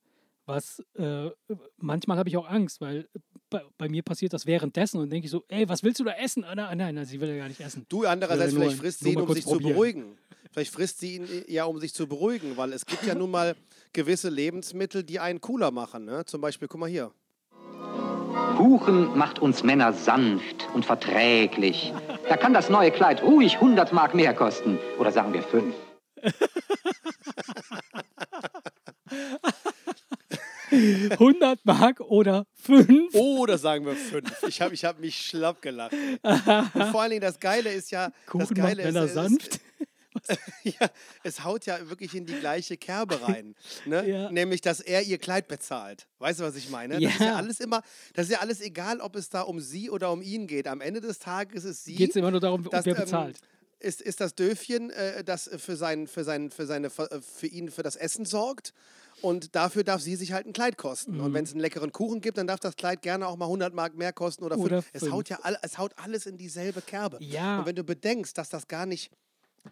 Was 0.46 0.82
äh, 0.94 1.30
manchmal 1.76 2.18
habe 2.18 2.28
ich 2.28 2.36
auch 2.36 2.48
Angst, 2.48 2.80
weil 2.80 3.08
bei, 3.50 3.62
bei 3.78 3.88
mir 3.88 4.02
passiert 4.02 4.32
das 4.32 4.46
währenddessen 4.46 4.98
und 4.98 5.10
denke 5.10 5.26
ich 5.26 5.30
so, 5.30 5.44
ey, 5.48 5.68
was 5.68 5.82
willst 5.84 6.00
du 6.00 6.04
da 6.04 6.12
essen? 6.12 6.44
Ah, 6.44 6.54
Nein, 6.56 6.76
nein, 6.78 6.94
nein, 6.94 7.04
sie 7.04 7.20
will 7.20 7.28
ja 7.28 7.36
gar 7.36 7.48
nicht 7.48 7.60
essen. 7.60 7.86
Du 7.88 8.04
andererseits, 8.04 8.52
nur- 8.52 8.62
vielleicht 8.64 8.78
frisst 8.80 9.00
sie 9.00 9.12
ihn, 9.12 9.20
um 9.20 9.32
sich 9.32 9.44
zu 9.44 9.50
probieren. 9.52 9.72
beruhigen. 9.72 10.18
Vielleicht 10.52 10.72
frisst 10.72 10.98
sie 11.00 11.16
ihn 11.16 11.24
äh, 11.24 11.52
ja, 11.52 11.64
um 11.64 11.78
sich 11.78 11.94
zu 11.94 12.06
beruhigen, 12.06 12.56
weil 12.56 12.72
es 12.72 12.86
gibt 12.86 13.04
ja 13.04 13.14
nun 13.14 13.30
mal 13.30 13.54
gewisse 13.92 14.28
Lebensmittel, 14.28 15.04
die 15.04 15.20
einen 15.20 15.40
cooler 15.40 15.70
machen. 15.70 16.04
Ne? 16.04 16.24
Zum 16.24 16.40
Beispiel, 16.40 16.68
guck 16.68 16.80
mal 16.80 16.88
hier. 16.88 17.12
Kuchen 18.56 19.16
macht 19.16 19.38
uns 19.38 19.62
Männer 19.62 19.92
sanft 19.92 20.68
und 20.74 20.84
verträglich. 20.84 21.94
Da 22.28 22.36
kann 22.36 22.52
das 22.52 22.68
neue 22.68 22.90
Kleid 22.90 23.22
ruhig 23.22 23.54
100 23.54 23.92
Mark 23.92 24.14
mehr 24.14 24.34
kosten. 24.34 24.78
Oder 24.98 25.12
sagen 25.12 25.32
wir 25.32 25.42
fünf. 25.42 25.74
100 30.70 31.64
Mark 31.64 32.00
oder 32.00 32.46
5? 32.54 33.14
Oder 33.14 33.58
sagen 33.58 33.86
wir 33.86 33.96
fünf. 33.96 34.30
Ich 34.46 34.60
habe 34.60 34.74
ich 34.74 34.84
hab 34.84 35.00
mich 35.00 35.16
schlapp 35.16 35.62
gelacht. 35.62 35.92
Und 36.22 36.86
vor 36.90 37.02
allen 37.02 37.10
Dingen, 37.10 37.22
das 37.22 37.40
Geile 37.40 37.72
ist 37.72 37.90
ja, 37.90 38.10
das 38.10 38.26
Kuchen 38.26 38.44
macht 38.44 38.54
Geile 38.54 38.84
Männer 38.84 39.04
ist, 39.04 39.14
sanft. 39.14 39.54
Es, 39.54 39.60
ja, 40.64 40.90
es 41.22 41.44
haut 41.44 41.66
ja 41.66 41.88
wirklich 41.88 42.14
in 42.14 42.26
die 42.26 42.34
gleiche 42.38 42.76
Kerbe 42.76 43.20
rein. 43.22 43.54
Ne? 43.86 44.00
Ja. 44.10 44.30
Nämlich, 44.32 44.60
dass 44.60 44.80
er 44.80 45.02
ihr 45.02 45.18
Kleid 45.18 45.46
bezahlt. 45.48 46.06
Weißt 46.18 46.40
du, 46.40 46.44
was 46.44 46.56
ich 46.56 46.68
meine? 46.70 46.98
Das 47.00 47.12
ist 47.12 47.20
ja 47.20 47.26
Ja. 47.26 47.36
alles 47.36 47.60
immer, 47.60 47.82
das 48.14 48.26
ist 48.26 48.32
ja 48.32 48.38
alles 48.40 48.60
egal, 48.60 49.00
ob 49.00 49.14
es 49.16 49.28
da 49.28 49.42
um 49.42 49.60
sie 49.60 49.90
oder 49.90 50.10
um 50.10 50.20
ihn 50.22 50.46
geht. 50.46 50.66
Am 50.66 50.80
Ende 50.80 51.00
des 51.00 51.18
Tages 51.18 51.64
ist 51.64 51.84
sie. 51.84 51.94
Geht 51.94 52.10
es 52.10 52.16
immer 52.16 52.30
nur 52.30 52.40
darum, 52.40 52.64
das, 52.70 52.80
ob 52.80 52.86
wer 52.86 52.96
ähm, 52.96 53.02
bezahlt. 53.04 53.38
ist, 53.78 54.00
ist 54.02 54.20
das 54.20 54.34
Döfchen, 54.34 54.90
äh, 54.90 55.22
das 55.22 55.48
für, 55.58 55.76
sein, 55.76 56.06
für, 56.06 56.24
sein, 56.24 56.50
für, 56.50 56.66
seine, 56.66 56.88
äh, 56.88 57.20
für 57.20 57.46
ihn 57.46 57.70
für 57.70 57.82
das 57.82 57.96
Essen 57.96 58.24
sorgt. 58.24 58.72
Und 59.22 59.54
dafür 59.54 59.84
darf 59.84 60.00
sie 60.00 60.16
sich 60.16 60.32
halt 60.32 60.46
ein 60.46 60.54
Kleid 60.54 60.78
kosten. 60.78 61.16
Mhm. 61.18 61.20
Und 61.24 61.34
wenn 61.34 61.44
es 61.44 61.50
einen 61.52 61.60
leckeren 61.60 61.92
Kuchen 61.92 62.20
gibt, 62.22 62.38
dann 62.38 62.46
darf 62.46 62.58
das 62.60 62.74
Kleid 62.76 63.02
gerne 63.02 63.26
auch 63.28 63.36
mal 63.36 63.44
100 63.46 63.74
Mark 63.74 63.94
mehr 63.94 64.12
kosten 64.14 64.44
oder, 64.44 64.56
Oder 64.56 64.82
fünf. 64.82 64.90
Es 64.94 65.10
haut 65.10 65.28
ja 65.28 65.38
all, 65.42 65.58
es 65.62 65.76
haut 65.78 65.92
alles 65.98 66.24
in 66.26 66.38
dieselbe 66.38 66.80
Kerbe. 66.80 67.18
Ja. 67.20 67.58
Und 67.60 67.66
wenn 67.66 67.76
du 67.76 67.84
bedenkst, 67.84 68.36
dass 68.38 68.48
das 68.48 68.66
gar 68.66 68.86
nicht, 68.86 69.10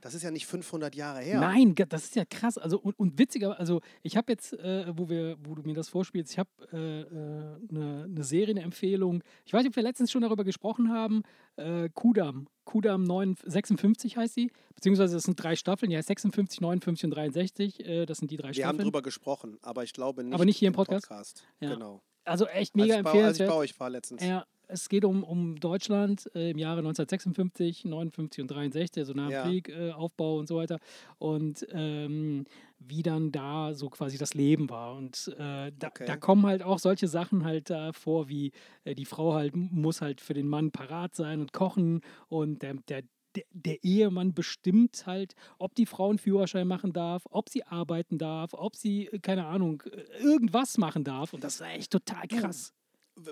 das 0.00 0.14
ist 0.14 0.22
ja 0.22 0.30
nicht 0.30 0.46
500 0.46 0.94
Jahre 0.94 1.20
her. 1.20 1.40
Nein, 1.40 1.74
das 1.88 2.04
ist 2.04 2.16
ja 2.16 2.24
krass. 2.24 2.58
Also 2.58 2.78
und, 2.78 2.98
und 2.98 3.18
witziger, 3.18 3.58
also 3.58 3.80
ich 4.02 4.16
habe 4.16 4.32
jetzt, 4.32 4.52
äh, 4.52 4.86
wo 4.96 5.08
wir, 5.08 5.36
wo 5.42 5.54
du 5.54 5.62
mir 5.62 5.74
das 5.74 5.88
vorspielst, 5.88 6.32
ich 6.32 6.38
habe 6.38 6.50
eine 6.72 7.58
äh, 7.70 7.72
ne- 7.74 8.04
eine 8.08 8.24
Serienempfehlung. 8.24 9.22
Ich 9.44 9.52
weiß 9.52 9.62
nicht, 9.62 9.70
ob 9.70 9.76
wir 9.76 9.82
letztens 9.82 10.10
schon 10.12 10.22
darüber 10.22 10.44
gesprochen 10.44 10.90
haben. 10.92 11.22
Äh, 11.56 11.88
Kudam. 11.94 12.48
Kudam 12.64 13.02
9, 13.04 13.36
56 13.44 14.16
heißt 14.16 14.34
sie. 14.34 14.50
Beziehungsweise 14.74 15.14
das 15.14 15.24
sind 15.24 15.42
drei 15.42 15.56
Staffeln. 15.56 15.90
Die 15.90 15.96
heißt 15.96 16.08
56, 16.08 16.60
59 16.60 17.04
und 17.04 17.10
63. 17.12 17.80
Äh, 17.86 18.06
das 18.06 18.18
sind 18.18 18.30
die 18.30 18.36
drei 18.36 18.54
Wir 18.54 18.66
haben 18.66 18.74
Staffeln. 18.76 18.84
drüber 18.84 19.02
gesprochen, 19.02 19.58
aber 19.62 19.84
ich 19.84 19.92
glaube 19.92 20.22
nicht, 20.24 20.34
Aber 20.34 20.44
nicht 20.44 20.58
hier 20.58 20.68
im 20.68 20.74
Podcast? 20.74 21.46
Ja. 21.60 21.74
Genau. 21.74 22.02
Also 22.24 22.46
echt 22.46 22.74
Als 22.74 22.82
mega 22.86 22.98
ich, 22.98 23.02
bei, 23.04 23.10
als 23.10 23.14
ich 23.14 23.20
empfehlenswert. 23.20 23.48
bei 23.50 23.56
euch 23.56 23.80
war 23.80 23.88
letztens. 23.90 24.22
Ja, 24.22 24.44
es 24.68 24.88
geht 24.88 25.04
um, 25.04 25.24
um 25.24 25.56
Deutschland 25.58 26.30
äh, 26.34 26.50
im 26.50 26.58
Jahre 26.58 26.78
1956, 26.78 27.84
59 27.84 28.42
und 28.42 28.48
63, 28.50 29.00
also 29.02 29.14
nach 29.14 29.28
dem 29.28 29.32
Ja. 29.32 29.42
Krieg, 29.44 29.68
äh, 29.70 29.90
Aufbau 29.92 30.38
und 30.38 30.46
so 30.46 30.56
weiter. 30.56 30.78
Und 31.18 31.66
ähm, 31.72 32.44
wie 32.78 33.02
dann 33.02 33.32
da 33.32 33.74
so 33.74 33.88
quasi 33.90 34.18
das 34.18 34.34
Leben 34.34 34.70
war. 34.70 34.94
Und 34.94 35.34
äh, 35.38 35.72
da, 35.76 35.88
Okay. 35.88 36.06
da 36.06 36.16
kommen 36.16 36.46
halt 36.46 36.62
auch 36.62 36.78
solche 36.78 37.08
Sachen 37.08 37.44
halt 37.44 37.70
da 37.70 37.92
vor, 37.92 38.28
wie 38.28 38.52
äh, 38.84 38.94
die 38.94 39.04
Frau 39.06 39.34
halt 39.34 39.56
muss 39.56 40.00
halt 40.00 40.20
für 40.20 40.34
den 40.34 40.46
Mann 40.46 40.70
parat 40.70 41.14
sein 41.14 41.40
und 41.40 41.52
kochen 41.52 42.02
und 42.28 42.62
der, 42.62 42.74
der 42.88 43.02
der, 43.36 43.44
der 43.52 43.84
Ehemann 43.84 44.32
bestimmt 44.32 45.04
halt, 45.06 45.34
ob 45.58 45.74
die 45.74 45.84
Frau 45.84 46.08
einen 46.08 46.18
Führerschein 46.18 46.66
machen 46.66 46.94
darf, 46.94 47.24
ob 47.30 47.50
sie 47.50 47.62
arbeiten 47.62 48.16
darf, 48.16 48.54
ob 48.54 48.74
sie, 48.74 49.06
äh, 49.08 49.18
keine 49.18 49.46
Ahnung, 49.46 49.82
äh, 49.92 50.22
irgendwas 50.22 50.78
machen 50.78 51.04
darf. 51.04 51.34
Und 51.34 51.44
das 51.44 51.56
ist 51.56 51.60
echt 51.60 51.92
total 51.92 52.26
krass. 52.26 52.72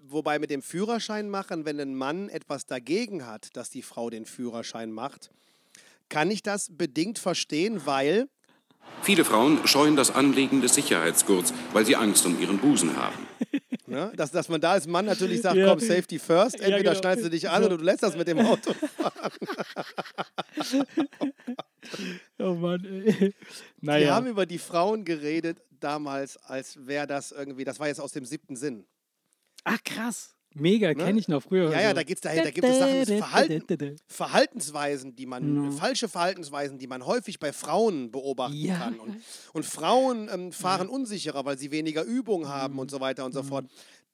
Wobei 0.09 0.39
mit 0.39 0.51
dem 0.51 0.63
Führerschein 0.63 1.29
machen, 1.31 1.65
wenn 1.65 1.79
ein 1.81 1.95
Mann 1.95 2.29
etwas 2.29 2.67
dagegen 2.67 3.27
hat, 3.27 3.57
dass 3.57 3.71
die 3.71 3.83
Frau 3.83 4.11
den 4.11 4.27
Führerschein 4.27 4.91
macht, 4.91 5.31
kann 6.09 6.31
ich 6.31 6.43
das 6.43 6.69
bedingt 6.77 7.19
verstehen, 7.19 7.87
weil 7.87 8.29
Viele 9.03 9.25
Frauen 9.25 9.67
scheuen 9.67 9.97
das 9.97 10.13
Anlegen 10.13 10.61
des 10.61 10.75
Sicherheitsgurts, 10.75 11.53
weil 11.73 11.85
sie 11.85 11.97
Angst 11.97 12.25
um 12.25 12.41
ihren 12.41 12.59
Busen 12.59 12.97
haben. 12.97 13.27
Ne? 13.89 14.13
Dass, 14.17 14.33
dass 14.33 14.49
man 14.49 14.61
da 14.61 14.73
als 14.73 14.89
Mann 14.89 15.05
natürlich 15.07 15.43
sagt, 15.43 15.55
Ja. 15.57 15.69
komm, 15.69 15.79
Safety 15.79 16.19
first, 16.19 16.59
Ja, 16.59 16.65
entweder 16.67 16.91
genau. 16.91 17.01
schneidest 17.01 17.27
du 17.27 17.31
dich 17.31 17.49
an 17.49 17.63
So. 17.63 17.69
oder 17.69 17.79
du 17.79 17.85
lässt 17.85 18.03
das 18.03 18.17
mit 18.17 18.27
dem 18.27 18.41
Auto. 18.41 18.75
Oh 22.39 22.55
Mann, 22.55 22.85
ey. 22.85 23.05
Wir 23.21 23.33
Naja. 23.81 24.15
haben 24.15 24.27
über 24.27 24.45
die 24.47 24.59
Frauen 24.59 25.05
geredet 25.05 25.59
damals, 25.79 26.37
als 26.39 26.87
wäre 26.87 27.07
das 27.07 27.31
irgendwie, 27.33 27.65
das 27.65 27.79
war 27.79 27.87
jetzt 27.87 28.01
aus 28.01 28.11
dem 28.13 28.25
siebten 28.25 28.57
Sinn. 28.57 28.85
Ach 29.69 29.83
krass. 29.85 30.33
Mega, 30.55 30.89
Ne? 30.89 30.95
kenne 30.95 31.19
ich 31.19 31.29
noch 31.29 31.43
früher. 31.43 31.71
Ja, 31.71 31.81
ja, 31.83 31.93
da, 31.93 32.03
geht's 32.03 32.23
da, 32.23 32.35
da 32.35 32.51
gibt 32.51 32.67
es 32.67 32.79
Sachen, 32.79 33.05
Verhalten, 33.05 33.99
Verhaltensweisen, 34.07 35.15
die 35.15 35.27
man, 35.27 35.65
Ja. 35.65 35.71
falsche 35.71 36.09
Verhaltensweisen, 36.09 36.79
die 36.79 36.87
man 36.87 37.05
häufig 37.05 37.39
bei 37.39 37.53
Frauen 37.53 38.11
beobachten 38.11 38.57
Ja. 38.57 38.79
kann. 38.79 38.99
Und, 38.99 39.17
und 39.53 39.67
Frauen 39.67 40.31
ähm, 40.33 40.53
fahren 40.53 40.89
unsicherer, 40.89 41.45
weil 41.45 41.59
sie 41.59 41.71
weniger 41.73 42.05
Übung 42.05 42.49
haben 42.49 42.75
Mhm. 42.75 42.79
und 42.81 42.91
so 42.91 43.01
weiter 43.01 43.25
und 43.27 43.33
so 43.35 43.43
fort. 43.43 43.67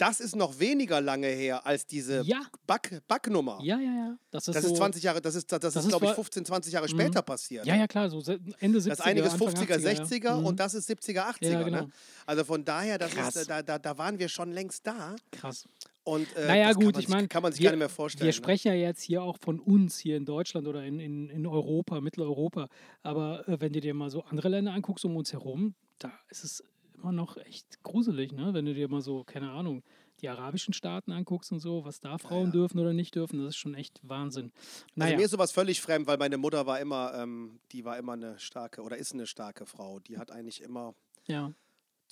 Das 0.02 0.18
ist 0.20 0.34
noch 0.34 0.58
weniger 0.58 1.00
lange 1.00 1.28
her 1.28 1.64
als 1.64 1.86
diese 1.86 2.22
Ja. 2.24 2.40
Back, 2.66 3.00
Backnummer. 3.06 3.58
Ja, 3.62 3.78
ja, 3.78 3.84
ja. 3.94 4.16
Das 4.32 4.48
ist, 4.48 4.54
Das 4.56 4.64
so, 4.64 4.72
ist 4.72 4.76
20 4.76 5.02
Jahre, 5.02 5.20
das 5.20 5.34
ist, 5.36 5.52
das, 5.52 5.60
das 5.60 5.76
ist 5.76 5.82
ist 5.84 5.88
glaube 5.90 6.06
ich, 6.06 6.10
wa- 6.10 6.14
15, 6.16 6.44
20 6.44 6.72
Jahre 6.72 6.88
später 6.88 7.22
passiert. 7.22 7.64
Ja, 7.66 7.76
ja, 7.76 7.86
klar, 7.86 8.10
so 8.10 8.18
Ende 8.58 8.78
70er. 8.80 8.88
Das 8.88 9.00
eine 9.00 9.20
ist 9.20 9.32
Anfang 9.34 9.48
50er, 9.48 9.76
80er, 9.76 10.02
60er 10.06 10.24
ja. 10.24 10.36
Mhm. 10.40 10.46
und 10.46 10.58
das 10.60 10.74
ist 10.74 10.90
70er, 10.90 11.20
80er. 11.30 11.50
Ja, 11.52 11.62
genau. 11.62 11.80
ne? 11.82 11.90
Also 12.26 12.42
von 12.44 12.64
daher, 12.64 12.98
das 12.98 13.12
Krass. 13.12 13.36
ist, 13.36 13.48
da, 13.50 13.62
da, 13.62 13.78
da 13.78 13.96
waren 13.96 14.18
wir 14.18 14.28
schon 14.28 14.50
längst 14.50 14.84
da. 14.86 15.14
Krass. 15.30 15.68
Und, 16.04 16.26
äh, 16.36 16.46
naja, 16.48 16.66
das 16.68 16.74
kann 16.76 16.84
gut, 16.84 16.94
man 16.94 17.00
ich 17.00 17.06
sich- 17.06 17.14
meine. 17.14 17.28
Kann 17.28 17.42
man 17.44 17.52
sich 17.52 17.60
wir, 17.60 17.66
gar 17.70 17.72
nicht 17.76 17.78
mehr 17.78 17.88
vorstellen. 17.88 18.22
Wir 18.26 18.30
ne? 18.30 18.32
sprechen 18.32 18.68
ja 18.68 18.74
jetzt 18.74 19.02
hier 19.02 19.22
auch 19.22 19.36
von 19.40 19.60
uns 19.60 19.98
hier 19.98 20.16
in 20.16 20.24
Deutschland 20.24 20.66
oder 20.66 20.82
in, 20.84 20.98
in, 20.98 21.28
in 21.28 21.46
Europa, 21.46 22.00
Mitteleuropa. 22.00 22.68
Aber 23.04 23.48
äh, 23.48 23.60
wenn 23.60 23.72
du 23.72 23.80
dir 23.80 23.94
mal 23.94 24.10
so 24.10 24.22
andere 24.24 24.48
Länder 24.48 24.72
anguckst 24.72 25.04
um 25.04 25.14
uns 25.16 25.32
herum, 25.32 25.74
da 26.00 26.10
ist 26.28 26.42
es 26.42 26.64
immer 27.02 27.12
noch 27.12 27.36
echt 27.36 27.82
gruselig, 27.82 28.32
ne? 28.32 28.54
Wenn 28.54 28.64
du 28.64 28.74
dir 28.74 28.88
mal 28.88 29.00
so, 29.00 29.24
keine 29.24 29.50
Ahnung, 29.50 29.82
die 30.20 30.28
arabischen 30.28 30.72
Staaten 30.72 31.10
anguckst 31.12 31.50
und 31.52 31.58
so, 31.58 31.84
was 31.84 32.00
da 32.00 32.16
Frauen 32.16 32.46
ja. 32.46 32.52
dürfen 32.52 32.78
oder 32.78 32.92
nicht 32.92 33.14
dürfen, 33.14 33.40
das 33.40 33.50
ist 33.50 33.56
schon 33.56 33.74
echt 33.74 34.00
Wahnsinn. 34.02 34.52
Also 34.54 34.84
Naja, 34.94 35.16
mir 35.16 35.24
ist 35.24 35.32
sowas 35.32 35.52
völlig 35.52 35.80
fremd, 35.80 36.06
weil 36.06 36.18
meine 36.18 36.38
Mutter 36.38 36.66
war 36.66 36.80
immer, 36.80 37.12
ähm, 37.14 37.60
die 37.72 37.84
war 37.84 37.98
immer 37.98 38.12
eine 38.12 38.38
starke 38.38 38.82
oder 38.82 38.96
ist 38.96 39.12
eine 39.12 39.26
starke 39.26 39.66
Frau. 39.66 39.98
Die 39.98 40.18
hat 40.18 40.30
eigentlich 40.30 40.62
immer 40.62 40.94
ja. 41.26 41.52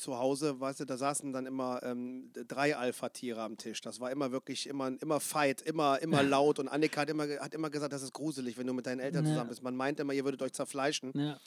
Zu 0.00 0.18
Hause, 0.18 0.58
weißt 0.60 0.80
du, 0.80 0.84
da 0.84 0.96
saßen 0.96 1.32
dann 1.32 1.46
immer 1.46 1.80
ähm, 1.82 2.30
drei 2.48 2.76
Alpha-Tiere 2.76 3.40
am 3.42 3.56
Tisch. 3.56 3.80
Das 3.80 4.00
war 4.00 4.10
immer 4.10 4.32
wirklich 4.32 4.66
immer, 4.66 4.90
immer 5.00 5.20
Fight, 5.20 5.60
immer, 5.62 6.00
immer 6.00 6.22
laut. 6.22 6.58
Und 6.58 6.68
Annika 6.68 7.02
hat 7.02 7.10
immer, 7.10 7.24
hat 7.40 7.54
immer 7.54 7.70
gesagt, 7.70 7.92
das 7.92 8.02
ist 8.02 8.12
gruselig, 8.12 8.56
wenn 8.58 8.66
du 8.66 8.72
mit 8.72 8.86
deinen 8.86 9.00
Eltern 9.00 9.24
Ja. 9.24 9.30
zusammen 9.32 9.50
bist. 9.50 9.62
Man 9.62 9.76
meint 9.76 10.00
immer, 10.00 10.12
ihr 10.12 10.24
würdet 10.24 10.42
euch 10.42 10.52
zerfleischen. 10.52 11.12
ja. 11.14 11.38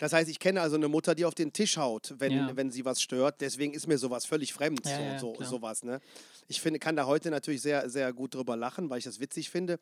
Das 0.00 0.12
heißt, 0.12 0.30
ich 0.30 0.38
kenne 0.38 0.60
also 0.60 0.76
eine 0.76 0.86
Mutter, 0.86 1.16
die 1.16 1.24
auf 1.24 1.34
den 1.34 1.52
Tisch 1.52 1.76
haut, 1.76 2.14
wenn, 2.18 2.30
Ja. 2.32 2.50
wenn 2.56 2.70
sie 2.70 2.84
was 2.84 3.02
stört. 3.02 3.40
Deswegen 3.40 3.74
ist 3.74 3.88
mir 3.88 3.98
sowas 3.98 4.26
völlig 4.26 4.52
fremd, 4.54 4.86
Ja, 4.86 5.18
so, 5.18 5.32
ja, 5.32 5.44
so, 5.44 5.50
sowas. 5.56 5.82
Ne? 5.82 6.00
Ich 6.46 6.60
finde, 6.60 6.78
kann 6.78 6.94
da 6.94 7.06
heute 7.06 7.30
natürlich 7.30 7.62
sehr, 7.62 7.90
sehr 7.90 8.12
gut 8.12 8.36
drüber 8.36 8.56
lachen, 8.56 8.90
weil 8.90 8.98
ich 8.98 9.04
das 9.04 9.18
witzig 9.18 9.50
finde. 9.50 9.80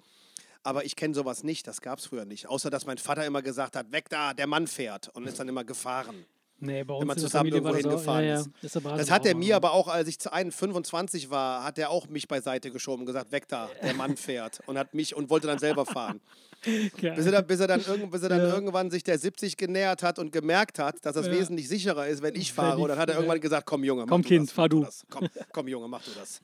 Aber 0.63 0.85
ich 0.87 0.97
kenne 0.97 1.15
sowas 1.15 1.45
nicht, 1.45 1.67
das 1.67 1.83
gab 1.83 1.99
es 1.99 2.07
früher 2.07 2.25
nicht. 2.25 2.47
Außer, 2.49 2.71
dass 2.71 2.87
mein 2.87 2.97
Vater 2.99 3.27
immer 3.27 3.43
gesagt 3.43 3.77
hat, 3.77 3.93
weg 3.93 4.09
da, 4.09 4.33
der 4.33 4.47
Mann 4.47 4.67
fährt 4.67 5.11
und 5.15 5.27
ist 5.29 5.39
dann 5.39 5.49
immer 5.49 5.65
gefahren. 5.65 6.25
Nee, 6.59 6.85
bei 6.85 6.95
uns 6.95 7.01
wenn 7.03 7.07
man 7.09 7.19
zusammen 7.19 7.53
irgendwo 7.53 7.73
ja, 7.73 7.77
hingefahren 7.77 8.25
ja. 8.25 8.41
ist. 8.41 8.51
Deshalb 8.63 8.85
war 8.87 8.97
Das 8.97 9.11
hat 9.11 9.27
er 9.27 9.35
mir 9.35 9.57
aber 9.57 9.73
auch, 9.73 9.89
als 9.89 10.09
ich 10.09 10.19
zu 10.19 10.33
1, 10.33 10.55
25 10.55 11.29
war, 11.29 11.63
hat 11.63 11.79
er 11.79 11.91
auch 11.91 12.09
mich 12.09 12.29
beiseite 12.29 12.71
geschoben 12.71 13.01
und 13.01 13.07
gesagt, 13.07 13.31
weg 13.31 13.47
da, 13.49 13.69
der 13.83 13.93
Mann 13.95 14.17
fährt. 14.17 14.61
Und 14.67 14.79
hat 14.79 14.95
mich 14.95 15.15
und 15.15 15.29
wollte 15.29 15.47
dann 15.47 15.59
selber 15.59 15.85
fahren. 15.85 16.21
Bis 16.65 17.27
er 17.27 17.33
dann, 17.33 17.47
bis 17.47 17.61
er 17.61 17.67
dann, 17.67 17.85
irgend, 17.85 18.11
bis 18.11 18.23
er 18.23 18.31
dann 18.31 18.41
Ja. 18.41 18.55
irgendwann 18.55 18.91
sich 18.91 19.05
der 19.05 19.19
70 19.19 19.57
genähert 19.59 20.03
hat 20.03 20.19
und 20.19 20.33
gemerkt 20.33 20.79
hat, 20.79 21.05
dass 21.05 21.15
das 21.15 21.27
Ja. 21.27 21.33
wesentlich 21.33 21.69
sicherer 21.69 22.09
ist, 22.09 22.23
wenn 22.23 22.35
ich 22.35 22.53
fahre. 22.53 22.81
Und 22.81 22.89
dann 22.89 22.99
hat 22.99 23.11
er 23.11 23.15
ja. 23.15 23.21
irgendwann 23.21 23.41
gesagt, 23.41 23.67
komm 23.67 23.85
Junge, 23.85 24.03
mach 24.03 24.09
Komm, 24.09 24.23
du 24.23 24.29
Kind, 24.29 24.49
das, 24.49 24.53
fahr 24.55 24.69
du. 24.69 24.83
Das. 24.83 25.05
Komm, 25.11 25.29
komm 25.53 25.69
Junge, 25.69 25.89
mach 25.89 26.03
du 26.03 26.11
das. 26.19 26.41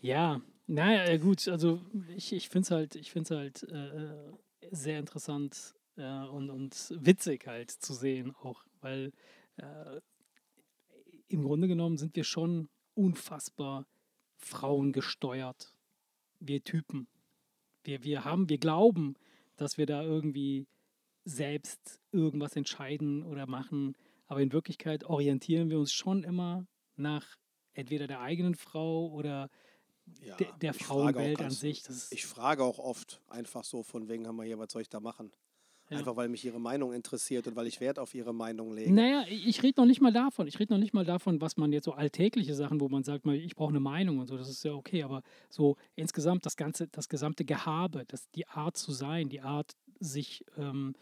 Ja, 0.00 0.40
naja, 0.68 1.04
äh, 1.04 1.18
gut, 1.18 1.48
also 1.48 1.80
ich, 2.16 2.32
ich 2.32 2.48
finde 2.48 2.66
es 2.66 2.70
halt, 2.70 2.94
ich 2.94 3.10
find's 3.10 3.30
halt 3.32 3.64
äh, 3.64 4.30
sehr 4.70 5.00
interessant 5.00 5.74
äh, 5.98 6.26
und, 6.28 6.50
und 6.50 6.94
witzig 6.96 7.46
halt 7.46 7.70
zu 7.70 7.94
sehen 7.94 8.34
auch, 8.36 8.64
weil 8.80 9.12
äh, 9.56 10.00
im 11.28 11.44
Grunde 11.44 11.68
genommen 11.68 11.98
sind 11.98 12.16
wir 12.16 12.24
schon 12.24 12.68
unfassbar 12.94 13.86
frauengesteuert, 14.38 15.74
wir 16.40 16.62
Typen. 16.64 17.08
Wir, 17.84 18.02
wir 18.02 18.24
haben, 18.24 18.48
wir 18.48 18.58
glauben, 18.58 19.14
dass 19.56 19.76
wir 19.76 19.86
da 19.86 20.02
irgendwie 20.02 20.66
selbst 21.24 22.00
irgendwas 22.12 22.56
entscheiden 22.56 23.22
oder 23.22 23.46
machen, 23.46 23.96
aber 24.26 24.40
in 24.40 24.52
Wirklichkeit 24.52 25.04
orientieren 25.04 25.70
wir 25.70 25.78
uns 25.78 25.92
schon 25.92 26.24
immer 26.24 26.66
nach 26.96 27.36
entweder 27.74 28.06
der 28.06 28.20
eigenen 28.20 28.54
Frau 28.54 29.08
oder 29.10 29.50
Ja, 30.22 30.36
der, 30.36 30.52
der 30.58 30.74
Frauenwelt 30.74 31.40
an 31.40 31.50
sich. 31.50 31.82
Das 31.82 31.96
ist, 31.96 32.12
Ich 32.12 32.26
frage 32.26 32.62
auch 32.64 32.78
oft 32.78 33.20
einfach 33.28 33.64
so, 33.64 33.82
von 33.82 34.08
wegen 34.08 34.26
haben 34.26 34.36
wir 34.36 34.44
hier, 34.44 34.58
was 34.58 34.72
soll 34.72 34.82
ich 34.82 34.88
da 34.88 35.00
machen? 35.00 35.32
Ja. 35.90 35.98
Einfach 35.98 36.16
weil 36.16 36.28
mich 36.28 36.44
ihre 36.44 36.60
Meinung 36.60 36.92
interessiert 36.92 37.46
und 37.46 37.56
weil 37.56 37.66
ich 37.66 37.80
Wert 37.80 37.98
auf 37.98 38.14
ihre 38.14 38.34
Meinung 38.34 38.74
lege. 38.74 38.92
naja, 38.92 39.24
ich, 39.28 39.62
rede 39.62 39.80
noch 39.80 39.86
nicht 39.86 40.02
mal 40.02 40.12
davon. 40.12 40.46
Ich 40.46 40.58
rede 40.58 40.72
noch 40.72 40.80
nicht 40.80 40.92
mal 40.92 41.04
davon, 41.04 41.40
was 41.40 41.56
man 41.56 41.72
jetzt 41.72 41.86
so 41.86 41.92
alltägliche 41.92 42.54
Sachen, 42.54 42.80
wo 42.80 42.88
man 42.88 43.04
sagt, 43.04 43.26
ich 43.26 43.56
brauche 43.56 43.70
eine 43.70 43.80
Meinung 43.80 44.18
und 44.18 44.26
so, 44.26 44.36
das 44.36 44.50
ist 44.50 44.64
ja 44.64 44.74
okay, 44.74 45.02
aber 45.02 45.22
so 45.48 45.76
insgesamt 45.96 46.44
das 46.44 46.56
ganze, 46.56 46.88
das 46.88 47.08
gesamte 47.08 47.46
Gehabe, 47.46 48.04
das, 48.06 48.28
die 48.30 48.46
Art 48.46 48.76
zu 48.76 48.92
sein, 48.92 49.30
die 49.30 49.40
Art 49.40 49.72
sich 49.98 50.44
ähm, 50.58 50.94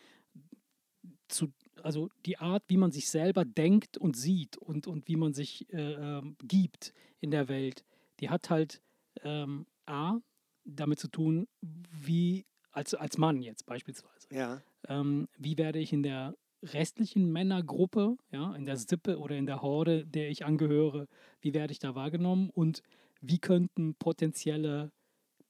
zu, 1.28 1.52
also 1.82 2.08
die 2.24 2.38
Art, 2.38 2.62
wie 2.68 2.76
man 2.76 2.92
sich 2.92 3.08
selber 3.08 3.44
denkt 3.44 3.98
und 3.98 4.16
sieht 4.16 4.56
und, 4.56 4.86
und 4.86 5.08
wie 5.08 5.16
man 5.16 5.34
sich 5.34 5.72
äh, 5.72 5.94
ähm, 5.94 6.36
gibt 6.42 6.92
in 7.20 7.32
der 7.32 7.48
Welt, 7.48 7.84
die 8.20 8.30
hat 8.30 8.50
halt 8.50 8.80
ähm, 9.22 9.66
A, 9.86 10.18
damit 10.64 10.98
zu 10.98 11.08
tun, 11.08 11.48
wie 11.60 12.44
als, 12.76 12.94
als 12.94 13.16
Mann 13.18 13.42
jetzt 13.42 13.66
beispielsweise 13.66 14.28
Ja, 14.30 14.62
ähm, 14.88 15.28
wie 15.38 15.56
werde 15.58 15.78
ich 15.78 15.92
in 15.92 16.02
der 16.02 16.36
restlichen 16.62 17.32
Männergruppe, 17.32 18.16
ja, 18.30 18.54
in 18.54 18.66
der 18.66 18.76
Sippe 18.76 19.18
oder 19.18 19.36
in 19.36 19.46
der 19.46 19.62
Horde, 19.62 20.06
der 20.06 20.30
ich 20.30 20.44
angehöre, 20.44 21.06
wie 21.40 21.54
werde 21.54 21.72
ich 21.72 21.78
da 21.78 21.94
wahrgenommen 21.94 22.50
und 22.50 22.82
wie 23.20 23.38
könnten 23.38 23.94
potenzielle 23.94 24.92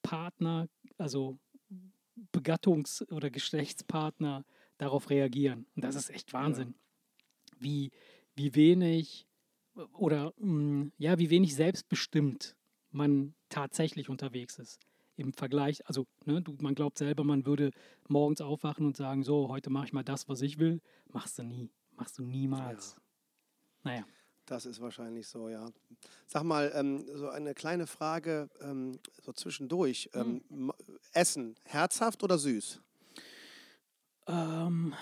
Partner, 0.03 0.69
also 0.99 1.39
Begattungs- 2.33 3.11
oder 3.11 3.31
Geschlechtspartner 3.31 4.45
darauf 4.79 5.11
reagieren. 5.11 5.67
Und 5.75 5.85
das 5.85 5.97
ist 5.97 6.11
echt 6.11 6.33
Wahnsinn. 6.33 6.75
Wie, 7.59 7.91
wie 8.35 8.55
wenig 8.55 9.27
oder 9.93 10.33
mh, 10.39 10.91
ja, 10.99 11.19
wie 11.19 11.31
wenig 11.31 11.55
selbstbestimmt 11.55 12.57
man 12.91 13.35
tatsächlich 13.49 14.09
unterwegs 14.09 14.59
ist. 14.59 14.81
Im 15.16 15.33
Vergleich, 15.33 15.87
also 15.87 16.07
ne, 16.24 16.42
du, 16.42 16.57
man 16.61 16.74
glaubt 16.74 16.98
selber, 16.98 17.24
man 17.24 17.46
würde 17.46 17.70
morgens 18.09 18.40
aufwachen 18.40 18.85
und 18.87 18.96
sagen, 18.96 19.22
so, 19.22 19.48
heute 19.48 19.70
mache 19.70 19.87
ich 19.87 19.92
mal 19.92 20.05
das, 20.05 20.29
was 20.29 20.42
ich 20.42 20.59
will. 20.59 20.81
Machst 21.12 21.38
du 21.38 21.42
nie. 21.42 21.70
Machst 21.96 22.18
du 22.18 22.22
niemals. 22.22 22.96
Naja. 23.83 24.05
das 24.44 24.66
ist 24.66 24.81
wahrscheinlich 24.81 25.26
so, 25.26 25.48
ja. 25.48 25.70
Sag 26.26 26.42
mal, 26.44 26.70
ähm, 26.74 27.05
so 27.14 27.29
eine 27.31 27.55
kleine 27.55 27.87
Frage 27.87 28.48
ähm, 28.61 28.98
so 29.22 29.33
zwischendurch. 29.33 30.11
Hm. 30.12 30.42
Ähm, 30.50 30.68
m- 30.68 30.72
Essen, 31.12 31.57
herzhaft 31.64 32.22
oder 32.22 32.37
süß? 32.37 32.81
Ähm, 34.26 34.94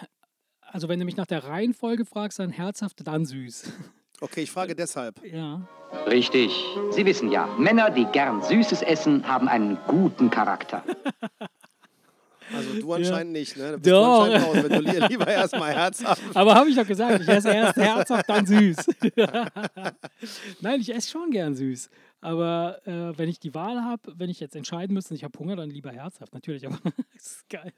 also 0.61 0.89
wenn 0.89 0.99
du 1.01 1.05
mich 1.05 1.17
nach 1.17 1.27
der 1.27 1.45
Reihenfolge 1.45 2.05
fragst, 2.05 2.39
dann 2.39 2.51
herzhaft, 2.51 3.07
dann 3.07 3.27
süß. 3.27 3.73
Okay, 4.25 4.43
ich 4.43 4.51
frage 4.51 4.75
deshalb. 4.75 5.15
ja. 5.25 5.61
Richtig. 6.09 6.51
Sie 6.91 7.07
wissen 7.07 7.31
ja, 7.31 7.47
Männer, 7.57 7.89
die 7.91 8.05
gern 8.07 8.43
Süßes 8.43 8.83
essen, 8.83 9.27
haben 9.29 9.47
einen 9.49 9.79
guten 9.87 10.29
Charakter. 10.31 10.83
Also 12.55 12.79
du 12.79 12.93
anscheinend 12.93 13.33
nicht, 13.33 13.57
ne? 13.57 13.73
Du 13.73 13.79
bist 13.79 13.87
Doch. 13.91 14.25
anscheinend 14.25 14.47
raus, 14.47 14.57
wenn 14.69 14.85
du 14.85 14.91
li- 14.93 15.07
lieber 15.09 15.27
erstmal 15.27 15.73
herzhaft. 15.75 16.23
Aber 16.35 16.55
habe 16.55 16.69
ich 16.69 16.77
doch 16.77 16.87
gesagt, 16.87 17.23
ich 17.23 17.27
esse 17.29 17.49
erst 17.51 17.77
herzhaft, 17.89 18.29
dann 18.29 18.45
süß. 18.45 18.77
Nein, 20.61 20.81
ich 20.81 20.95
esse 20.95 21.11
schon 21.11 21.31
gern 21.31 21.55
süß. 21.55 21.89
Aber 22.25 22.81
äh, 22.87 23.19
wenn 23.19 23.29
ich 23.29 23.39
die 23.39 23.53
Wahl 23.53 23.85
habe, 23.85 24.15
wenn 24.17 24.31
ich 24.31 24.41
jetzt 24.41 24.57
entscheiden 24.57 24.95
müsste, 24.95 25.11
und 25.13 25.17
ich 25.17 25.25
habe 25.25 25.39
Hunger, 25.39 25.57
dann 25.57 25.69
lieber 25.69 25.93
herzhaft. 25.93 26.33
Natürlich, 26.33 26.67
aber 26.67 26.79
es 27.15 27.27
ist 27.27 27.49
geil. 27.51 27.71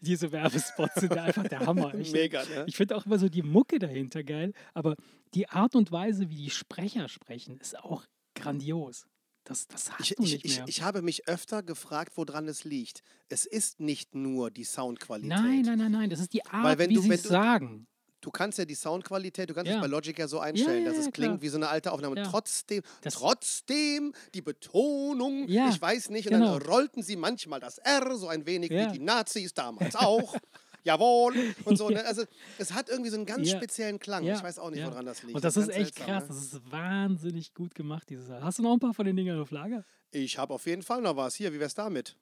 Diese 0.00 0.32
Werbespots 0.32 0.96
sind 0.96 1.14
ja 1.14 1.22
einfach 1.22 1.46
der 1.46 1.60
Hammer. 1.60 1.94
Ich, 1.94 2.10
Mega, 2.10 2.42
ne? 2.46 2.64
Ich 2.66 2.76
finde 2.76 2.96
auch 2.96 3.06
immer 3.06 3.20
so 3.20 3.28
die 3.28 3.42
Mucke 3.42 3.78
dahinter 3.78 4.24
geil. 4.24 4.54
Aber 4.74 4.96
die 5.34 5.48
Art 5.48 5.76
und 5.76 5.92
Weise, 5.92 6.28
wie 6.30 6.34
die 6.34 6.50
Sprecher 6.50 7.08
sprechen, 7.08 7.58
ist 7.58 7.78
auch 7.78 8.04
grandios. 8.34 9.06
Das, 9.44 9.68
das 9.68 9.92
hast 9.92 10.10
Ich, 10.10 10.16
du 10.16 10.24
ich, 10.24 10.32
nicht 10.32 10.44
ich, 10.46 10.56
mehr. 10.56 10.64
ich 10.66 10.82
habe 10.82 11.00
mich 11.00 11.28
öfter 11.28 11.62
gefragt, 11.62 12.14
woran 12.16 12.48
es 12.48 12.64
liegt. 12.64 13.02
Es 13.28 13.46
ist 13.46 13.78
nicht 13.78 14.16
nur 14.16 14.50
die 14.50 14.64
Soundqualität. 14.64 15.28
nein, 15.38 15.62
nein, 15.62 15.78
nein, 15.78 15.92
nein. 15.92 16.10
Das 16.10 16.18
ist 16.18 16.32
die 16.32 16.44
Art, 16.44 16.76
wenn 16.78 16.90
wie 16.90 16.98
sie 16.98 17.12
es 17.12 17.22
sagen. 17.22 17.86
Du 18.22 18.30
kannst 18.30 18.56
ja 18.58 18.64
die 18.64 18.74
Soundqualität, 18.74 19.50
du 19.50 19.54
kannst 19.54 19.68
Ja. 19.68 19.76
es 19.76 19.80
bei 19.82 19.88
Logic 19.88 20.18
ja 20.18 20.26
so 20.28 20.38
einstellen, 20.38 20.84
ja, 20.84 20.88
dass 20.90 20.98
ja, 20.98 21.06
es 21.08 21.12
klingt 21.12 21.32
klar. 21.32 21.42
wie 21.42 21.48
so 21.48 21.56
eine 21.58 21.68
alte 21.68 21.92
Aufnahme. 21.92 22.16
Ja. 22.16 22.22
Trotzdem, 22.22 22.82
Das- 23.02 23.14
trotzdem 23.14 24.14
die 24.34 24.40
Betonung, 24.42 25.46
Ja, 25.48 25.68
ich 25.68 25.82
weiß 25.82 26.08
nicht, 26.10 26.28
und 26.28 26.34
genau. 26.38 26.58
dann 26.58 26.62
rollten 26.68 27.02
sie 27.02 27.16
manchmal 27.16 27.60
das 27.60 27.78
R 27.78 28.16
so 28.16 28.28
ein 28.28 28.46
wenig 28.46 28.70
Ja. 28.70 28.88
wie 28.88 28.98
die 28.98 29.04
Nazis 29.04 29.52
damals 29.54 29.94
auch. 29.96 30.34
Jawohl 30.84 31.34
und 31.64 31.76
so. 31.76 31.90
Ne? 31.90 32.04
Also 32.04 32.24
es 32.58 32.72
hat 32.72 32.88
irgendwie 32.88 33.10
so 33.10 33.16
einen 33.16 33.26
ganz 33.26 33.48
Ja. 33.50 33.56
speziellen 33.56 33.98
Klang. 33.98 34.24
Ja, 34.24 34.36
Ich 34.36 34.42
weiß 34.42 34.58
auch 34.58 34.70
nicht, 34.70 34.80
ja. 34.80 34.86
woran 34.90 35.04
das 35.06 35.22
liegt. 35.22 35.34
Und 35.36 35.44
das 35.44 35.56
ist 35.56 35.68
ganz 35.68 35.78
echt 35.78 35.96
seltsam, 35.96 36.06
krass. 36.06 36.22
Ne? 36.22 36.28
Das 36.34 36.44
ist 36.44 36.72
wahnsinnig 36.72 37.54
gut 37.54 37.74
gemacht, 37.74 38.08
dieses 38.10 38.28
Jahr. 38.28 38.42
Hast 38.42 38.58
du 38.58 38.62
noch 38.62 38.72
ein 38.72 38.80
paar 38.80 38.94
von 38.94 39.04
den 39.04 39.14
Dingern 39.16 39.40
auf 39.40 39.50
Lager? 39.50 39.84
Ich 40.10 40.38
habe 40.38 40.54
auf 40.54 40.66
jeden 40.66 40.82
Fall 40.82 41.00
noch 41.00 41.16
was. 41.16 41.34
Hier, 41.34 41.52
wie 41.52 41.60
wär's 41.60 41.74
damit? 41.74 42.16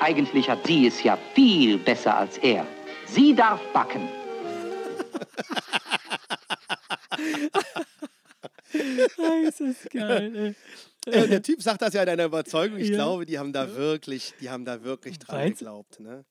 Eigentlich 0.00 0.48
hat 0.50 0.66
sie 0.66 0.86
es 0.86 1.02
ja 1.02 1.16
viel 1.34 1.78
besser 1.78 2.16
als 2.16 2.38
er. 2.38 2.66
Sie 3.06 3.34
darf 3.34 3.60
backen. 3.72 4.08
Das 9.44 9.60
ist 9.60 9.90
geil. 9.90 10.54
ey. 11.06 11.12
Äh, 11.12 11.28
der 11.28 11.42
Typ 11.42 11.62
sagt 11.62 11.82
das 11.82 11.94
ja 11.94 12.02
in 12.02 12.08
einer 12.08 12.24
Überzeugung. 12.24 12.78
Ich 12.78 12.88
Ja. 12.88 12.96
glaube, 12.96 13.26
die 13.26 13.38
haben 13.38 13.52
da 13.52 13.74
wirklich, 13.74 14.34
die 14.40 14.50
haben 14.50 14.64
da 14.64 14.82
wirklich 14.82 15.18
dran 15.18 15.46
du? 15.46 15.52
geglaubt. 15.52 16.00
Ne? 16.00 16.24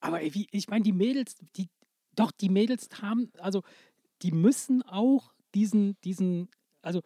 Aber 0.00 0.20
ey, 0.22 0.32
wie, 0.34 0.46
ich 0.50 0.68
meine, 0.68 0.84
die 0.84 0.92
Mädels, 0.92 1.36
die, 1.56 1.68
doch, 2.14 2.30
die 2.30 2.48
Mädels 2.48 2.88
haben, 3.02 3.30
also, 3.38 3.62
die 4.22 4.32
müssen 4.32 4.82
auch 4.82 5.32
diesen, 5.54 5.96
diesen, 6.02 6.48
also, 6.82 7.02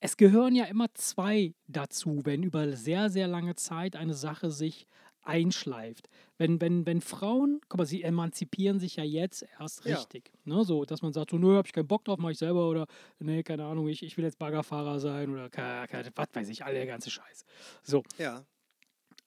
es 0.00 0.16
gehören 0.16 0.54
ja 0.54 0.64
immer 0.64 0.86
zwei 0.94 1.54
dazu, 1.66 2.22
wenn 2.24 2.42
über 2.42 2.74
sehr, 2.74 3.10
sehr 3.10 3.28
lange 3.28 3.54
Zeit 3.54 3.96
eine 3.96 4.14
Sache 4.14 4.50
sich 4.50 4.86
einschleift. 5.22 6.08
Wenn, 6.38 6.60
wenn, 6.60 6.86
wenn 6.86 7.00
Frauen, 7.00 7.60
guck 7.68 7.78
mal, 7.78 7.86
sie 7.86 8.02
emanzipieren 8.02 8.80
sich 8.80 8.96
ja 8.96 9.04
jetzt 9.04 9.44
erst 9.58 9.84
Ja. 9.84 9.96
richtig. 9.96 10.32
Ne? 10.44 10.64
So, 10.64 10.84
dass 10.84 11.02
man 11.02 11.12
sagt, 11.12 11.30
so, 11.30 11.38
nö, 11.38 11.56
hab 11.56 11.66
ich 11.66 11.72
keinen 11.72 11.88
Bock 11.88 12.04
drauf, 12.04 12.18
mach 12.18 12.30
ich 12.30 12.38
selber 12.38 12.68
oder 12.68 12.86
nee, 13.18 13.42
keine 13.42 13.64
Ahnung, 13.66 13.88
ich, 13.88 14.02
ich 14.02 14.16
will 14.16 14.24
jetzt 14.24 14.38
Baggerfahrer 14.38 15.00
sein 15.00 15.30
oder 15.30 15.50
keine, 15.50 15.86
keine, 15.88 16.10
was 16.14 16.28
weiß 16.32 16.48
ich, 16.48 16.64
all 16.64 16.74
der 16.74 16.86
ganze 16.86 17.10
Scheiß. 17.10 17.44
So, 17.82 18.02
Ja. 18.18 18.44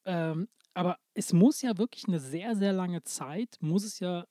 ähm, 0.05 0.47
aber 0.73 0.97
es 1.13 1.33
muss 1.33 1.61
ja 1.61 1.77
wirklich 1.77 2.07
eine 2.07 2.19
sehr, 2.19 2.55
sehr 2.55 2.73
lange 2.73 3.03
Zeit, 3.03 3.57
muss 3.61 3.83
es 3.83 3.99
ja 3.99 4.25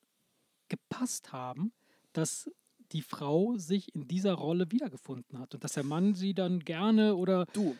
gepasst 0.68 1.32
haben, 1.32 1.72
dass 2.12 2.50
die 2.92 3.02
Frau 3.02 3.56
sich 3.56 3.94
in 3.94 4.06
dieser 4.08 4.34
Rolle 4.34 4.70
wiedergefunden 4.70 5.38
hat 5.38 5.54
und 5.54 5.64
dass 5.64 5.72
der 5.74 5.84
Mann 5.84 6.14
sie 6.14 6.34
dann 6.34 6.60
gerne 6.60 7.14
oder 7.16 7.46
Du, 7.52 7.76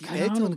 die 0.00 0.06
älteren, 0.06 0.56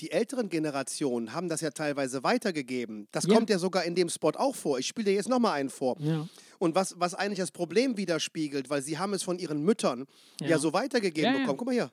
die 0.00 0.10
älteren 0.10 0.48
Generationen 0.48 1.32
haben 1.32 1.48
das 1.48 1.60
ja 1.60 1.70
teilweise 1.70 2.22
weitergegeben. 2.24 3.06
Das 3.12 3.24
Ja. 3.26 3.34
kommt 3.34 3.48
ja 3.50 3.58
sogar 3.58 3.84
in 3.84 3.94
dem 3.94 4.08
Spot 4.08 4.32
auch 4.34 4.54
vor. 4.56 4.78
Ich 4.78 4.86
spiele 4.88 5.06
dir 5.10 5.14
jetzt 5.14 5.28
nochmal 5.28 5.52
einen 5.52 5.70
vor. 5.70 5.96
ja, 6.00 6.26
Und 6.58 6.74
was, 6.74 6.94
was 6.98 7.14
eigentlich 7.14 7.38
das 7.38 7.50
Problem 7.52 7.96
widerspiegelt, 7.96 8.70
weil 8.70 8.82
sie 8.82 8.98
haben 8.98 9.12
es 9.14 9.22
von 9.22 9.38
ihren 9.38 9.62
Müttern 9.62 10.06
ja, 10.40 10.48
Ja. 10.48 10.58
so 10.58 10.72
weitergegeben 10.72 11.24
Ja, 11.26 11.32
ja. 11.32 11.38
bekommen. 11.40 11.58
Guck 11.58 11.66
mal 11.66 11.72
hier. 11.72 11.90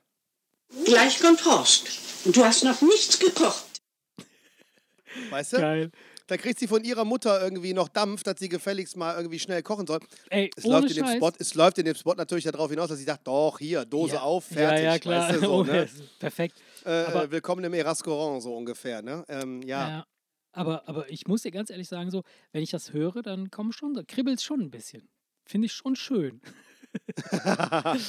Gleich 0.84 1.20
kommt 1.20 1.44
Horst. 1.44 1.86
Und 2.24 2.34
du 2.36 2.44
hast 2.44 2.64
noch 2.64 2.80
nichts 2.82 3.18
gekocht. 3.18 3.66
Weißt 5.30 5.52
du? 5.54 5.56
geil. 5.58 5.90
Da 6.28 6.36
kriegt 6.38 6.58
sie 6.58 6.66
von 6.66 6.82
ihrer 6.84 7.04
Mutter 7.04 7.42
irgendwie 7.42 7.74
noch 7.74 7.88
Dampf, 7.88 8.22
dass 8.22 8.36
sie 8.38 8.48
gefälligst 8.48 8.96
mal 8.96 9.14
irgendwie 9.16 9.38
schnell 9.38 9.62
kochen 9.62 9.86
soll. 9.86 9.98
Ey, 10.30 10.50
Es 10.56 10.64
ohne 10.64 10.76
läuft, 10.80 10.90
in 10.90 10.96
dem 10.96 11.04
Scheiß. 11.06 11.16
Spot, 11.16 11.32
es 11.38 11.54
läuft 11.54 11.78
in 11.78 11.84
dem 11.84 11.94
Spot 11.94 12.14
natürlich 12.14 12.44
darauf 12.44 12.70
hinaus, 12.70 12.88
dass 12.88 12.98
sie 12.98 13.04
sagt, 13.04 13.26
doch, 13.26 13.58
hier, 13.58 13.84
Dose 13.84 14.14
ja. 14.14 14.20
auf, 14.22 14.44
fertig. 14.46 14.84
Ja, 14.84 14.92
ja, 14.92 14.98
klar. 14.98 15.28
Weißt 15.28 15.36
du, 15.36 15.40
so, 15.46 15.52
Oh, 15.52 15.64
ne? 15.64 15.88
Perfekt. 16.18 16.56
Äh, 16.84 17.04
aber- 17.04 17.24
äh, 17.24 17.30
willkommen 17.30 17.64
im 17.64 17.72
Restaurant, 17.74 18.42
so 18.42 18.56
ungefähr. 18.56 19.02
Ne? 19.02 19.24
Ähm, 19.28 19.62
ja. 19.62 19.88
Ja. 19.88 20.06
Aber, 20.54 20.86
aber 20.88 21.10
ich 21.10 21.26
muss 21.26 21.42
dir 21.42 21.50
ganz 21.50 21.70
ehrlich 21.70 21.88
sagen, 21.88 22.10
so, 22.10 22.22
wenn 22.52 22.62
ich 22.62 22.70
das 22.70 22.92
höre, 22.92 23.22
dann 23.22 23.50
kommt 23.50 23.74
schon, 23.74 23.94
da 23.94 24.02
kribbelt 24.02 24.38
es 24.38 24.44
schon 24.44 24.60
ein 24.60 24.70
bisschen. 24.70 25.08
Finde 25.46 25.66
ich 25.66 25.72
schon 25.72 25.96
schön. 25.96 26.40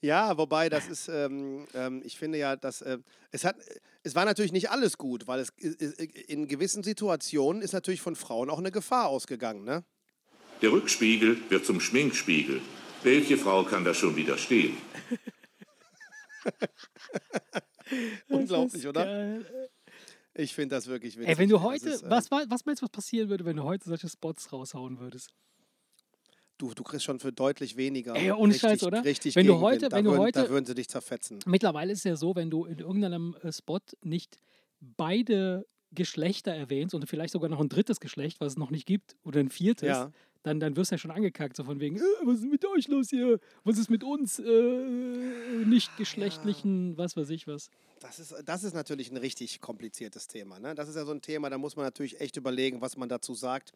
Ja, 0.00 0.36
wobei 0.36 0.68
das 0.68 0.88
ist, 0.88 1.08
ähm, 1.08 1.66
ähm, 1.74 2.02
ich 2.04 2.18
finde 2.18 2.36
ja, 2.38 2.56
dass 2.56 2.82
äh, 2.82 2.98
es 3.30 3.44
hat, 3.44 3.56
es 4.02 4.14
war 4.14 4.24
natürlich 4.24 4.52
nicht 4.52 4.70
alles 4.70 4.98
gut, 4.98 5.26
weil 5.26 5.40
es 5.40 5.52
i- 5.60 5.76
i- 5.80 6.20
in 6.28 6.46
gewissen 6.48 6.82
Situationen 6.82 7.62
ist 7.62 7.72
natürlich 7.72 8.00
von 8.00 8.14
Frauen 8.16 8.50
auch 8.50 8.58
eine 8.58 8.70
Gefahr 8.70 9.06
ausgegangen, 9.08 9.64
ne? 9.64 9.84
Der 10.60 10.70
Rückspiegel 10.72 11.38
wird 11.50 11.64
zum 11.64 11.80
Schminkspiegel. 11.80 12.60
Welche 13.02 13.36
Frau 13.38 13.64
kann 13.64 13.84
da 13.84 13.94
schon 13.94 14.14
widerstehen? 14.16 14.76
Unglaublich, 18.28 18.86
oder? 18.86 19.04
Geil. 19.04 19.68
Ich 20.34 20.54
finde 20.54 20.74
das 20.76 20.86
wirklich 20.86 21.16
witzig. 21.16 21.28
Ey, 21.28 21.38
wenn 21.38 21.48
du 21.50 21.60
heute, 21.60 21.90
ist, 21.90 22.02
äh, 22.04 22.10
was, 22.10 22.30
wa- 22.30 22.44
was 22.48 22.64
meinst 22.64 22.80
du, 22.80 22.84
was 22.84 22.90
passieren 22.90 23.28
würde, 23.28 23.44
wenn 23.44 23.56
du 23.56 23.64
heute 23.64 23.86
solche 23.88 24.08
Spots 24.08 24.50
raushauen 24.52 24.98
würdest? 24.98 25.28
Du, 26.56 26.72
du 26.72 26.82
kriegst 26.82 27.04
schon 27.04 27.18
für 27.18 27.32
deutlich 27.32 27.76
weniger. 27.76 28.14
Ey, 28.14 28.30
ohne 28.30 28.54
richtig, 28.54 28.60
Scheiß, 28.70 28.82
oder? 28.84 29.04
Richtig 29.04 29.36
Wenn 29.36 29.46
du 29.46 29.60
heute- 29.60 29.88
da 29.88 29.96
wenn 29.98 30.04
du 30.04 30.12
würden, 30.12 30.20
heute- 30.22 30.42
Da 30.44 30.48
würden 30.48 30.64
sie 30.64 30.74
dich 30.74 30.88
zerfetzen. 30.88 31.40
Mittlerweile 31.44 31.92
ist 31.92 31.98
es 31.98 32.04
ja 32.04 32.16
so, 32.16 32.34
wenn 32.34 32.50
du 32.50 32.64
in 32.64 32.78
irgendeinem 32.78 33.36
äh, 33.42 33.52
Spot 33.52 33.80
nicht 34.02 34.38
beide 34.80 35.66
Geschlechter 35.90 36.54
erwähnst 36.54 36.94
und 36.94 37.06
vielleicht 37.06 37.32
sogar 37.32 37.50
noch 37.50 37.60
ein 37.60 37.68
drittes 37.68 38.00
Geschlecht, 38.00 38.40
was 38.40 38.52
es 38.52 38.58
noch 38.58 38.70
nicht 38.70 38.86
gibt, 38.86 39.16
oder 39.24 39.40
ein 39.40 39.50
viertes, 39.50 39.88
Ja. 39.88 40.12
Dann, 40.42 40.60
dann 40.60 40.76
wirst 40.76 40.90
du 40.90 40.94
ja 40.94 40.98
schon 40.98 41.10
angekackt, 41.10 41.56
so 41.56 41.64
von 41.64 41.80
wegen, 41.80 41.96
äh, 41.96 42.00
was 42.24 42.38
ist 42.38 42.50
mit 42.50 42.64
euch 42.64 42.88
los 42.88 43.10
hier? 43.10 43.38
Was 43.64 43.78
ist 43.78 43.90
mit 43.90 44.02
uns? 44.02 44.38
Äh, 44.38 45.64
nicht 45.64 45.96
geschlechtlichen, 45.96 46.96
was 46.98 47.16
weiß 47.16 47.30
ich 47.30 47.46
was. 47.46 47.70
Das 48.00 48.18
ist, 48.18 48.34
das 48.44 48.64
ist 48.64 48.74
natürlich 48.74 49.10
ein 49.12 49.16
richtig 49.16 49.60
kompliziertes 49.60 50.26
Thema. 50.26 50.58
Ne? 50.58 50.74
Das 50.74 50.88
ist 50.88 50.96
ja 50.96 51.04
so 51.04 51.12
ein 51.12 51.22
Thema, 51.22 51.50
da 51.50 51.58
muss 51.58 51.76
man 51.76 51.84
natürlich 51.84 52.20
echt 52.20 52.36
überlegen, 52.36 52.80
was 52.80 52.96
man 52.96 53.08
dazu 53.08 53.34
sagt, 53.34 53.72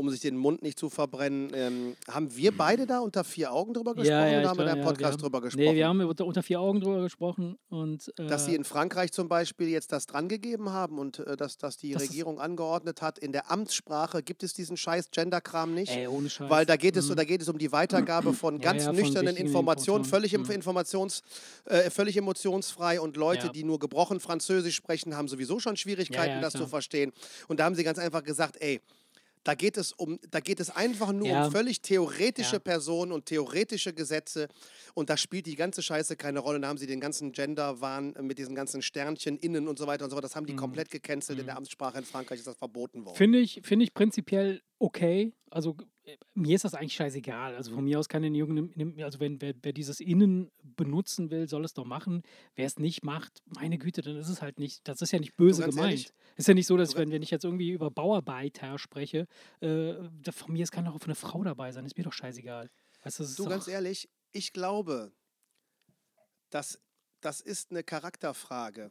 um 0.00 0.10
sich 0.10 0.20
den 0.20 0.36
Mund 0.36 0.62
nicht 0.62 0.78
zu 0.78 0.88
verbrennen. 0.88 1.50
Ähm, 1.54 1.96
haben 2.08 2.34
wir 2.34 2.56
beide 2.56 2.86
da 2.86 3.00
unter 3.00 3.22
vier 3.22 3.52
Augen 3.52 3.74
drüber 3.74 3.94
gesprochen 3.94 4.18
oder 4.18 4.40
ich 4.42 4.46
haben 4.48 4.58
wir 4.58 4.64
da 4.64 4.72
im 4.72 4.78
ja, 4.78 4.84
Podcast 4.84 5.12
haben, 5.12 5.20
drüber 5.20 5.40
gesprochen? 5.42 5.64
Nee, 5.64 5.74
wir 5.74 5.86
haben 5.86 6.00
unter, 6.00 6.24
unter 6.26 6.42
vier 6.42 6.60
Augen 6.60 6.80
drüber 6.80 7.02
gesprochen 7.02 7.56
und 7.68 8.12
äh, 8.18 8.26
dass 8.26 8.46
sie 8.46 8.54
in 8.54 8.64
Frankreich 8.64 9.12
zum 9.12 9.28
Beispiel 9.28 9.68
jetzt 9.68 9.92
das 9.92 10.06
drangegeben 10.06 10.70
haben 10.72 10.98
und 10.98 11.18
äh, 11.20 11.36
dass, 11.36 11.58
dass 11.58 11.76
die 11.76 11.92
Das 11.92 12.02
Regierung 12.02 12.40
angeordnet 12.40 13.02
hat, 13.02 13.18
in 13.18 13.32
der 13.32 13.50
Amtssprache 13.50 14.22
gibt 14.22 14.42
es 14.42 14.54
diesen 14.54 14.76
scheiß 14.76 15.10
Genderkram 15.10 15.74
nicht. 15.74 15.92
ey, 15.94 16.06
ohne 16.08 16.30
Scheiß. 16.30 16.48
Weil 16.50 16.66
da 16.66 16.76
geht, 16.76 16.96
es, 16.96 17.08
Mhm. 17.08 17.16
da 17.16 17.24
geht 17.24 17.42
es 17.42 17.48
um 17.48 17.58
die 17.58 17.70
Weitergabe 17.70 18.32
von 18.32 18.54
Ja, 18.60 18.72
ganz 18.72 18.84
ja, 18.84 18.92
von 18.92 18.96
nüchternen 18.96 19.36
Informationen, 19.36 20.04
völlig, 20.04 20.32
Informationen. 20.34 20.60
Informations, 20.60 21.22
äh, 21.66 21.90
völlig 21.90 22.16
emotionsfrei 22.16 23.00
und 23.00 23.16
Leute, 23.16 23.46
Ja. 23.46 23.52
die 23.52 23.64
nur 23.64 23.78
gebrochen 23.78 24.20
Französisch 24.20 24.76
sprechen, 24.76 25.16
haben 25.16 25.28
sowieso 25.28 25.58
schon 25.60 25.76
Schwierigkeiten, 25.76 26.28
Ja, 26.30 26.34
ja, 26.36 26.40
das 26.40 26.52
zu 26.52 26.58
klar. 26.60 26.68
verstehen. 26.70 27.12
Und 27.48 27.60
da 27.60 27.64
haben 27.64 27.74
sie 27.74 27.84
ganz 27.84 27.98
einfach 27.98 28.22
gesagt, 28.22 28.56
ey, 28.60 28.80
da 29.44 29.54
geht 29.54 29.76
es 29.76 29.92
um, 29.92 30.18
da 30.30 30.40
geht 30.40 30.60
es 30.60 30.68
einfach 30.70 31.12
nur 31.12 31.26
Ja. 31.28 31.46
um 31.46 31.52
völlig 31.52 31.80
theoretische 31.80 32.56
Ja. 32.56 32.58
Personen 32.60 33.10
und 33.12 33.26
theoretische 33.26 33.92
Gesetze 33.94 34.48
und 34.94 35.08
da 35.10 35.16
spielt 35.16 35.46
die 35.46 35.54
ganze 35.56 35.82
Scheiße 35.82 36.16
keine 36.16 36.40
Rolle. 36.40 36.60
Da 36.60 36.68
haben 36.68 36.76
sie 36.78 36.86
den 36.86 37.00
ganzen 37.00 37.32
Gender-Wahn 37.32 38.14
mit 38.20 38.38
diesen 38.38 38.54
ganzen 38.54 38.82
Sternchen 38.82 39.38
innen 39.38 39.66
und 39.68 39.78
so 39.78 39.86
weiter 39.86 40.04
und 40.04 40.10
so 40.10 40.16
fort. 40.16 40.24
Das 40.24 40.36
haben 40.36 40.44
Mhm. 40.44 40.48
die 40.48 40.56
komplett 40.56 40.90
gecancelt. 40.90 41.38
In 41.38 41.46
der 41.46 41.56
Amtssprache 41.56 41.98
in 41.98 42.04
Frankreich 42.04 42.38
ist 42.38 42.46
das 42.46 42.56
verboten 42.56 43.04
worden. 43.04 43.16
Finde 43.16 43.38
ich, 43.38 43.60
finde 43.64 43.84
ich 43.84 43.94
prinzipiell 43.94 44.60
okay. 44.78 45.32
Also 45.50 45.76
äh, 45.99 45.99
mir 46.34 46.56
ist 46.56 46.64
das 46.64 46.74
eigentlich 46.74 46.94
scheißegal. 46.94 47.54
Also 47.54 47.74
von 47.74 47.84
mir 47.84 47.98
aus 47.98 48.08
kann 48.08 48.24
in 48.24 48.34
irgendeinem, 48.34 48.94
also 49.02 49.20
wenn 49.20 49.40
wer, 49.40 49.54
wer 49.62 49.72
dieses 49.72 50.00
Innen 50.00 50.50
benutzen 50.62 51.30
will, 51.30 51.48
soll 51.48 51.64
es 51.64 51.74
doch 51.74 51.84
machen. 51.84 52.22
Wer 52.54 52.66
es 52.66 52.78
nicht 52.78 53.04
macht, 53.04 53.42
meine 53.44 53.78
Güte, 53.78 54.02
dann 54.02 54.16
ist 54.16 54.28
es 54.28 54.42
halt 54.42 54.58
nicht, 54.58 54.86
das 54.88 55.02
ist 55.02 55.12
ja 55.12 55.18
nicht 55.18 55.36
böse 55.36 55.62
gemeint. 55.64 55.78
ehrlich, 55.78 56.12
ist 56.36 56.48
ja 56.48 56.54
nicht 56.54 56.66
so, 56.66 56.76
dass 56.76 56.96
wenn, 56.96 57.10
wenn 57.10 57.22
ich 57.22 57.30
jetzt 57.30 57.44
irgendwie 57.44 57.70
über 57.70 57.90
Bauarbeiter 57.90 58.78
spreche, 58.78 59.26
äh, 59.60 59.94
von 60.30 60.52
mir 60.52 60.62
ist 60.62 60.72
kann 60.72 60.84
doch 60.84 60.94
auch 60.94 61.04
eine 61.04 61.14
Frau 61.14 61.42
dabei 61.44 61.72
sein, 61.72 61.84
ist 61.84 61.96
mir 61.96 62.04
doch 62.04 62.12
scheißegal. 62.12 62.70
Weißt 63.02 63.20
du, 63.20 63.24
Du, 63.24 63.48
ganz 63.48 63.68
ehrlich, 63.68 64.08
ich 64.32 64.52
glaube, 64.52 65.12
das, 66.50 66.80
das 67.20 67.40
ist 67.40 67.70
eine 67.70 67.82
Charakterfrage. 67.82 68.90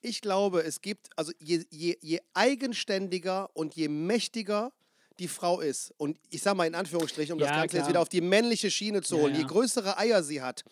Ich 0.00 0.20
glaube, 0.20 0.62
es 0.62 0.82
gibt, 0.82 1.08
also 1.16 1.32
je, 1.38 1.64
je, 1.70 1.96
je 2.00 2.20
eigenständiger 2.34 3.50
und 3.56 3.74
je 3.74 3.88
mächtiger 3.88 4.72
die 5.18 5.28
Frau 5.28 5.60
ist, 5.60 5.92
und 5.96 6.16
ich 6.30 6.42
sage 6.42 6.56
mal 6.56 6.66
in 6.66 6.74
Anführungsstrichen, 6.74 7.32
um 7.34 7.38
das 7.38 7.48
Ja, 7.48 7.56
Ganze 7.60 7.76
jetzt 7.76 7.84
klar. 7.84 7.88
wieder 7.90 8.00
auf 8.00 8.08
die 8.08 8.20
männliche 8.20 8.70
Schiene 8.70 9.00
zu 9.02 9.16
Ja, 9.16 9.22
holen, 9.22 9.34
je 9.34 9.42
ja. 9.42 9.46
größere 9.46 9.96
Eier 9.96 10.22
sie 10.22 10.42
hat, 10.42 10.64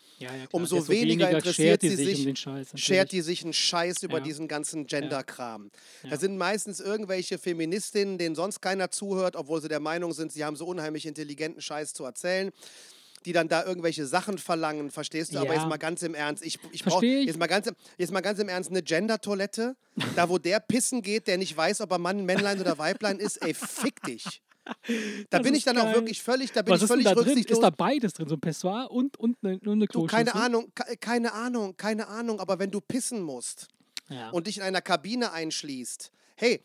umso 0.51 0.77
desto 0.77 0.93
weniger 0.93 1.31
interessiert 1.31 1.81
sie 1.81 1.95
sich 1.95 2.19
um 2.21 2.25
den 2.27 2.37
Scheiß. 2.37 2.69
schert 2.75 3.13
die 3.13 3.21
sich 3.21 3.45
einen 3.45 3.53
Scheiß 3.53 4.03
über 4.03 4.21
diesen 4.21 4.49
ganzen 4.49 4.87
Gender-Kram. 4.87 5.71
Das 6.11 6.21
sind 6.21 6.37
meistens 6.37 6.81
irgendwelche 6.81 7.39
Feministinnen, 7.39 8.19
denen 8.19 8.35
sonst 8.35 8.61
keiner 8.61 8.91
zuhört, 8.91 9.37
obwohl 9.37 9.63
sie 9.63 9.69
der 9.69 9.81
Meinung 9.81 10.13
sind, 10.13 10.33
sie 10.33 10.45
haben 10.45 10.57
so 10.57 10.67
unheimlich 10.67 11.07
intelligenten 11.07 11.63
Scheiß 11.63 11.95
zu 11.95 12.05
erzählen. 12.05 12.51
Die 13.25 13.33
dann 13.33 13.49
da 13.49 13.65
irgendwelche 13.65 14.07
Sachen 14.07 14.39
verlangen, 14.39 14.91
verstehst 14.91 15.33
du? 15.35 15.39
Aber 15.39 15.55
Ja. 15.55 15.61
jetzt 15.61 15.69
mal 15.69 15.77
ganz 15.77 16.03
im 16.03 16.15
Ernst, 16.15 16.45
ich, 16.45 16.59
ich 16.73 16.85
brauche 16.85 17.07
jetzt, 17.07 17.39
mal 17.39 17.47
ganz 17.47 17.67
im- 17.69 17.77
jetzt 17.99 18.13
mal 18.13 18.21
ganz 18.21 18.39
im 18.41 18.49
Ernst 18.49 18.71
eine 18.71 18.83
Gender-Toilette, 18.83 19.77
da 20.17 20.29
wo 20.29 20.39
der 20.39 20.61
pissen 20.61 21.03
geht, 21.03 21.27
der 21.29 21.39
nicht 21.39 21.57
weiß, 21.57 21.81
ob 21.83 21.91
er 21.93 21.99
Mann, 21.99 22.25
Männlein 22.25 22.61
oder 22.61 22.79
Weiblein 22.79 23.19
ist, 23.19 23.37
ey, 23.39 23.55
fick 23.55 24.03
dich. 24.03 24.43
Da 24.65 24.75
Das 25.39 25.43
bin 25.43 25.55
ich 25.57 25.65
dann 25.65 25.77
auch 25.79 25.85
geil. 25.87 25.95
wirklich 25.97 26.23
völlig, 26.23 26.53
da 26.53 26.63
bin 26.63 26.73
Was 26.75 26.83
ich 26.83 26.87
völlig 26.89 27.07
rücksichtslos. 27.07 27.59
Ist 27.59 27.63
da 27.63 27.71
beides 27.71 28.13
drin? 28.13 28.29
So 28.29 28.37
ein 28.37 28.41
Pessoir 28.41 28.91
und, 28.93 29.17
und 29.19 29.37
eine, 29.43 29.55
und 29.59 29.69
eine 29.69 29.87
Du, 29.87 30.07
keine? 30.07 30.35
Ahnung, 30.37 30.71
ke- 30.75 30.97
keine 30.99 31.33
Ahnung, 31.33 31.77
keine 31.77 32.07
Ahnung, 32.09 32.39
aber 32.39 32.59
wenn 32.61 32.71
du 32.71 32.81
pissen 32.81 33.23
musst 33.23 33.67
Ja. 34.09 34.31
und 34.31 34.47
dich 34.47 34.59
in 34.59 34.63
einer 34.63 34.81
Kabine 34.81 35.33
einschließt, 35.33 36.13
hey, 36.37 36.65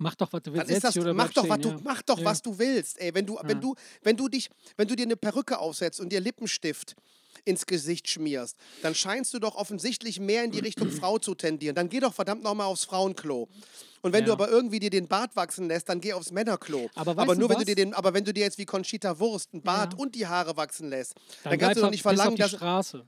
mach 0.00 0.14
doch, 0.16 0.32
was 0.32 0.42
du 0.42 0.52
willst. 0.52 0.84
das, 0.84 0.96
mach 1.14 1.30
doch, 1.32 1.48
was 1.48 1.58
stehen, 1.58 1.62
du, 1.62 1.68
ja. 1.68 1.78
mach 1.84 2.02
doch, 2.02 2.18
Ja. 2.18 2.24
was 2.24 2.42
du 2.42 2.58
willst. 2.58 3.00
Ey, 3.00 3.14
wenn 3.14 3.26
du, 3.26 3.36
Ja. 3.36 3.42
wenn 3.44 3.60
du, 3.60 3.74
wenn 4.02 4.16
du 4.16 4.28
dich, 4.28 4.50
wenn 4.76 4.88
du 4.88 4.96
dir 4.96 5.04
eine 5.04 5.16
Perücke 5.16 5.58
aufsetzt 5.58 6.00
und 6.00 6.10
dir 6.10 6.20
Lippenstift 6.20 6.96
ins 7.44 7.64
Gesicht 7.64 8.08
schmierst, 8.08 8.56
dann 8.82 8.94
scheinst 8.94 9.32
du 9.32 9.38
doch 9.38 9.54
offensichtlich 9.54 10.20
mehr 10.20 10.44
in 10.44 10.50
die 10.50 10.58
Richtung 10.58 10.90
Frau 10.90 11.18
zu 11.18 11.34
tendieren. 11.34 11.74
Dann 11.74 11.88
geh 11.88 12.00
doch 12.00 12.12
verdammt 12.12 12.42
nochmal 12.42 12.66
aufs 12.66 12.84
Frauenklo. 12.84 13.48
Und 14.02 14.12
wenn 14.14 14.24
du 14.24 14.28
Ja. 14.30 14.32
aber 14.34 14.48
irgendwie 14.48 14.78
dir 14.78 14.88
den 14.90 15.06
Bart 15.08 15.36
wachsen 15.36 15.68
lässt, 15.68 15.88
dann 15.90 16.00
geh 16.00 16.12
aufs 16.14 16.32
Männerklo. 16.32 16.88
Aber 16.94 17.12
aber 17.12 17.34
du 17.34 17.40
nur 17.40 17.48
wenn 17.50 17.56
du 17.56 17.60
was? 17.60 17.66
dir 17.66 17.74
den, 17.74 17.92
aber 17.94 18.14
wenn 18.14 18.24
du 18.24 18.32
dir 18.32 18.44
jetzt 18.44 18.56
wie 18.58 18.64
Conchita 18.64 19.18
Wurst 19.18 19.50
einen 19.52 19.62
Bart 19.62 19.92
Ja. 19.92 19.98
und 19.98 20.14
die 20.14 20.26
Haare 20.26 20.56
wachsen 20.56 20.88
lässt, 20.88 21.14
dann, 21.44 21.50
Dann, 21.52 21.58
kannst 21.60 21.76
du 21.76 21.80
doch 21.82 21.90
nicht 21.90 22.02
bis 22.02 22.06
auf 22.10 22.16
verlangen, 22.16 22.36
die 22.36 22.42
dass 22.42 22.50
Straße. 22.52 23.06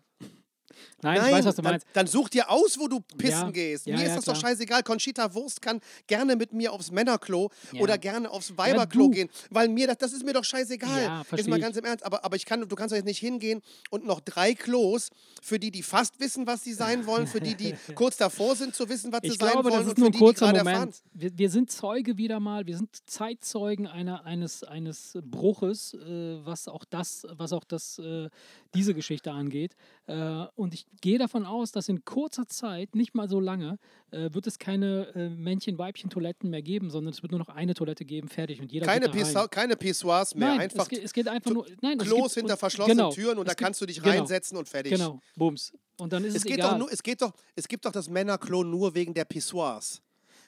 Nein, 1.03 1.17
ich 1.25 1.33
weiß, 1.33 1.45
was 1.45 1.57
du 1.57 1.63
dann, 1.63 1.73
meinst. 1.73 1.87
dann 1.93 2.07
such 2.07 2.29
dir 2.29 2.51
aus, 2.51 2.79
wo 2.79 2.89
du 2.89 3.01
pissen 3.19 3.47
Ja, 3.47 3.51
gehst. 3.51 3.87
ja, 3.87 3.97
mir 3.97 4.03
ist 4.03 4.09
ja, 4.11 4.17
das 4.17 4.25
doch 4.25 4.33
klar. 4.39 4.51
scheißegal. 4.51 4.83
Conchita 4.83 5.35
Wurst 5.35 5.63
kann 5.63 5.81
gerne 6.07 6.37
mit 6.37 6.53
mir 6.53 6.73
aufs 6.73 6.91
Männerklo 6.91 7.51
oder 7.79 7.99
gerne 7.99 8.31
aufs 8.31 8.57
Weiberklo 8.57 9.09
gehen, 9.11 9.29
weil 9.51 9.69
mir 9.69 9.87
das, 9.87 9.99
das 9.99 10.13
ist 10.13 10.25
mir 10.25 10.33
doch 10.33 10.45
scheißegal. 10.45 11.03
Ja, 11.03 11.23
ist 11.37 11.49
mal 11.49 11.57
ich. 11.57 11.63
ganz 11.63 11.77
im 11.77 11.85
Ernst. 11.85 12.05
Aber, 12.05 12.25
aber 12.25 12.37
ich 12.37 12.45
kann, 12.47 12.61
du 12.69 12.77
kannst 12.77 12.93
doch 12.93 12.97
jetzt 12.97 13.07
nicht 13.07 13.19
hingehen 13.19 13.63
und 13.91 14.05
noch 14.07 14.21
drei 14.21 14.55
Klos 14.55 15.09
für 15.43 15.59
die, 15.59 15.71
die 15.71 15.83
fast 15.83 16.21
wissen, 16.21 16.47
was 16.47 16.63
sie 16.65 16.73
sein 16.73 17.07
wollen, 17.07 17.27
für 17.27 17.41
die, 17.41 17.55
die 17.55 17.75
kurz 17.95 18.17
davor 18.17 18.57
sind 18.57 18.75
zu 18.75 18.89
wissen, 18.89 19.13
was 19.13 19.21
sie 19.23 19.29
Ich 19.29 19.39
sein 19.39 19.51
glaube, 19.53 19.71
wollen 19.71 19.81
das 19.81 19.85
und 19.85 19.93
ist 19.93 19.99
nur 19.99 20.07
für 20.07 20.11
ein 20.11 20.13
die, 20.13 20.19
kurzer 20.19 20.47
erfahren. 20.55 20.75
Moment. 20.75 21.03
Wir, 21.13 21.39
wir 21.39 21.51
sind 21.51 21.71
Zeuge 21.71 22.17
wieder 22.17 22.41
mal, 22.41 22.67
wir 22.67 22.77
sind 22.77 22.91
Zeitzeugen 23.07 23.87
einer, 23.87 24.25
eines, 24.25 24.63
eines 24.65 25.19
Bruches, 25.23 25.95
äh, 25.95 26.45
was 26.45 26.69
auch 26.69 26.85
das, 26.85 27.27
was 27.31 27.53
auch 27.53 27.65
das, 27.65 27.99
äh, 27.99 28.29
diese 28.75 28.95
Geschichte 28.95 29.33
angeht. 29.33 29.75
Äh, 30.07 30.45
und 30.63 30.75
ich 30.75 30.87
gehe 31.01 31.19
davon 31.19 31.45
aus, 31.45 31.73
dass 31.73 31.89
in 31.89 32.05
kurzer 32.05 32.47
Zeit, 32.47 32.95
nicht 32.95 33.15
mal 33.15 33.29
so 33.29 33.41
lange, 33.41 33.79
äh, 34.11 34.31
wird 34.33 34.47
es 34.47 34.59
keine 34.59 35.09
äh, 35.15 35.29
Männchen-Weibchen-Toiletten 35.29 36.49
mehr 36.51 36.63
geben, 36.63 36.91
sondern 36.91 37.13
es 37.13 37.23
wird 37.23 37.33
nur 37.33 37.39
noch 37.41 37.49
eine 37.49 37.75
Toilette 37.75 38.05
geben, 38.05 38.29
fertig. 38.29 38.61
Und 38.61 38.73
jeder 38.73 38.87
Keine, 38.87 39.07
geht 39.07 39.15
da 39.15 39.19
rein. 39.19 39.27
Pissa 39.27 39.47
keine 39.49 39.77
Pissoirs 39.77 40.35
mehr. 40.35 40.49
Nein, 40.49 40.61
einfach 40.61 40.85
es, 40.85 40.89
geht, 40.89 41.05
es 41.05 41.13
geht 41.13 41.29
einfach 41.29 41.51
nur. 41.51 41.67
Nein, 41.81 41.99
Klos 41.99 42.35
hinter 42.35 42.55
und- 42.55 42.59
verschlossenen 42.59 42.97
genau, 42.97 43.13
Türen 43.13 43.39
und 43.39 43.47
da 43.49 43.53
gibt- 43.53 43.61
kannst 43.61 43.81
du 43.81 43.87
dich 43.87 44.01
genau, 44.03 44.17
reinsetzen 44.19 44.57
und 44.57 44.69
fertig. 44.69 44.93
Genau, 44.93 45.21
Bums. 45.37 45.73
Und 45.99 46.13
dann 46.13 46.25
ist 46.25 46.31
es, 46.31 46.37
Es 46.37 46.45
geht, 46.45 46.55
egal. 46.55 46.71
doch 46.71 46.79
nur, 46.79 46.93
es, 46.93 47.03
geht 47.03 47.21
doch, 47.23 47.33
es 47.55 47.69
gibt 47.69 47.85
doch 47.85 47.93
das 47.93 48.09
Männerklo 48.09 48.65
nur 48.65 48.95
wegen 48.95 49.15
der 49.15 49.25
Pissoirs. 49.25 50.01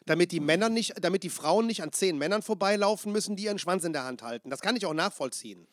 Damit 0.06 0.32
die 0.32 0.40
Männer 0.40 0.68
nicht, 0.68 0.94
damit 1.02 1.22
die 1.22 1.30
Frauen 1.30 1.66
nicht 1.66 1.82
an 1.82 1.90
zehn 1.92 2.18
Männern 2.18 2.42
vorbeilaufen 2.42 3.10
müssen, 3.12 3.36
die 3.36 3.44
ihren 3.44 3.58
Schwanz 3.58 3.84
in 3.84 3.92
der 3.94 4.04
Hand 4.04 4.22
halten. 4.22 4.50
Das 4.50 4.60
kann 4.60 4.76
ich 4.76 4.84
auch 4.86 4.92
nachvollziehen. 4.94 5.66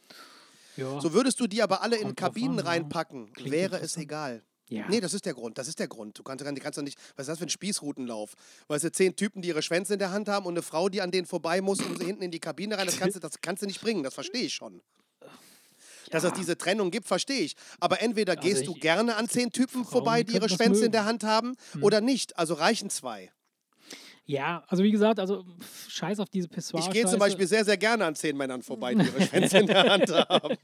Ja. 0.77 0.99
So 1.01 1.13
würdest 1.13 1.39
du 1.39 1.47
die 1.47 1.61
aber 1.61 1.81
alle 1.81 1.95
in 1.97 2.03
Kommt 2.03 2.19
drauf 2.21 2.27
Kabinen 2.29 2.59
an, 2.59 2.65
reinpacken, 2.67 3.33
Klingt 3.33 3.51
wäre 3.51 3.79
es 3.79 3.97
egal. 3.97 4.43
Ja. 4.69 4.87
Nee, 4.87 5.01
das 5.01 5.13
ist 5.13 5.25
der 5.25 5.33
Grund. 5.33 5.57
Das 5.57 5.67
ist 5.67 5.79
der 5.79 5.89
Grund. 5.89 6.17
Du 6.17 6.23
kannst, 6.23 6.45
kannst 6.45 6.77
doch 6.77 6.83
nicht. 6.83 6.97
Was 7.17 7.23
ist 7.23 7.27
das 7.27 7.39
für 7.39 7.45
ein 7.45 7.49
Spießrutenlauf? 7.49 8.35
Weißt 8.69 8.85
du, 8.85 8.91
zehn 8.91 9.15
Typen, 9.17 9.41
die 9.41 9.49
ihre 9.49 9.61
Schwänze 9.61 9.93
in 9.93 9.99
der 9.99 10.11
Hand 10.11 10.29
haben 10.29 10.45
und 10.45 10.53
eine 10.53 10.61
Frau, 10.61 10.87
die 10.87 11.01
an 11.01 11.11
denen 11.11 11.27
vorbei 11.27 11.59
muss, 11.59 11.81
um 11.81 11.97
sie 11.97 12.05
hinten 12.05 12.23
in 12.23 12.31
die 12.31 12.39
Kabine 12.39 12.77
rein. 12.77 12.85
Das 12.85 12.97
kannst, 12.97 13.17
du, 13.17 13.19
das 13.19 13.41
kannst 13.41 13.61
du 13.63 13.67
nicht 13.67 13.81
bringen. 13.81 14.01
Das 14.01 14.13
verstehe 14.13 14.43
ich 14.43 14.53
schon. 14.53 14.81
Dass 16.09 16.23
es 16.23 16.33
diese 16.33 16.57
Trennung 16.57 16.89
gibt, 16.89 17.07
verstehe 17.07 17.41
ich. 17.41 17.55
Aber 17.81 18.01
entweder 18.01 18.35
gehst 18.37 18.65
du 18.65 18.73
ich- 18.73 18.81
gerne 18.81 19.15
an 19.17 19.27
zehn 19.27 19.51
Typen 19.51 19.83
vorbei, 19.85 20.23
die 20.23 20.33
ihre 20.35 20.47
Schwänze 20.49 20.85
in 20.85 20.91
der 20.93 21.03
Hand 21.05 21.23
haben, 21.25 21.55
oder 21.81 21.99
nicht. 21.99 22.37
Also 22.37 22.53
reichen 22.53 22.89
zwei. 22.89 23.31
Ja, 24.31 24.63
also 24.67 24.81
wie 24.83 24.91
gesagt, 24.91 25.19
also 25.19 25.43
pff, 25.43 25.89
scheiß 25.89 26.19
auf 26.21 26.29
diese 26.29 26.47
pissoir 26.47 26.79
Ich 26.81 26.89
gehe 26.89 27.05
zum 27.05 27.19
Beispiel 27.19 27.45
sehr, 27.47 27.65
sehr 27.65 27.75
gerne 27.75 28.05
an 28.05 28.15
zehn 28.15 28.37
Männern 28.37 28.61
vorbei, 28.61 28.93
die 28.95 29.03
ihre 29.05 29.21
Schwänze 29.27 29.57
in 29.57 29.67
der 29.67 29.83
Hand 29.83 30.09
haben. 30.09 30.55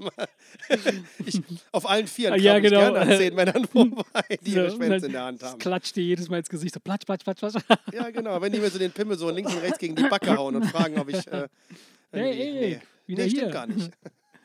Ich, 1.26 1.41
auf 1.74 1.89
allen 1.89 2.07
Vieren 2.07 2.39
Ja, 2.41 2.53
komme 2.53 2.65
ich 2.68 2.72
genau. 2.74 2.82
gerne 2.93 2.99
an 2.99 3.18
zehn 3.18 3.36
Männern 3.36 3.65
vorbei, 3.68 4.38
die 4.41 4.51
ihre 4.51 4.70
So, 4.70 4.78
Schwänze 4.78 4.99
dann 5.01 5.05
in 5.07 5.11
der 5.11 5.24
Hand 5.26 5.43
haben. 5.43 5.59
Klatscht 5.59 5.95
dir 5.97 6.03
jedes 6.03 6.30
Mal 6.30 6.38
ins 6.38 6.49
Gesicht, 6.49 6.74
so 6.74 6.80
platsch, 6.80 7.05
platsch, 7.05 7.24
platsch, 7.26 7.39
platsch. 7.39 7.55
Ja, 7.93 8.09
genau. 8.09 8.39
Wenn 8.41 8.53
die 8.53 8.59
mir 8.59 8.70
so 8.70 8.80
den 8.80 8.91
Pimmel 8.91 9.18
so 9.18 9.30
links 9.30 9.53
und 9.53 9.59
rechts 9.59 9.80
gegen 9.80 9.95
die 9.95 10.03
Backe 10.03 10.36
hauen 10.38 10.55
und 10.55 10.65
fragen, 10.68 10.97
ob 10.99 11.09
ich. 11.09 11.28
Äh, 11.28 11.47
Hey, 12.11 12.39
irgendwie- 12.41 12.63
Erik, 12.72 12.82
wieder 13.05 13.24
nee, 13.24 13.30
hier. 13.30 13.38
stimmt 13.39 13.51
gar 13.53 13.68
nicht. 13.68 13.91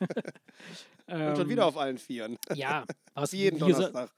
Und 1.07 1.37
schon 1.37 1.49
wieder 1.49 1.65
auf 1.65 1.77
allen 1.77 1.97
Vieren. 1.97 2.37
Ja, 2.55 2.83
was 3.13 3.31
Wie 3.31 3.37
jeden 3.37 3.57
Donnerstag. 3.59 4.09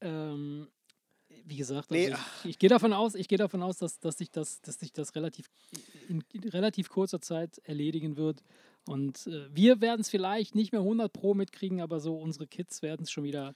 ähm, 0.00 0.68
wie 1.48 1.56
gesagt, 1.56 1.90
Nee, 1.90 2.12
also 2.12 2.22
ich, 2.44 2.50
ich 2.50 2.58
gehe 2.58 2.68
davon 2.68 2.92
aus, 2.92 3.14
ich 3.14 3.28
gehe 3.28 3.38
davon 3.38 3.62
aus, 3.62 3.78
dass, 3.78 3.98
dass 4.00 4.18
sich 4.18 4.30
das, 4.30 4.60
dass 4.60 4.78
sich 4.78 4.92
das 4.92 5.14
relativ 5.14 5.48
in, 6.08 6.22
in 6.32 6.48
relativ 6.48 6.90
kurzer 6.90 7.20
Zeit 7.20 7.58
erledigen 7.64 8.16
wird. 8.16 8.42
Und 8.86 9.26
äh, 9.26 9.48
wir 9.54 9.80
werden 9.80 10.00
es 10.00 10.08
vielleicht 10.08 10.54
nicht 10.54 10.72
mehr 10.72 10.80
100 10.80 11.12
Pro 11.12 11.34
mitkriegen, 11.34 11.80
aber 11.80 12.00
so 12.00 12.16
unsere 12.16 12.46
Kids 12.46 12.82
werden 12.82 13.04
es 13.04 13.10
schon 13.10 13.24
wieder 13.24 13.54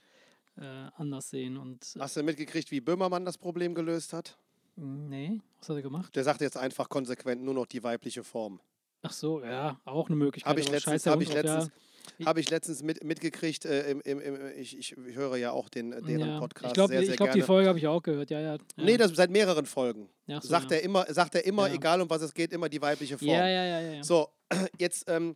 äh, 0.57 0.63
anders 0.95 1.29
sehen. 1.29 1.57
Und 1.57 1.95
äh, 1.95 1.99
Hast 1.99 2.17
du 2.17 2.23
mitgekriegt, 2.23 2.71
wie 2.71 2.81
Böhmermann 2.81 3.25
das 3.25 3.37
Problem 3.37 3.75
gelöst 3.75 4.13
hat? 4.13 4.37
nee, 4.75 5.39
was 5.59 5.69
hat 5.69 5.75
er 5.75 5.81
gemacht? 5.83 6.15
Der 6.15 6.23
sagt 6.23 6.41
jetzt 6.41 6.57
einfach 6.57 6.89
konsequent 6.89 7.43
nur 7.43 7.53
noch 7.53 7.67
die 7.67 7.83
weibliche 7.83 8.23
Form. 8.23 8.59
Ach 9.03 9.11
so, 9.11 9.43
ja, 9.43 9.79
auch 9.85 10.07
eine 10.07 10.15
Möglichkeit. 10.15 10.49
Habe 10.49 10.61
ich 10.61 10.69
letztens, 10.69 11.05
hab 11.05 11.21
ich 11.21 11.27
drauf, 11.27 11.43
letztens, 11.43 11.65
ja. 11.65 11.71
Hab 12.25 12.37
ich 12.37 12.49
letztens 12.49 12.83
mit, 12.83 13.03
mitgekriegt. 13.03 13.65
Äh, 13.65 13.91
im, 13.91 14.01
im, 14.01 14.19
im, 14.19 14.37
ich, 14.57 14.77
ich 14.77 14.95
höre 14.95 15.37
ja 15.37 15.51
auch 15.51 15.69
den, 15.69 15.91
deren 15.91 16.19
ja. 16.19 16.39
Podcast 16.39 16.67
Ich 16.67 16.73
glaube, 16.73 16.93
sehr, 16.93 17.01
sehr 17.01 17.11
ich 17.11 17.17
glaub, 17.17 17.31
die. 17.31 17.41
Folge 17.41 17.69
habe 17.69 17.79
ich 17.79 17.87
auch 17.87 18.01
gehört, 18.01 18.29
ja, 18.29 18.39
ja. 18.39 18.53
ja. 18.53 18.59
Nee, 18.77 18.97
das 18.97 19.11
seit 19.15 19.29
mehreren 19.29 19.65
Folgen. 19.65 20.09
So, 20.27 20.39
sagt, 20.39 20.71
ja. 20.71 20.77
er 20.77 20.83
immer, 20.83 21.05
sagt 21.09 21.35
er 21.35 21.45
immer, 21.45 21.67
Ja. 21.67 21.75
egal 21.75 22.01
um 22.01 22.09
was 22.09 22.21
es 22.21 22.33
geht, 22.33 22.53
immer 22.53 22.69
die 22.69 22.81
weibliche 22.81 23.17
Form. 23.17 23.29
ja, 23.29 23.47
ja, 23.47 23.65
ja, 23.65 23.81
ja, 23.81 23.93
ja. 23.93 24.03
So, 24.03 24.29
jetzt 24.79 25.05
ähm, 25.09 25.35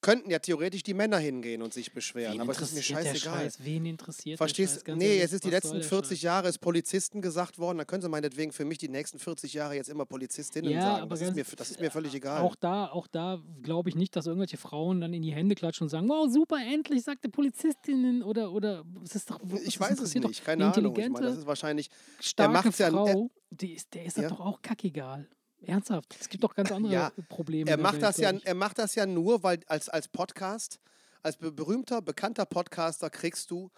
könnten 0.00 0.30
ja 0.30 0.38
theoretisch 0.38 0.82
die 0.82 0.94
Männer 0.94 1.18
hingehen 1.18 1.62
und 1.62 1.74
sich 1.74 1.92
beschweren, 1.92 2.34
Wen 2.34 2.40
aber 2.40 2.52
es 2.52 2.60
ist 2.60 2.70
mir 2.72 2.76
der 2.76 2.82
scheißegal. 2.82 3.38
Scheiß? 3.42 3.58
Wen 3.64 3.86
interessiert 3.86 4.38
Verstehst 4.38 4.86
der 4.86 4.94
du? 4.94 4.98
Nee, 4.98 5.20
es 5.20 5.32
ist 5.32 5.44
die 5.44 5.50
letzten 5.50 5.74
der 5.78 5.84
40 5.84 6.18
Scheiß? 6.18 6.22
Jahre 6.22 6.48
ist 6.48 6.58
Polizisten 6.58 7.20
gesagt 7.22 7.58
worden, 7.58 7.78
dann 7.78 7.86
können 7.86 8.02
sie 8.02 8.08
meinetwegen 8.08 8.52
für 8.52 8.64
mich 8.64 8.78
die 8.78 8.88
nächsten 8.88 9.18
40 9.18 9.52
Jahre 9.52 9.74
jetzt 9.74 9.88
immer 9.90 10.06
Polizistinnen 10.06 10.70
Ja, 10.70 10.80
sagen. 10.82 11.02
aber 11.02 11.10
Das 11.16 11.20
ist, 11.22 11.34
mir, 11.34 11.44
das 11.56 11.70
ist 11.70 11.80
mir 11.80 11.90
völlig 11.90 12.14
egal. 12.14 12.42
Auch 12.42 12.54
da, 12.56 12.86
auch 12.88 13.06
da 13.06 13.42
glaube 13.62 13.88
ich 13.88 13.94
nicht, 13.94 14.16
dass 14.16 14.26
irgendwelche 14.26 14.56
Frauen 14.56 15.00
dann 15.00 15.12
in 15.12 15.22
die 15.22 15.32
Hände 15.32 15.54
klatschen 15.54 15.84
und 15.84 15.88
sagen, 15.90 16.08
wow, 16.08 16.30
super, 16.30 16.56
endlich, 16.56 17.02
sagte 17.02 17.28
Polizistinnen 17.28 18.22
oder, 18.22 18.52
oder 18.52 18.84
es 19.04 19.14
ist 19.14 19.30
doch, 19.30 19.40
ich 19.64 19.78
weiß 19.78 20.00
es 20.00 20.14
nicht, 20.14 20.44
keine 20.44 20.64
eine 20.66 20.74
Ahnung. 20.74 20.96
Ich 20.98 21.08
meine, 21.10 21.26
das 21.26 21.38
ist 21.38 21.46
wahrscheinlich. 21.46 21.90
starke 22.20 22.52
macht's 22.52 22.78
ja- 22.78 22.90
Frau, 22.90 23.30
die 23.50 23.74
ist, 23.74 23.92
der 23.94 24.04
ist 24.06 24.16
Ja. 24.16 24.28
doch 24.28 24.40
auch 24.40 24.62
kackegal. 24.62 25.28
Ernsthaft, 25.62 26.16
es 26.20 26.28
gibt 26.28 26.42
doch 26.44 26.54
ganz 26.54 26.72
andere 26.72 26.92
Ja, 26.92 27.12
Probleme. 27.28 27.70
Er 27.70 27.76
in 27.76 27.82
macht, 27.82 28.00
das 28.02 28.16
ja, 28.16 28.30
er 28.32 28.54
macht 28.54 28.78
das 28.78 28.94
ja 28.94 29.06
nur, 29.06 29.42
weil 29.42 29.60
als, 29.66 29.88
als 29.88 30.08
Podcast, 30.08 30.80
als 31.22 31.36
be- 31.36 31.52
berühmter, 31.52 32.00
bekannter 32.02 32.46
Podcaster 32.46 33.10
kriegst 33.10 33.50
du 33.50 33.70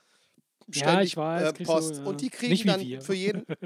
Ja, 0.69 0.83
ständig 0.85 1.09
ich 1.09 1.17
weiß, 1.17 1.43
äh, 1.43 1.53
kriegst 1.53 1.61
du, 1.71 1.75
Post. 1.75 1.97
ja. 1.97 2.05
Und 2.05 2.21
die 2.21 2.27
Nicht 2.27 2.35
kriegen 2.37 2.81
wie 2.81 2.93
dann 2.95 3.01
für 3.03 3.15
jeden. 3.15 3.45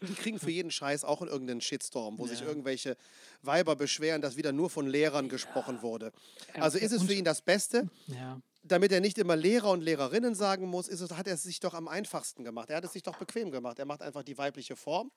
Die 0.00 0.14
kriegen 0.14 0.40
für 0.40 0.50
jeden 0.50 0.72
Scheiß 0.72 1.04
auch 1.04 1.22
irgendeinen 1.22 1.60
Shitstorm, 1.60 2.18
wo 2.18 2.26
sich 2.26 2.40
Ja. 2.40 2.46
irgendwelche 2.46 2.96
Weiber 3.42 3.76
beschweren, 3.76 4.20
dass 4.20 4.36
wieder 4.36 4.50
nur 4.50 4.68
von 4.68 4.88
Lehrern 4.88 5.28
gesprochen 5.28 5.80
wurde. 5.80 6.10
Ja, 6.56 6.62
Also 6.62 6.78
ist 6.78 6.90
es 6.90 7.04
für 7.04 7.14
ihn 7.14 7.24
das 7.24 7.40
Beste, 7.40 7.88
Ja. 8.08 8.40
damit 8.64 8.90
er 8.90 9.00
nicht 9.00 9.16
immer 9.18 9.36
Lehrer 9.36 9.70
und 9.70 9.80
Lehrerinnen 9.80 10.34
sagen 10.34 10.66
muss, 10.66 10.88
ist 10.88 11.02
es, 11.02 11.12
hat 11.12 11.28
er 11.28 11.34
es 11.34 11.44
sich 11.44 11.60
doch 11.60 11.72
am 11.74 11.86
einfachsten 11.86 12.42
gemacht. 12.42 12.68
Er 12.70 12.78
hat 12.78 12.84
es 12.84 12.94
sich 12.94 13.04
doch 13.04 13.16
bequem 13.16 13.52
gemacht. 13.52 13.78
Er 13.78 13.84
macht 13.84 14.02
einfach 14.02 14.24
die 14.24 14.36
weibliche 14.36 14.74
Form. 14.74 15.12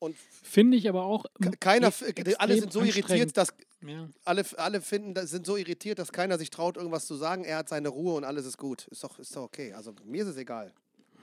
Und 0.00 0.16
Finde 0.42 0.76
ich 0.76 0.88
aber 0.88 1.04
auch. 1.04 1.26
keiner, 1.60 1.92
alle 2.38 2.58
sind 2.58 2.72
so 2.72 2.82
irritiert, 2.82 3.36
dass 3.36 3.52
Ja. 3.86 4.08
alle, 4.24 4.44
alle 4.56 4.80
finden, 4.80 5.26
sind 5.26 5.46
so 5.46 5.56
irritiert, 5.56 5.98
dass 5.98 6.10
keiner 6.10 6.38
sich 6.38 6.50
traut, 6.50 6.76
irgendwas 6.76 7.06
zu 7.06 7.14
sagen. 7.14 7.44
Er 7.44 7.58
hat 7.58 7.68
seine 7.68 7.90
Ruhe 7.90 8.14
und 8.14 8.24
alles 8.24 8.46
ist 8.46 8.56
gut. 8.58 8.88
Ist 8.88 9.04
doch, 9.04 9.18
ist 9.18 9.36
doch 9.36 9.42
okay. 9.42 9.72
Also 9.74 9.94
mir 10.04 10.22
ist 10.22 10.28
es 10.30 10.36
egal. 10.38 10.72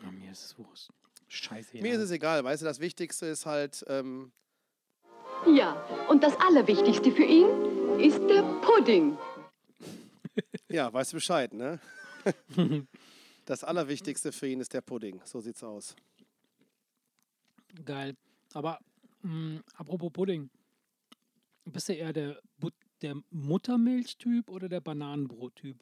Ja, 0.04 0.12
mir 0.12 0.32
ist 0.32 0.46
es 0.46 0.58
Wurst. 0.58 0.92
Scheiße. 1.28 1.78
Mir 1.78 1.96
ist 1.96 2.02
es 2.02 2.12
egal, 2.12 2.44
weißt 2.44 2.62
du, 2.62 2.66
das 2.66 2.80
Wichtigste 2.80 3.26
ist 3.26 3.46
halt, 3.46 3.84
ähm, 3.88 4.32
Ja, 5.48 5.74
und 6.10 6.24
das 6.24 6.40
Allerwichtigste 6.40 7.12
für 7.12 7.26
ihn 7.26 8.00
ist 8.00 8.20
der 8.30 8.44
Pudding. 8.62 9.18
ja, 10.70 10.94
weißt 10.94 11.12
du 11.14 11.18
Bescheid, 11.18 11.52
ne? 11.54 11.80
das 13.46 13.64
Allerwichtigste 13.64 14.32
für 14.32 14.48
ihn 14.48 14.62
ist 14.62 14.74
der 14.74 14.82
Pudding. 14.82 15.20
So 15.26 15.42
sieht's 15.42 15.64
aus. 15.64 15.96
Geil. 17.86 18.16
Aber 18.58 18.80
mh, 19.22 19.62
apropos 19.76 20.12
Pudding. 20.12 20.49
Bist 21.66 21.89
du 21.89 21.93
eher 21.93 22.12
der, 22.12 22.41
But 22.58 22.74
der 23.03 23.16
Muttermilch-Typ 23.30 24.49
oder 24.49 24.68
der 24.68 24.82
Bananenbrot-Typ? 24.82 25.78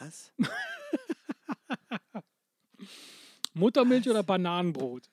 Was? 0.00 0.32
Muttermilch 3.54 4.10
oder 4.10 4.24
Bananenbrot? 4.24 5.08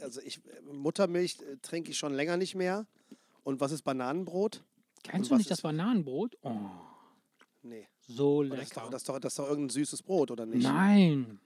Also 0.00 0.20
ich, 0.22 0.40
Muttermilch 0.72 1.38
äh, 1.40 1.58
trinke 1.62 1.92
ich 1.92 1.98
schon 1.98 2.14
länger 2.14 2.36
nicht 2.36 2.56
mehr. 2.56 2.88
Und 3.44 3.60
was 3.60 3.70
ist 3.70 3.82
Bananenbrot? 3.82 4.64
Kennst 5.04 5.30
du 5.30 5.36
nicht 5.36 5.50
das 5.50 5.60
Bananenbrot? 5.62 6.36
Oh, 6.42 6.58
Nee. 7.62 7.86
so 8.00 8.42
Das 8.42 8.62
ist, 8.62 8.76
doch, 8.76 8.82
lecker. 8.82 8.90
das, 8.90 9.02
ist 9.02 9.08
doch, 9.08 9.20
das 9.20 9.32
ist 9.32 9.38
doch 9.38 9.48
irgendein 9.48 9.70
süßes 9.70 10.02
Brot, 10.02 10.32
oder 10.32 10.46
nicht? 10.46 10.64
Nein. 10.64 11.38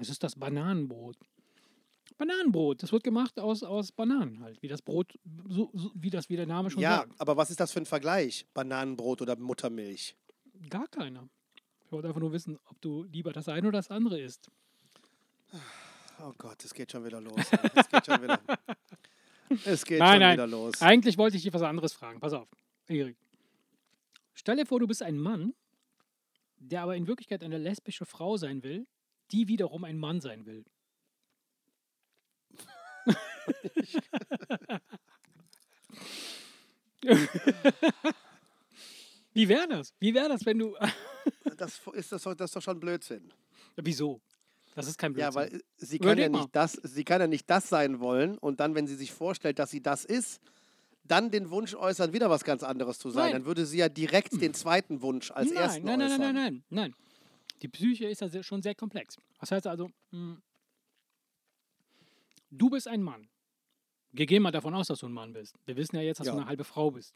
Was 0.00 0.08
ist 0.08 0.22
das 0.22 0.34
Bananenbrot? 0.34 1.16
Bananenbrot. 2.18 2.82
Das 2.82 2.90
wird 2.92 3.04
gemacht 3.04 3.38
aus, 3.38 3.62
aus 3.62 3.92
Bananen 3.92 4.40
halt. 4.40 4.60
Wie 4.62 4.68
das 4.68 4.82
Brot, 4.82 5.12
so, 5.48 5.70
so, 5.74 5.90
wie 5.94 6.10
das 6.10 6.28
wie 6.28 6.36
der 6.36 6.46
Name 6.46 6.70
schon 6.70 6.80
Ja, 6.82 6.98
sagt. 6.98 7.20
aber 7.20 7.36
was 7.36 7.50
ist 7.50 7.60
das 7.60 7.70
für 7.72 7.80
ein 7.80 7.86
Vergleich? 7.86 8.46
Bananenbrot 8.54 9.22
oder 9.22 9.36
Muttermilch? 9.36 10.16
Gar 10.68 10.88
keiner. 10.88 11.28
Ich 11.86 11.92
wollte 11.92 12.08
einfach 12.08 12.20
nur 12.20 12.32
wissen, 12.32 12.58
ob 12.66 12.80
du 12.80 13.04
lieber 13.04 13.32
das 13.32 13.48
eine 13.48 13.68
oder 13.68 13.78
das 13.78 13.90
andere 13.90 14.20
isst. 14.20 14.50
Oh 16.22 16.34
Gott, 16.36 16.62
es 16.62 16.74
geht 16.74 16.92
schon 16.92 17.02
wieder 17.02 17.18
los. 17.18 17.34
Es 17.74 17.88
geht 17.88 18.04
schon 18.04 18.22
wieder, 18.22 18.38
es 19.64 19.86
geht 19.86 19.98
Nein, 20.00 20.10
schon 20.12 20.20
nein. 20.20 20.32
wieder 20.34 20.46
los. 20.46 20.82
Eigentlich 20.82 21.16
wollte 21.16 21.38
ich 21.38 21.42
dich 21.44 21.54
was 21.54 21.62
anderes 21.62 21.94
fragen. 21.94 22.20
Pass 22.20 22.34
auf, 22.34 22.46
Erik. 22.88 23.16
Stell 24.34 24.56
dir 24.56 24.66
vor, 24.66 24.78
du 24.80 24.86
bist 24.86 25.02
ein 25.02 25.16
Mann, 25.16 25.54
der 26.58 26.82
aber 26.82 26.94
in 26.94 27.06
Wirklichkeit 27.06 27.42
eine 27.42 27.56
lesbische 27.56 28.04
Frau 28.04 28.36
sein 28.36 28.62
will, 28.62 28.86
die 29.32 29.48
wiederum 29.48 29.84
ein 29.84 29.98
Mann 29.98 30.20
sein 30.20 30.46
will. 30.46 30.64
Wie 39.32 39.48
wäre 39.48 39.68
das? 39.68 39.94
Wie 40.00 40.12
wäre 40.14 40.28
das, 40.28 40.44
wenn 40.44 40.58
du. 40.58 40.76
Das 41.56 41.80
ist, 41.94 42.12
das, 42.12 42.22
doch- 42.22 42.34
das 42.34 42.50
ist 42.50 42.56
doch 42.56 42.62
schon 42.62 42.80
Blödsinn. 42.80 43.32
Wieso? 43.76 44.20
Das 44.74 44.86
ist 44.86 44.98
kein 44.98 45.12
Blödsinn. 45.12 45.32
Ja, 45.32 45.34
weil 45.34 45.54
äh, 45.54 45.60
sie 45.76 45.96
Überleg 45.96 46.24
kann 46.24 46.32
ja, 46.32 46.38
mal. 46.38 46.38
nicht 46.44 46.56
das, 46.56 46.72
sie 46.72 47.04
kann 47.04 47.20
ja 47.20 47.26
nicht 47.26 47.48
das 47.50 47.68
sein 47.68 48.00
wollen 48.00 48.38
und 48.38 48.60
dann, 48.60 48.74
wenn 48.74 48.86
sie 48.86 48.94
sich 48.96 49.12
vorstellt, 49.12 49.58
dass 49.58 49.70
sie 49.70 49.82
das 49.82 50.04
ist, 50.04 50.40
dann 51.04 51.30
den 51.30 51.50
Wunsch 51.50 51.74
äußern, 51.74 52.12
wieder 52.12 52.30
was 52.30 52.44
ganz 52.44 52.62
anderes 52.62 52.98
zu 52.98 53.10
sein. 53.10 53.24
Nein. 53.24 53.32
Dann 53.32 53.44
würde 53.46 53.66
sie 53.66 53.78
ja 53.78 53.88
direkt 53.88 54.40
den 54.40 54.54
zweiten 54.54 55.02
Wunsch 55.02 55.30
als 55.32 55.48
nein, 55.52 55.56
ersten 55.62 55.84
nein, 55.84 55.98
nein, 55.98 56.08
äußern. 56.08 56.20
nein, 56.20 56.34
nein, 56.34 56.44
nein, 56.44 56.64
nein. 56.70 56.94
Die 57.62 57.68
Psyche 57.68 58.06
ist 58.06 58.20
ja 58.20 58.42
schon 58.42 58.62
sehr 58.62 58.74
komplex. 58.74 59.16
Das 59.38 59.50
heißt 59.52 59.66
also, 59.66 59.90
mh, 60.10 60.36
du 62.50 62.70
bist 62.70 62.88
ein 62.88 63.02
Mann. 63.02 63.28
Wir 64.12 64.26
gehen 64.26 64.42
mal 64.42 64.50
davon 64.50 64.74
aus, 64.74 64.88
dass 64.88 65.00
du 65.00 65.06
ein 65.06 65.12
Mann 65.12 65.32
bist. 65.32 65.54
Wir 65.66 65.76
wissen 65.76 65.96
ja 65.96 66.02
jetzt, 66.02 66.18
dass 66.20 66.26
Ja. 66.26 66.32
du 66.32 66.38
eine 66.40 66.48
halbe 66.48 66.64
Frau 66.64 66.90
bist. 66.90 67.14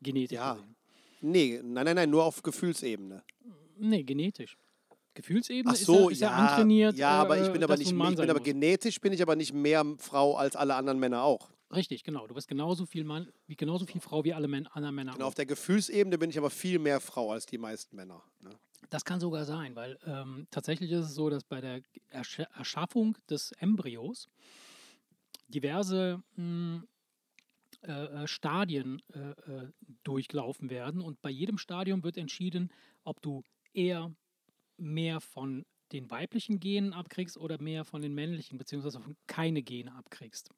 Genetisch. 0.00 0.34
Ja. 0.34 0.54
gesehen. 0.54 0.76
Nee, 1.20 1.60
nein, 1.62 1.84
nein, 1.84 1.94
nein, 1.96 2.10
nur 2.10 2.24
auf 2.24 2.42
Gefühlsebene. 2.42 3.22
Nee, 3.78 4.02
genetisch. 4.02 4.56
Gefühlsebene 5.14 5.72
Ach 5.72 5.76
so, 5.76 6.08
ist, 6.08 6.20
ja, 6.20 6.28
ist 6.28 6.32
ja, 6.32 6.38
ja 6.38 6.46
antrainiert. 6.48 6.96
ja, 6.96 7.10
aber 7.10 7.40
ich 7.40 7.48
äh, 7.48 7.52
bin 7.52 7.62
aber 7.62 7.76
nicht, 7.76 7.92
ich 7.92 7.96
bin 7.96 8.30
aber 8.30 8.40
genetisch 8.40 9.00
bin 9.00 9.12
ich 9.12 9.20
aber 9.22 9.36
nicht 9.36 9.52
mehr 9.52 9.84
Frau 9.98 10.36
als 10.36 10.56
alle 10.56 10.74
anderen 10.74 10.98
Männer 10.98 11.22
auch. 11.22 11.50
Richtig, 11.70 12.02
genau. 12.02 12.26
Du 12.26 12.34
bist 12.34 12.48
genauso 12.48 12.86
viel 12.86 13.04
Mann, 13.04 13.30
wie 13.46 13.54
genauso 13.56 13.86
viel 13.86 14.00
Frau 14.00 14.24
wie 14.24 14.32
alle 14.34 14.48
Män 14.48 14.66
anderen 14.66 14.94
Männer. 14.94 15.12
Genau, 15.12 15.24
auch. 15.24 15.28
auf 15.28 15.34
der 15.34 15.46
Gefühlsebene 15.46 16.18
bin 16.18 16.30
ich 16.30 16.38
aber 16.38 16.50
viel 16.50 16.78
mehr 16.78 16.98
Frau 17.00 17.30
als 17.30 17.46
die 17.46 17.58
meisten 17.58 17.94
Männer. 17.96 18.22
Ne? 18.40 18.50
Das 18.92 19.06
kann 19.06 19.20
sogar 19.20 19.46
sein, 19.46 19.74
weil 19.74 19.98
ähm, 20.04 20.46
tatsächlich 20.50 20.90
ist 20.90 21.06
es 21.06 21.14
so, 21.14 21.30
dass 21.30 21.44
bei 21.44 21.62
der 21.62 21.80
Ersch 22.10 22.40
Erschaffung 22.40 23.16
des 23.30 23.52
Embryos 23.52 24.28
diverse 25.48 26.22
mh, 26.36 26.82
äh, 27.84 27.90
äh, 27.90 28.26
Stadien 28.26 29.00
äh, 29.14 29.30
äh, 29.50 29.72
durchlaufen 30.04 30.68
werden 30.68 31.00
und 31.00 31.22
bei 31.22 31.30
jedem 31.30 31.56
Stadium 31.56 32.04
wird 32.04 32.18
entschieden, 32.18 32.70
ob 33.02 33.22
du 33.22 33.42
eher 33.72 34.14
mehr 34.76 35.22
von 35.22 35.64
den 35.92 36.10
weiblichen 36.10 36.60
Genen 36.60 36.92
abkriegst 36.92 37.38
oder 37.38 37.62
mehr 37.62 37.86
von 37.86 38.02
den 38.02 38.12
männlichen, 38.12 38.58
beziehungsweise 38.58 39.00
von 39.00 39.16
keine 39.26 39.62
Gene 39.62 39.94
abkriegst. 39.94 40.50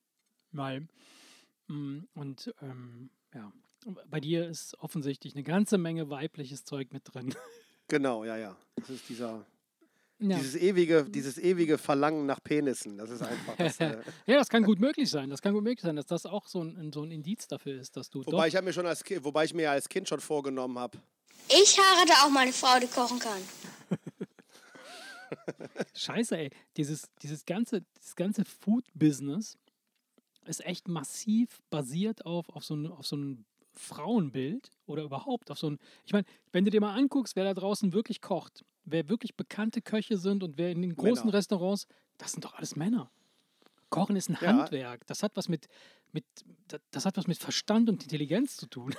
Weil, 0.50 0.88
mh, 1.68 2.02
und 2.14 2.52
ähm, 2.60 3.10
ja, 3.32 3.52
bei 4.10 4.18
dir 4.18 4.48
ist 4.48 4.76
offensichtlich 4.80 5.36
eine 5.36 5.44
ganze 5.44 5.78
Menge 5.78 6.10
weibliches 6.10 6.64
Zeug 6.64 6.92
mit 6.92 7.14
drin. 7.14 7.32
Genau, 7.88 8.24
ja, 8.24 8.36
ja. 8.36 8.56
Das 8.76 8.90
ist 8.90 9.08
dieser 9.08 9.44
Ja. 10.20 10.38
Dieses 10.38 10.56
ewige, 10.56 11.04
dieses 11.04 11.38
ewige 11.38 11.76
Verlangen 11.76 12.24
nach 12.24 12.42
Penissen, 12.42 12.96
das 12.96 13.10
ist 13.10 13.22
einfach. 13.22 13.56
Das, 13.56 13.78
äh, 13.80 13.98
ja, 14.26 14.38
das 14.38 14.48
kann 14.48 14.62
gut 14.62 14.80
möglich 14.80 15.10
sein. 15.10 15.28
Das 15.28 15.42
kann 15.42 15.52
gut 15.52 15.64
möglich 15.64 15.82
sein, 15.82 15.96
dass 15.96 16.06
das 16.06 16.24
auch 16.24 16.46
so 16.46 16.62
ein, 16.62 16.92
so 16.92 17.02
ein 17.02 17.10
Indiz 17.10 17.46
dafür 17.46 17.80
ist, 17.80 17.96
dass 17.96 18.10
du 18.10 18.20
wobei 18.20 18.30
doch 18.30 18.46
ich 18.46 18.56
habe 18.56 18.64
mir 18.64 18.72
schon 18.72 18.86
als 18.86 19.02
wobei 19.20 19.44
ich 19.44 19.54
mir 19.54 19.62
ja 19.62 19.72
als 19.72 19.88
Kind 19.88 20.08
schon 20.08 20.20
vorgenommen 20.20 20.78
habe. 20.78 20.98
Ich 21.48 21.78
heirate 21.78 22.12
auch 22.24 22.30
mal 22.30 22.40
eine 22.40 22.52
Frau, 22.52 22.78
die 22.80 22.86
kochen 22.86 23.18
kann. 23.18 23.40
Scheiße, 25.94 26.38
ey. 26.38 26.50
Dieses, 26.76 27.10
dieses 27.22 27.44
ganze, 27.44 27.82
dieses 27.96 28.16
ganze 28.16 28.44
Food-Business 28.44 29.58
ist 30.46 30.64
echt 30.64 30.88
massiv 30.88 31.60
basiert 31.70 32.24
auf, 32.24 32.48
auf, 32.50 32.64
so 32.64 32.74
ein, 32.74 32.86
auf 32.86 33.06
so 33.06 33.16
ein 33.16 33.44
Frauenbild 33.76 34.70
oder 34.86 35.02
überhaupt 35.02 35.50
auf 35.50 35.58
so 35.58 35.68
ein. 35.70 35.78
Ich 36.06 36.12
meine, 36.12 36.24
wenn 36.52 36.64
du 36.64 36.70
dir 36.70 36.80
mal 36.80 36.94
anguckst, 36.94 37.36
wer 37.36 37.44
da 37.44 37.54
draußen 37.54 37.92
wirklich 37.92 38.20
kocht, 38.20 38.64
wer 38.84 39.08
wirklich 39.08 39.34
bekannte 39.36 39.82
Köche 39.82 40.16
sind 40.16 40.42
und 40.42 40.58
wer 40.58 40.70
in 40.70 40.82
den 40.82 40.94
großen 40.94 41.26
Männer. 41.26 41.38
Restaurants, 41.38 41.86
das 42.18 42.32
sind 42.32 42.44
doch 42.44 42.54
alles 42.54 42.76
Männer. 42.76 43.10
Kochen 43.90 44.16
ist 44.16 44.28
ein 44.28 44.38
Ja. 44.40 44.48
Handwerk. 44.48 45.06
Das 45.06 45.22
hat 45.22 45.32
was 45.36 45.48
mit, 45.48 45.68
mit, 46.12 46.24
das- 46.90 47.04
hat 47.04 47.16
was 47.16 47.26
mit 47.26 47.38
Verstand 47.38 47.88
und 47.88 48.02
Intelligenz 48.02 48.56
zu 48.56 48.66
tun. 48.66 48.94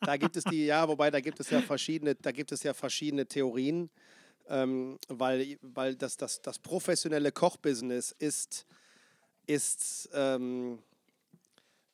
Da 0.00 0.16
gibt 0.16 0.36
es 0.36 0.44
die, 0.44 0.64
ja, 0.64 0.88
wobei 0.88 1.10
da 1.10 1.20
gibt 1.20 1.38
es 1.38 1.50
ja 1.50 1.60
verschiedene, 1.60 2.14
da 2.14 2.32
gibt 2.32 2.50
es 2.52 2.62
ja 2.62 2.72
verschiedene 2.72 3.26
Theorien, 3.26 3.90
ähm, 4.48 4.98
weil, 5.08 5.58
weil 5.60 5.96
das, 5.96 6.16
das, 6.16 6.40
das 6.40 6.58
professionelle 6.58 7.30
Kochbusiness 7.30 8.12
ist, 8.18 8.66
ist, 9.46 10.08
ähm, 10.14 10.78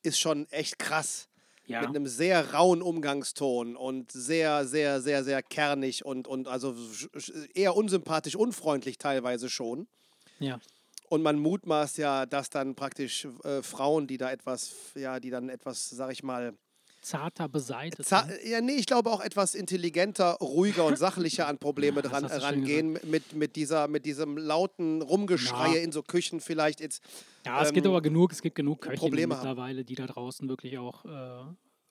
ist 0.01 0.17
schon 0.19 0.47
echt 0.51 0.79
krass. 0.79 1.27
Ja. 1.67 1.81
Mit 1.81 1.89
einem 1.89 2.07
sehr 2.07 2.53
rauen 2.53 2.81
Umgangston 2.81 3.75
und 3.75 4.11
sehr, 4.11 4.65
sehr, 4.65 4.99
sehr, 4.99 5.23
sehr 5.23 5.41
kernig 5.43 6.03
und, 6.03 6.27
und 6.27 6.47
also 6.47 6.75
eher 7.53 7.75
unsympathisch, 7.75 8.35
unfreundlich 8.35 8.97
teilweise 8.97 9.49
schon. 9.49 9.87
Ja. 10.39 10.59
Und 11.07 11.21
man 11.21 11.39
mutmaßt 11.39 11.97
ja, 11.97 12.25
dass 12.25 12.49
dann 12.49 12.75
praktisch 12.75 13.27
äh, 13.43 13.61
Frauen, 13.61 14.07
die 14.07 14.17
da 14.17 14.31
etwas, 14.31 14.73
ja, 14.95 15.19
die 15.19 15.29
dann 15.29 15.49
etwas, 15.49 15.89
sag 15.89 16.11
ich 16.11 16.23
mal, 16.23 16.53
Zarter 17.01 17.49
beseitet. 17.49 18.05
Za 18.05 18.25
ne? 18.25 18.37
ja, 18.47 18.61
nee, 18.61 18.73
ich 18.73 18.85
glaube 18.85 19.11
auch 19.11 19.21
etwas 19.21 19.55
intelligenter, 19.55 20.33
ruhiger 20.41 20.85
und 20.85 20.97
sachlicher 20.97 21.47
an 21.47 21.57
Probleme 21.57 22.01
Ja, 22.01 22.09
dran, 22.09 22.25
rangehen 22.25 22.99
mit, 23.03 23.33
mit, 23.33 23.55
dieser, 23.55 23.87
mit 23.87 24.05
diesem 24.05 24.37
lauten 24.37 25.01
Rumgeschreie 25.01 25.77
Ja. 25.77 25.83
in 25.83 25.91
so 25.91 26.03
Küchen 26.03 26.39
vielleicht 26.39 26.79
jetzt. 26.79 27.03
Ja, 27.45 27.61
es 27.63 27.73
gibt 27.73 27.85
ähm, 27.85 27.91
aber 27.91 28.01
genug, 28.01 28.31
es 28.31 28.41
gibt 28.41 28.55
genug 28.55 28.81
Köchinnen 28.81 28.99
Probleme 28.99 29.35
haben. 29.35 29.47
mittlerweile, 29.47 29.83
die 29.83 29.95
da 29.95 30.05
draußen 30.05 30.47
wirklich 30.47 30.77
auch 30.77 31.03
äh, 31.05 31.43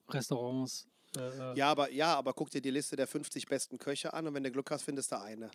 Restaurants. 0.09 0.87
Äh, 1.17 1.21
äh, 1.21 1.57
Ja, 1.57 1.71
aber 1.71 1.91
ja, 1.93 2.15
aber 2.17 2.33
guck 2.33 2.51
dir 2.51 2.61
die 2.61 2.71
Liste 2.71 2.95
der 2.97 3.07
50 3.07 3.47
besten 3.47 3.79
Köche 3.79 4.15
an 4.15 4.27
und 4.29 4.35
wenn 4.35 4.45
du 4.45 4.51
Glück 4.51 4.71
hast, 4.71 4.83
findest 4.83 5.11
du 5.13 5.21
eine. 5.21 5.51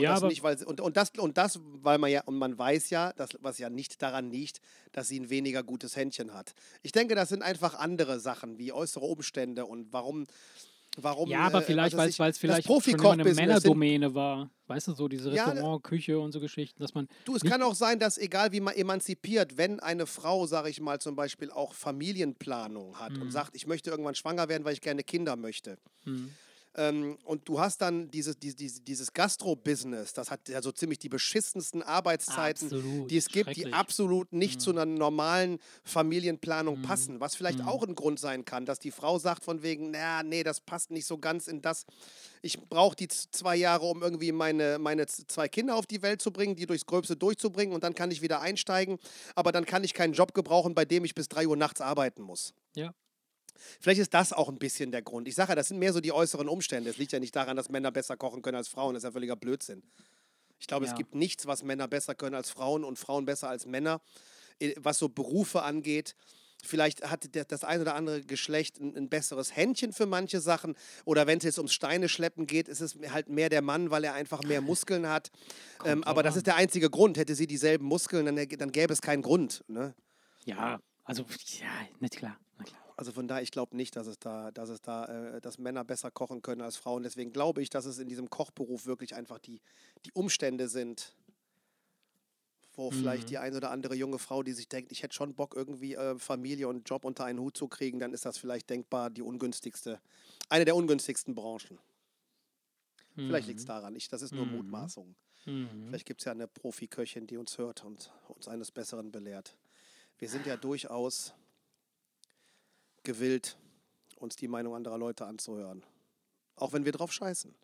Und 0.00 0.04
Ja, 0.04 0.14
das 0.14 0.22
nicht, 0.24 0.42
weil 0.42 0.56
sie, 0.58 0.64
und, 0.64 0.80
und 0.80 0.96
das 0.96 1.10
und 1.18 1.36
das, 1.36 1.60
weil 1.82 1.98
man 1.98 2.10
ja 2.10 2.22
und 2.24 2.36
man 2.36 2.58
weiß 2.58 2.90
ja, 2.90 3.12
dass, 3.12 3.30
was 3.40 3.58
ja 3.58 3.70
nicht 3.70 4.00
daran 4.02 4.30
liegt, 4.30 4.60
dass 4.92 5.08
sie 5.08 5.20
ein 5.20 5.30
weniger 5.30 5.62
gutes 5.62 5.96
Händchen 5.96 6.32
hat. 6.34 6.54
Ich 6.82 6.92
denke, 6.92 7.14
das 7.14 7.28
sind 7.28 7.42
einfach 7.42 7.74
andere 7.74 8.20
Sachen 8.20 8.58
wie 8.58 8.72
äußere 8.72 9.04
Umstände 9.04 9.66
und 9.66 9.92
warum 9.92 10.26
warum 10.96 11.30
ja, 11.30 11.40
aber 11.42 11.60
äh, 11.60 11.62
vielleicht, 11.62 11.96
weiß 11.96 12.18
weil 12.18 12.30
es 12.30 12.38
vielleicht 12.38 12.66
schon 12.66 12.82
immer 12.94 13.12
eine 13.12 13.24
Männerdomäne 13.32 14.14
war. 14.14 14.50
Weißt 14.66 14.88
du, 14.88 14.92
so 14.92 15.06
diese 15.08 15.30
Ja, 15.32 15.46
ne- 15.46 15.54
Restaurant, 15.54 15.82
Küche 15.84 16.18
und 16.18 16.32
so 16.32 16.40
Geschichten, 16.40 16.80
dass 16.80 16.94
man. 16.94 17.08
Du, 17.24 17.36
es 17.36 17.42
kann 17.42 17.62
auch 17.62 17.74
sein, 17.74 17.98
dass 17.98 18.18
egal 18.18 18.52
wie 18.52 18.60
man 18.60 18.74
emanzipiert, 18.74 19.56
wenn 19.56 19.80
eine 19.80 20.06
Frau, 20.06 20.46
sage 20.46 20.68
ich 20.70 20.80
mal, 20.80 21.00
zum 21.00 21.14
Beispiel 21.16 21.50
auch 21.50 21.74
Familienplanung 21.74 22.98
hat 22.98 23.12
Mhm. 23.12 23.22
und 23.22 23.30
sagt, 23.30 23.54
ich 23.54 23.66
möchte 23.66 23.90
irgendwann 23.90 24.14
schwanger 24.14 24.48
werden, 24.48 24.64
weil 24.64 24.72
ich 24.72 24.80
gerne 24.80 25.02
Kinder 25.02 25.36
möchte. 25.36 25.78
Mhm. 26.04 26.32
Ähm, 26.76 27.18
und 27.24 27.48
du 27.48 27.58
hast 27.58 27.78
dann 27.78 28.10
dieses, 28.10 28.38
dieses, 28.38 28.84
dieses, 28.84 29.12
Gastro-Business, 29.12 30.12
das 30.12 30.30
hat 30.30 30.48
ja 30.48 30.62
so 30.62 30.70
ziemlich 30.70 31.00
die 31.00 31.08
beschissensten 31.08 31.82
Arbeitszeiten, 31.82 32.66
Absolut, 32.66 33.10
die 33.10 33.16
es 33.16 33.26
gibt, 33.26 33.56
die 33.56 33.72
absolut 33.72 34.32
nicht 34.32 34.56
Mhm. 34.56 34.60
zu 34.60 34.70
einer 34.70 34.86
normalen 34.86 35.58
Familienplanung 35.82 36.82
passen. 36.82 37.20
Was 37.20 37.34
vielleicht 37.34 37.62
auch 37.62 37.82
ein 37.82 37.96
Grund 37.96 38.20
sein 38.20 38.44
kann, 38.44 38.66
dass 38.66 38.78
die 38.78 38.92
Frau 38.92 39.18
sagt 39.18 39.44
von 39.44 39.62
wegen, 39.62 39.90
na, 39.90 40.22
nee, 40.22 40.44
das 40.44 40.60
passt 40.60 40.92
nicht 40.92 41.06
so 41.06 41.18
ganz 41.18 41.48
in 41.48 41.60
das. 41.60 41.86
Ich 42.40 42.60
brauche 42.68 42.94
die 42.94 43.08
zwei 43.08 43.56
Jahre, 43.56 43.86
um 43.86 44.02
irgendwie 44.02 44.30
meine, 44.30 44.78
meine 44.78 45.06
zwei 45.06 45.48
Kinder 45.48 45.74
auf 45.74 45.86
die 45.86 46.02
Welt 46.02 46.22
zu 46.22 46.30
bringen, 46.30 46.54
die 46.54 46.66
durchs 46.66 46.86
Gröbste 46.86 47.16
durchzubringen 47.16 47.74
und 47.74 47.82
dann 47.82 47.94
kann 47.94 48.12
ich 48.12 48.22
wieder 48.22 48.40
einsteigen. 48.40 48.98
Aber 49.34 49.50
dann 49.50 49.66
kann 49.66 49.82
ich 49.82 49.92
keinen 49.92 50.12
Job 50.12 50.34
gebrauchen, 50.34 50.74
bei 50.74 50.84
dem 50.84 51.04
ich 51.04 51.16
bis 51.16 51.28
drei 51.28 51.48
Uhr 51.48 51.56
nachts 51.56 51.80
arbeiten 51.80 52.22
muss. 52.22 52.54
Ja. 52.76 52.94
Vielleicht 53.80 54.00
ist 54.00 54.14
das 54.14 54.32
auch 54.32 54.48
ein 54.48 54.58
bisschen 54.58 54.92
der 54.92 55.02
Grund. 55.02 55.28
Ich 55.28 55.34
sage 55.34 55.50
ja, 55.50 55.54
das 55.56 55.68
sind 55.68 55.78
mehr 55.78 55.92
so 55.92 56.00
die 56.00 56.12
äußeren 56.12 56.48
Umstände. 56.48 56.90
Es 56.90 56.98
liegt 56.98 57.12
ja 57.12 57.20
nicht 57.20 57.34
daran, 57.34 57.56
dass 57.56 57.68
Männer 57.68 57.90
besser 57.90 58.16
kochen 58.16 58.42
können 58.42 58.56
als 58.56 58.68
Frauen. 58.68 58.94
Das 58.94 59.02
ist 59.02 59.08
ja 59.08 59.12
völliger 59.12 59.36
Blödsinn. 59.36 59.82
Ich 60.58 60.66
glaube, 60.66 60.84
es 60.84 60.90
Ja. 60.92 60.96
gibt 60.96 61.14
nichts, 61.14 61.46
was 61.46 61.62
Männer 61.62 61.88
besser 61.88 62.14
können 62.14 62.34
als 62.34 62.50
Frauen 62.50 62.84
und 62.84 62.98
Frauen 62.98 63.24
besser 63.24 63.48
als 63.48 63.66
Männer, 63.66 64.00
was 64.76 64.98
so 64.98 65.08
Berufe 65.08 65.62
angeht. 65.62 66.14
Vielleicht 66.62 67.10
hat 67.10 67.26
das 67.50 67.64
ein 67.64 67.80
oder 67.80 67.94
andere 67.94 68.20
Geschlecht 68.22 68.78
ein, 68.78 68.94
ein 68.94 69.08
besseres 69.08 69.56
Händchen 69.56 69.94
für 69.94 70.04
manche 70.04 70.40
Sachen. 70.40 70.76
Oder 71.06 71.26
wenn 71.26 71.38
es 71.38 71.44
jetzt 71.44 71.56
ums 71.56 71.72
Steine 71.72 72.10
schleppen 72.10 72.46
geht, 72.46 72.68
ist 72.68 72.80
es 72.82 72.98
halt 73.08 73.30
mehr 73.30 73.48
der 73.48 73.62
Mann, 73.62 73.90
weil 73.90 74.04
er 74.04 74.12
einfach 74.12 74.42
mehr 74.42 74.60
Muskeln 74.60 75.08
hat. 75.08 75.30
Ähm, 75.86 76.04
aber 76.04 76.22
das 76.22 76.36
ist 76.36 76.46
der 76.46 76.56
einzige 76.56 76.90
Grund. 76.90 77.16
Hätte 77.16 77.34
sie 77.34 77.46
dieselben 77.46 77.86
Muskeln, 77.86 78.26
dann, 78.26 78.36
dann 78.36 78.72
gäbe 78.72 78.92
es 78.92 79.00
keinen 79.00 79.22
Grund. 79.22 79.64
Ne? 79.68 79.94
Ja, 80.44 80.78
also, 81.04 81.24
ja, 81.60 81.68
nicht 82.00 82.16
klar. 82.18 82.36
Also 83.00 83.12
von 83.12 83.26
daher, 83.26 83.42
ich 83.42 83.50
glaube 83.50 83.74
nicht, 83.78 83.96
dass 83.96 84.06
es 84.06 84.18
da, 84.18 84.50
dass 84.50 84.68
es 84.68 84.82
da, 84.82 85.06
äh, 85.06 85.40
dass 85.40 85.56
Männer 85.56 85.84
besser 85.84 86.10
kochen 86.10 86.42
können 86.42 86.60
als 86.60 86.76
Frauen. 86.76 87.02
Deswegen 87.02 87.32
glaube 87.32 87.62
ich, 87.62 87.70
dass 87.70 87.86
es 87.86 87.98
in 87.98 88.10
diesem 88.10 88.28
Kochberuf 88.28 88.84
wirklich 88.84 89.14
einfach 89.14 89.38
die, 89.38 89.62
die 90.04 90.12
Umstände 90.12 90.68
sind, 90.68 91.16
wo 92.74 92.90
vielleicht 92.90 93.22
Mhm. 93.22 93.30
die 93.30 93.38
ein 93.38 93.56
oder 93.56 93.70
andere 93.70 93.94
junge 93.94 94.18
Frau, 94.18 94.42
die 94.42 94.52
sich 94.52 94.68
denkt, 94.68 94.92
ich 94.92 95.02
hätte 95.02 95.14
schon 95.14 95.34
Bock, 95.34 95.54
irgendwie 95.56 95.94
äh, 95.94 96.18
Familie 96.18 96.68
und 96.68 96.86
Job 96.90 97.06
unter 97.06 97.24
einen 97.24 97.38
Hut 97.38 97.56
zu 97.56 97.68
kriegen, 97.68 98.00
dann 98.00 98.12
ist 98.12 98.26
das 98.26 98.36
vielleicht 98.36 98.68
denkbar 98.68 99.08
die 99.08 99.22
ungünstigste, 99.22 99.98
eine 100.50 100.66
der 100.66 100.76
ungünstigsten 100.76 101.34
Branchen. 101.34 101.78
Vielleicht 103.14 103.48
liegt 103.48 103.60
es 103.60 103.64
daran. 103.66 103.96
Ich, 103.96 104.08
das 104.08 104.20
ist 104.20 104.34
nur 104.34 104.44
Mhm. 104.44 104.52
Mutmaßung. 104.52 105.16
Mhm. 105.46 105.86
Vielleicht 105.86 106.04
gibt 106.04 106.20
es 106.20 106.26
ja 106.26 106.32
eine 106.32 106.48
Profiköchin, 106.48 107.26
die 107.26 107.38
uns 107.38 107.56
hört 107.56 107.82
und 107.82 108.12
uns 108.28 108.46
eines 108.46 108.70
Besseren 108.70 109.10
belehrt. 109.10 109.56
Wir 110.18 110.28
sind 110.28 110.44
ja 110.44 110.58
durchaus 110.58 111.32
gewillt, 113.02 113.58
uns 114.16 114.36
die 114.36 114.48
Meinung 114.48 114.74
anderer 114.74 114.98
Leute 114.98 115.26
anzuhören. 115.26 115.84
Auch 116.56 116.72
wenn 116.72 116.84
wir 116.84 116.92
drauf 116.92 117.12
scheißen. 117.12 117.54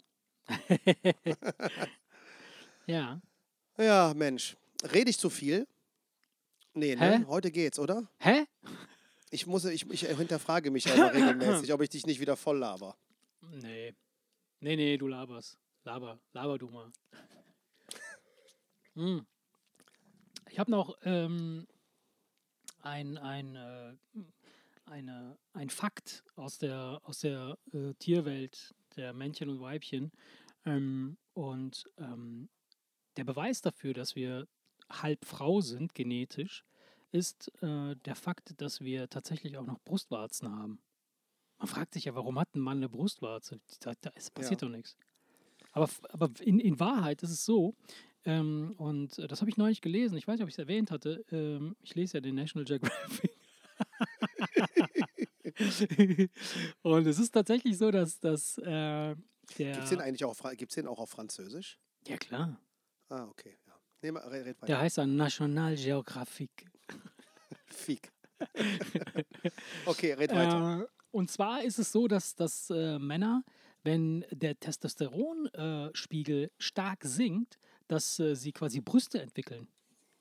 Ja. 2.86 3.20
Ja, 3.78 4.14
Mensch. 4.14 4.56
Rede 4.92 5.10
ich 5.10 5.18
zu 5.18 5.28
viel? 5.28 5.66
Nee, 6.74 6.96
Hä? 6.96 7.18
ne? 7.18 7.26
Heute 7.26 7.50
geht's, 7.50 7.78
oder? 7.78 8.08
Hä? 8.18 8.46
Ich, 9.30 9.46
muss, 9.46 9.64
ich, 9.64 9.90
ich 9.90 10.06
hinterfrage 10.06 10.70
mich 10.70 10.86
immer 10.94 11.12
regelmäßig, 11.12 11.72
ob 11.72 11.80
ich 11.80 11.90
dich 11.90 12.06
nicht 12.06 12.20
wieder 12.20 12.36
voll 12.36 12.58
laber. 12.58 12.96
Nee. 13.50 13.94
Nee, 14.60 14.76
nee, 14.76 14.96
du 14.96 15.08
laberst. 15.08 15.58
Laber, 15.84 16.18
laber 16.32 16.58
du 16.58 16.68
mal. 16.68 16.92
Hm. 18.94 19.26
Ich 20.50 20.58
habe 20.58 20.70
noch 20.70 20.96
ähm, 21.02 21.66
ein, 22.82 23.18
ein, 23.18 23.56
äh, 23.56 23.94
eine, 24.86 25.38
ein 25.52 25.70
Fakt 25.70 26.24
aus 26.36 26.58
der, 26.58 27.00
aus 27.04 27.20
der 27.20 27.58
äh, 27.72 27.94
Tierwelt 27.94 28.74
der 28.96 29.12
Männchen 29.12 29.48
und 29.48 29.60
Weibchen. 29.60 30.12
Ähm, 30.64 31.18
und 31.34 31.84
ähm, 31.98 32.48
der 33.16 33.24
Beweis 33.24 33.60
dafür, 33.60 33.94
dass 33.94 34.16
wir 34.16 34.46
halb 34.90 35.24
Frau 35.24 35.60
sind, 35.60 35.94
genetisch, 35.94 36.64
ist 37.12 37.50
äh, 37.62 37.96
der 37.96 38.14
Fakt, 38.14 38.60
dass 38.60 38.80
wir 38.80 39.08
tatsächlich 39.08 39.56
auch 39.56 39.66
noch 39.66 39.80
Brustwarzen 39.80 40.50
haben. 40.50 40.80
Man 41.58 41.68
fragt 41.68 41.94
sich 41.94 42.04
ja, 42.04 42.14
warum 42.14 42.38
hat 42.38 42.54
ein 42.54 42.60
Mann 42.60 42.78
eine 42.78 42.88
Brustwarze? 42.88 43.60
Da, 43.80 43.92
da 44.00 44.10
ist, 44.10 44.34
passiert 44.34 44.60
Ja. 44.62 44.68
doch 44.68 44.74
nichts. 44.74 44.96
Aber, 45.72 45.88
aber 46.10 46.30
in, 46.40 46.58
in 46.60 46.78
Wahrheit 46.80 47.22
ist 47.22 47.30
es 47.30 47.44
so, 47.44 47.74
ähm, 48.24 48.74
und 48.76 49.18
äh, 49.18 49.28
das 49.28 49.40
habe 49.40 49.50
ich 49.50 49.56
neulich 49.56 49.80
gelesen, 49.80 50.18
ich 50.18 50.26
weiß 50.26 50.34
nicht, 50.34 50.42
ob 50.42 50.48
ich 50.48 50.54
es 50.54 50.58
erwähnt 50.58 50.90
hatte, 50.90 51.24
ähm, 51.30 51.76
ich 51.80 51.94
lese 51.94 52.18
ja 52.18 52.20
den 52.20 52.34
National 52.34 52.64
Geographic. 52.64 53.35
und 56.82 57.06
es 57.06 57.18
ist 57.18 57.30
tatsächlich 57.32 57.78
so, 57.78 57.90
dass, 57.90 58.18
dass 58.20 58.58
äh, 58.58 58.64
der... 58.64 59.16
Gibt's 59.56 59.90
den 59.90 60.00
eigentlich 60.00 60.24
auch, 60.24 60.36
gibt's 60.56 60.74
den 60.74 60.86
auch 60.86 60.98
auf 60.98 61.10
Französisch? 61.10 61.78
ja, 62.06 62.16
klar. 62.16 62.60
Ah, 63.08 63.24
okay. 63.24 63.56
Ja. 63.66 63.72
Nee, 64.02 64.10
mal, 64.12 64.26
red, 64.28 64.46
red 64.46 64.56
Der 64.68 64.80
heißt 64.80 64.98
dann 64.98 65.16
National 65.16 65.74
Geographic. 65.76 66.66
Fick. 67.66 68.12
okay, 69.86 70.12
red 70.12 70.30
weiter. 70.30 70.82
Äh, 70.82 70.86
und 71.10 71.30
zwar 71.30 71.62
ist 71.62 71.78
es 71.78 71.92
so, 71.92 72.08
dass, 72.08 72.34
dass 72.34 72.68
äh, 72.70 72.98
Männer, 72.98 73.42
wenn 73.82 74.24
der 74.30 74.58
Testosteronspiegel 74.58 76.44
äh, 76.44 76.50
stark 76.58 77.04
sinkt, 77.04 77.58
dass 77.88 78.18
äh, 78.18 78.34
sie 78.34 78.52
quasi 78.52 78.80
Brüste 78.80 79.20
entwickeln. 79.22 79.68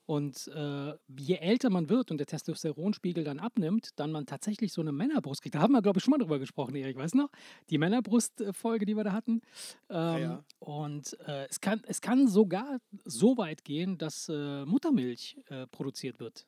Und 0.06 0.46
äh, 0.54 0.94
je 1.18 1.34
älter 1.36 1.68
man 1.68 1.88
wird 1.88 2.12
und 2.12 2.18
der 2.18 2.28
Testosteronspiegel 2.28 3.24
dann 3.24 3.40
abnimmt, 3.40 3.90
dann 3.96 4.12
man 4.12 4.24
tatsächlich 4.24 4.72
so 4.72 4.80
eine 4.80 4.92
Männerbrust 4.92 5.42
kriegt. 5.42 5.56
Da 5.56 5.60
haben 5.60 5.72
wir, 5.72 5.82
glaube 5.82 5.98
ich, 5.98 6.04
schon 6.04 6.12
mal 6.12 6.18
drüber 6.18 6.38
gesprochen, 6.38 6.76
Erik, 6.76 6.96
weißt 6.96 7.14
du 7.14 7.18
noch? 7.18 7.30
Die 7.70 7.78
Männerbrustfolge, 7.78 8.86
die 8.86 8.96
wir 8.96 9.02
da 9.02 9.12
hatten. 9.12 9.42
Ähm, 9.90 10.22
ja. 10.22 10.44
Und 10.60 11.18
äh, 11.26 11.46
es, 11.48 11.60
kann, 11.60 11.82
es 11.88 12.00
kann 12.00 12.28
sogar 12.28 12.78
so 13.04 13.36
weit 13.36 13.64
gehen, 13.64 13.98
dass 13.98 14.28
äh, 14.28 14.64
Muttermilch 14.64 15.38
äh, 15.48 15.66
produziert 15.66 16.20
wird. 16.20 16.46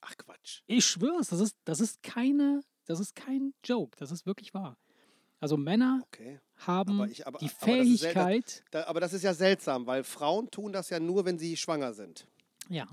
Ach 0.00 0.16
Quatsch. 0.16 0.62
Ich 0.68 0.84
schwör's, 0.86 1.28
das 1.28 1.40
ist, 1.40 1.56
das 1.64 1.80
ist 1.80 2.02
keine, 2.04 2.60
das 2.86 3.00
ist 3.00 3.16
kein 3.16 3.52
Joke, 3.64 3.96
das 3.98 4.12
ist 4.12 4.26
wirklich 4.26 4.54
wahr. 4.54 4.78
Also 5.40 5.56
Männer 5.56 6.02
Okay. 6.04 6.38
haben 6.58 7.00
Aber 7.00 7.10
ich- 7.10 7.26
aber- 7.26 7.38
die 7.38 7.46
aber 7.46 7.54
das 7.76 7.88
ist 7.88 8.00
Fähigkeit, 8.02 8.64
aber 8.86 9.00
das 9.00 9.12
ist 9.12 9.22
ja 9.24 9.34
seltsam, 9.34 9.86
weil 9.86 10.04
Frauen 10.04 10.50
tun 10.50 10.72
das 10.72 10.88
ja 10.90 11.00
nur, 11.00 11.24
wenn 11.24 11.38
sie 11.38 11.56
schwanger 11.56 11.92
sind. 11.94 12.28
Ja, 12.70 12.86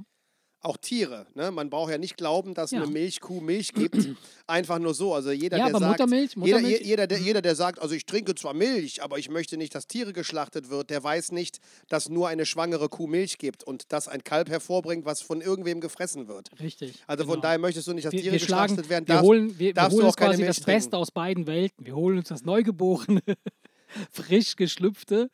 Auch 0.60 0.76
Tiere. 0.78 1.28
Ne? 1.36 1.52
Man 1.52 1.70
braucht 1.70 1.92
ja 1.92 2.00
nicht 2.00 2.18
glauben, 2.18 2.56
dass 2.56 2.72
Ja. 2.72 2.82
eine 2.82 2.92
Milchkuh 2.92 3.40
Milch 3.42 3.74
gibt. 3.74 3.94
Einfach 4.48 4.80
nur 4.80 4.96
so. 4.96 5.14
Also 5.14 5.30
jeder, 5.32 5.58
Ja, 5.60 5.70
der 5.70 5.80
sagt, 5.80 6.02
Muttermilch- 6.02 6.36
jeder, 6.36 6.58
Muttermilch- 6.58 6.80
je- 6.82 6.84
jeder, 6.84 7.06
der, 7.08 7.20
jeder, 7.20 7.42
der 7.44 7.56
sagt, 7.56 7.78
also 7.80 7.94
ich 7.94 8.08
trinke 8.08 8.34
zwar 8.34 8.56
Milch, 8.56 9.04
aber 9.04 9.20
ich 9.20 9.30
möchte 9.30 9.56
nicht, 9.56 9.76
dass 9.76 9.86
Tiere 9.88 10.14
geschlachtet 10.14 10.70
wird, 10.72 10.90
der 10.90 11.04
weiß 11.04 11.32
nicht, 11.32 11.60
dass 11.90 12.10
nur 12.10 12.28
eine 12.28 12.46
schwangere 12.48 12.90
Kuh 12.90 13.06
Milch 13.06 13.38
gibt 13.38 13.64
und 13.64 13.92
das 13.94 14.08
ein 14.08 14.24
Kalb 14.24 14.50
hervorbringt, 14.50 15.06
was 15.06 15.22
von 15.22 15.42
irgendwem 15.42 15.80
gefressen 15.80 16.28
wird. 16.28 16.50
richtig. 16.60 16.96
Also 17.06 17.24
von 17.26 17.34
genau. 17.34 17.42
daher 17.44 17.60
möchtest 17.60 17.88
du 17.88 17.94
nicht, 17.94 18.06
dass 18.06 18.14
wir, 18.14 18.22
Tiere 18.22 18.34
wir 18.34 18.40
schlagen, 18.40 18.70
geschlachtet 18.76 18.90
werden. 18.90 19.08
wir 19.08 19.14
darfst- 19.14 19.28
holen, 19.28 19.60
wir, 19.60 19.76
wir 19.76 19.90
holen 19.90 20.06
uns 20.08 20.16
quasi 20.18 20.44
das 20.44 20.60
Beste 20.60 20.98
aus 20.98 21.12
beiden 21.12 21.46
Welten. 21.46 21.86
Wir 21.86 21.96
holen 21.96 22.18
uns 22.18 22.30
das 22.30 22.44
Neugeborene, 22.44 23.22
frisch 24.12 24.56
geschlüpfte, 24.56 25.30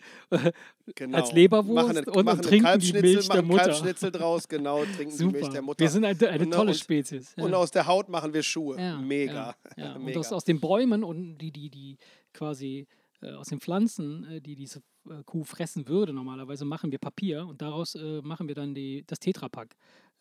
Genau. 0.96 1.18
als 1.18 1.32
Leberwurst 1.32 1.74
machen 1.88 1.98
einen, 1.98 2.08
und- 2.10 2.28
und 2.28 2.42
trinken 2.44 2.80
die 2.80 2.94
Milch 2.94 3.30
der 3.30 3.42
Mutter. 3.42 3.64
Kalbschnitzel 3.64 4.12
draus, 4.12 4.48
genau, 4.48 4.84
trinken 4.98 5.18
die 5.18 5.26
Milch 5.26 5.40
super. 5.42 5.54
der 5.54 5.62
Mutter. 5.62 5.80
Wir 5.80 5.90
sind 5.90 6.04
eine, 6.06 6.28
eine 6.28 6.44
Und, 6.44 6.50
ne, 6.50 6.56
tolle 6.56 6.72
und, 6.72 6.78
Spezies. 6.78 7.34
Ja. 7.38 7.44
Und 7.44 7.54
aus 7.54 7.72
der 7.72 7.88
Haut 7.88 8.10
machen 8.10 8.34
wir 8.34 8.44
Schuhe. 8.44 8.78
Ja, 8.80 8.98
Mega. 8.98 9.56
Ja, 9.78 9.86
ja. 9.86 9.94
Und 9.96 10.04
Mega. 10.06 10.20
aus, 10.20 10.32
aus 10.34 10.44
den 10.44 10.60
Bäumen 10.60 11.04
und 11.04 11.38
die, 11.38 11.52
die, 11.52 11.70
die 11.70 11.98
quasi 12.34 12.86
äh, 13.22 13.32
aus 13.32 13.48
den 13.48 13.60
Pflanzen, 13.62 14.26
äh, 14.26 14.42
die 14.42 14.56
diese 14.56 14.80
äh, 15.10 15.24
Kuh 15.26 15.44
fressen 15.46 15.88
würde, 15.88 16.12
normalerweise 16.14 16.66
machen 16.66 16.92
wir 16.92 17.00
Papier 17.00 17.46
und 17.48 17.62
daraus 17.62 17.96
äh, 17.96 18.22
machen 18.22 18.48
wir 18.50 18.56
dann 18.56 18.74
die, 18.76 19.04
das 19.08 19.20
Tetrapack, 19.20 19.76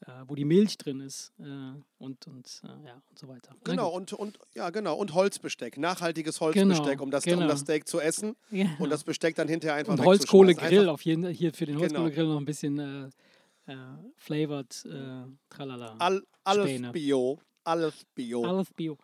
äh, 0.07 0.11
wo 0.27 0.35
die 0.35 0.45
Milch 0.45 0.77
drin 0.79 1.01
ist 1.01 1.33
äh, 1.39 1.45
und, 1.99 2.27
und, 2.27 2.63
äh, 2.65 2.87
ja, 2.89 3.01
und 3.09 3.19
so 3.19 3.29
weiter. 3.29 3.55
Na 3.65 3.71
Genau, 3.71 3.89
und, 3.91 4.13
und 4.13 4.37
ja, 4.53 4.71
genau. 4.71 4.97
Und 4.97 5.15
Holzbesteck. 5.15 5.79
Nachhaltiges 5.79 6.41
Holzbesteck, 6.41 6.85
Genau, 6.85 7.03
um, 7.05 7.11
das, 7.13 7.23
genau. 7.23 7.43
um 7.43 7.49
das 7.49 7.61
Steak 7.61 7.87
zu 7.87 8.01
essen. 8.01 8.35
Ja. 8.51 8.67
Und 8.81 8.91
das 8.91 9.05
Besteck 9.05 9.37
dann 9.37 9.47
hinterher 9.47 9.77
einfach 9.77 9.93
Und. 9.93 10.05
Holzkohlegrill, 10.05 10.89
auf 10.89 11.03
jeden 11.05 11.27
hier 11.29 11.53
für 11.53 11.67
den 11.67 11.77
Genau. 11.77 12.01
Holzkohlegrill 12.01 12.27
noch 12.27 12.39
ein 12.39 12.45
bisschen 12.45 12.79
äh, 12.81 13.73
äh, 13.73 13.77
flavored, 14.17 14.85
äh, 14.87 15.23
tralala. 15.49 15.95
All, 16.01 16.23
alles 16.43 16.69
Späne. 16.69 16.91
Bio. 16.91 17.39
Alles 17.63 18.05
Bio. 18.17 18.45
Alles 18.45 18.73
Bio. 18.73 18.99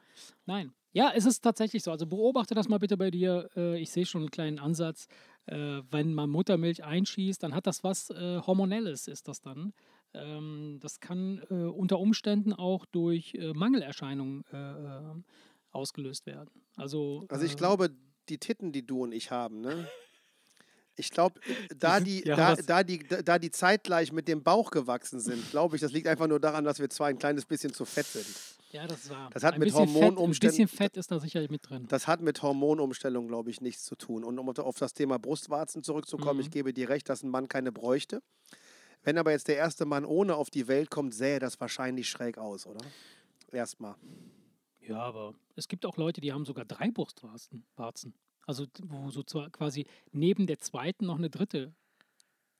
Nein. 0.47 0.73
Ja, 0.93 1.13
es 1.15 1.27
ist 1.27 1.43
tatsächlich 1.43 1.85
so. 1.85 1.93
Also 1.93 2.07
beobachte 2.07 2.57
das 2.57 2.69
mal 2.69 2.79
bitte 2.79 2.97
bei 2.97 3.13
dir. 3.13 3.49
Ich 3.77 3.91
sehe 3.91 4.05
schon 4.05 4.23
einen 4.23 4.31
kleinen 4.33 4.59
Ansatz. 4.59 5.07
Wenn 5.47 6.13
man 6.13 6.29
Muttermilch 6.31 6.83
einschießt, 6.83 7.41
dann 7.41 7.55
hat 7.55 7.69
das 7.69 7.85
was 7.85 8.09
Hormonelles, 8.09 9.07
ist 9.07 9.29
das 9.29 9.41
dann. 9.41 9.75
Ähm, 10.15 10.79
das 10.81 11.01
kann 11.01 11.43
äh, 11.51 11.55
unter 11.55 11.99
Umständen 11.99 12.53
auch 12.53 12.87
durch 12.87 13.35
äh, 13.35 13.53
Mangelerscheinungen 13.53 14.45
äh, 14.53 15.23
ausgelöst 15.71 16.27
werden. 16.27 16.51
Also, 16.77 17.25
Also 17.29 17.45
ich 17.45 17.57
glaube, 17.57 17.91
die 18.29 18.39
Titten, 18.39 18.73
die 18.73 18.87
du 18.87 19.03
und 19.03 19.13
ich 19.13 19.31
haben, 19.31 19.61
ne? 19.61 19.89
Ich 21.01 21.13
glaube, 21.13 21.41
da 21.79 22.01
die, 22.01 22.25
Ja, 22.27 22.35
da, 22.35 22.57
da, 22.57 22.83
die, 22.83 22.99
da 22.99 23.39
die 23.39 23.53
zeitgleich 23.53 24.11
mit 24.11 24.27
dem 24.27 24.43
Bauch 24.43 24.73
gewachsen 24.73 25.21
sind, 25.21 25.49
glaube 25.53 25.77
ich, 25.77 25.81
das 25.81 25.93
liegt 25.93 26.09
einfach 26.09 26.27
nur 26.27 26.41
daran, 26.41 26.65
dass 26.65 26.81
wir 26.81 26.91
zwei 26.91 27.11
ein 27.11 27.19
kleines 27.21 27.45
bisschen 27.47 27.73
zu 27.73 27.85
fett 27.85 28.07
sind. 28.07 28.27
Ja, 28.73 28.85
das 28.85 29.09
war. 29.09 29.31
Das 29.31 29.45
hat 29.45 29.55
ein 29.55 29.61
mit 29.61 29.69
bisschen 29.69 29.87
Fett, 29.87 30.19
Ein 30.19 30.31
bisschen 30.31 30.67
Fett 30.67 30.97
ist 30.97 31.13
da 31.13 31.21
sicherlich 31.21 31.51
mit 31.51 31.71
drin. 31.71 31.87
Das 31.89 32.09
hat 32.09 32.21
mit 32.21 32.43
Hormonumstellung, 32.43 33.29
glaube 33.29 33.49
ich, 33.49 33.61
nichts 33.61 33.85
zu 33.85 33.95
tun. 33.95 34.25
Und 34.25 34.41
um 34.41 34.49
auf 34.49 34.77
das 34.79 34.93
Thema 34.93 35.21
Brustwarzen 35.21 35.85
zurückzukommen, 35.85 36.39
Mhm. 36.41 36.47
ich 36.47 36.51
gebe 36.51 36.75
dir 36.75 36.89
recht, 36.89 37.09
dass 37.09 37.23
ein 37.23 37.31
Mann 37.31 37.49
keine 37.49 37.71
bräuchte. 37.71 38.21
Wenn 39.09 39.17
aber 39.17 39.31
jetzt 39.31 39.49
der 39.49 39.57
erste 39.57 39.87
Mann 39.87 40.05
ohne 40.05 40.35
auf 40.35 40.51
die 40.51 40.69
Welt 40.69 40.91
kommt, 40.91 41.15
sähe 41.15 41.39
das 41.39 41.59
wahrscheinlich 41.63 42.11
schräg 42.11 42.37
aus, 42.37 42.67
oder? 42.67 42.85
Erstmal. 43.51 43.95
Ja, 44.81 44.99
aber 44.99 45.35
es 45.57 45.67
gibt 45.67 45.87
auch 45.87 45.97
Leute, 45.97 46.21
die 46.21 46.31
haben 46.31 46.45
sogar 46.45 46.67
drei 46.67 46.91
Brustwarzen. 46.91 47.65
Warzen. 47.75 48.13
Also 48.43 48.67
wo 48.83 49.11
so 49.11 49.23
quasi 49.51 49.87
neben 50.13 50.47
der 50.47 50.59
zweiten 50.59 51.07
noch 51.07 51.17
eine 51.17 51.31
dritte 51.31 51.75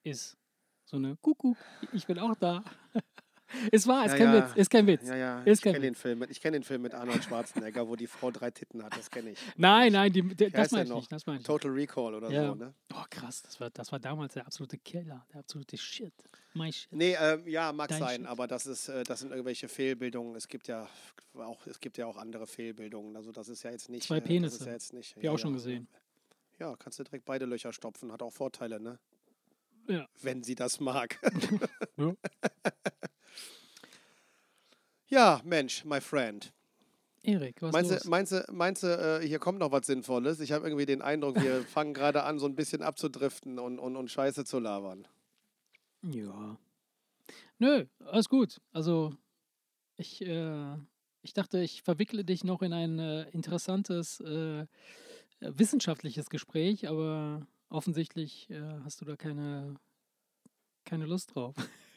ist. 0.05 0.39
So 0.87 0.97
eine 0.97 1.19
Kuckuck, 1.19 1.59
ich 1.93 2.07
bin 2.07 2.19
auch 2.19 2.35
da. 2.35 2.65
ist 3.71 3.87
wahr, 3.87 4.05
ist 4.07 4.13
Ja, 4.13 4.19
kein 4.19 4.35
ja. 4.35 4.47
Witz, 4.49 4.57
ist 4.57 4.71
kein 4.71 4.87
Witz. 4.87 5.09
Ja, 5.09 5.17
ja, 5.17 5.43
Ist 5.43 5.59
ich 5.59 5.63
kenne 5.63 5.81
den. 5.81 5.95
Film 5.95 6.19
mit, 6.21 6.31
ich 6.31 6.41
kenn 6.41 6.53
den 6.53 6.63
Film 6.63 6.83
mit 6.83 6.95
Arnold 6.95 7.25
Schwarzenegger, 7.25 7.89
wo 7.89 7.97
die 7.97 8.07
Frau 8.07 8.31
drei 8.31 8.51
Titten 8.51 8.83
hat, 8.83 8.97
das 8.97 9.11
kenne 9.11 9.31
ich. 9.31 9.39
Nein, 9.57 9.93
nein, 9.93 10.13
die, 10.13 10.23
die, 10.23 10.47
Wie 10.47 10.51
das 10.51 10.71
meine 10.73 10.85
ich 10.89 10.95
nicht. 10.95 11.13
Das 11.13 11.27
nicht. 11.27 11.47
Total 11.47 11.71
Recall 11.71 12.15
oder 12.15 12.31
Ja. 12.31 12.49
so, 12.49 12.55
ne? 12.55 12.75
Oh, 12.95 13.05
krass, 13.11 13.43
das 13.43 13.61
war, 13.61 13.71
das 13.71 13.91
war 13.93 13.99
damals 14.01 14.35
der 14.35 14.47
absolute 14.47 14.79
Killer, 14.79 15.25
der 15.33 15.41
absolute 15.41 15.77
Shit. 15.77 16.13
My 16.55 16.73
Shit. 16.73 16.89
Nee, 16.93 17.17
ähm, 17.21 17.47
ja, 17.47 17.73
mag 17.73 17.89
Dein 17.89 17.99
sein, 18.01 18.21
Shit. 18.23 18.27
aber 18.27 18.47
das 18.47 18.67
ist, 18.67 18.89
äh, 18.89 19.03
das 19.05 19.21
sind 19.21 19.31
irgendwelche 19.31 19.69
Fehlbildungen. 19.69 20.35
Es 20.37 20.49
gibt 20.49 20.67
ja 20.69 20.89
auch, 21.35 21.67
es 21.67 21.79
gibt 21.81 21.99
ja 21.99 22.07
auch 22.07 22.17
andere 22.17 22.47
Fehlbildungen. 22.47 23.17
Also 23.17 23.33
das 23.33 23.49
ist 23.49 23.63
ja 23.63 23.71
jetzt 23.71 23.89
nicht. 23.89 24.03
Zwei 24.05 24.17
äh, 24.17 24.21
Das 24.21 24.29
Penisse. 24.29 24.57
ist 24.57 24.67
ja 24.67 24.73
jetzt 24.73 24.93
nicht. 24.93 25.17
Ich 25.19 25.29
auch 25.29 25.39
schon 25.39 25.53
gesehen. 25.53 25.87
Ja, 26.59 26.75
kannst 26.77 26.99
du 26.99 27.05
direkt 27.05 27.25
beide 27.25 27.45
Löcher 27.45 27.73
stopfen, 27.73 28.11
hat 28.11 28.21
auch 28.23 28.33
Vorteile, 28.33 28.81
ne? 28.81 28.99
Ja. 29.87 30.07
Wenn 30.21 30.43
sie 30.43 30.55
das 30.55 30.81
mag. 30.81 31.19
Ja. 31.97 32.13
ja, 35.09 35.41
Mensch, 35.45 35.85
my 35.85 36.01
friend. 36.01 36.53
Erik, 37.23 37.61
was 37.61 37.73
Meinst 37.73 37.91
los? 37.91 38.03
du, 38.03 38.09
meinst 38.11 38.33
du, 38.33 38.45
meinst 38.53 38.83
du 38.83 38.87
äh, 38.87 39.27
hier 39.27 39.39
kommt 39.39 39.59
noch 39.59 39.73
was 39.73 39.87
Sinnvolles? 39.87 40.41
Ich 40.41 40.53
habe 40.53 40.67
irgendwie 40.67 40.87
den 40.87 41.03
Eindruck, 41.03 41.41
wir 41.43 41.63
fangen 41.67 41.93
gerade 41.93 42.23
an, 42.23 42.39
so 42.39 42.47
ein 42.47 42.55
bisschen 42.55 42.83
abzudriften 42.83 43.59
und, 43.59 43.79
und, 43.79 43.97
und 43.97 44.11
Scheiße 44.11 44.45
zu 44.45 44.59
labern. 44.59 45.07
Ja. 46.03 46.57
Nö, 47.59 47.87
alles 48.05 48.29
gut. 48.29 48.61
Also, 48.73 49.15
ich, 49.97 50.23
äh, 50.23 50.77
ich 51.23 51.33
dachte, 51.33 51.59
ich 51.61 51.83
verwickle 51.83 52.25
dich 52.25 52.45
noch 52.45 52.63
in 52.63 52.73
ein 52.73 52.99
äh, 52.99 53.29
interessantes 53.31 54.21
äh, 54.21 54.67
wissenschaftliches 55.41 56.31
Gespräch, 56.31 56.89
aber 56.89 57.47
offensichtlich 57.69 58.49
äh, 58.51 58.61
hast 58.85 59.01
du 59.01 59.05
da 59.05 59.17
keine, 59.17 59.75
keine 60.85 61.07
Lust 61.07 61.35
drauf. 61.35 61.57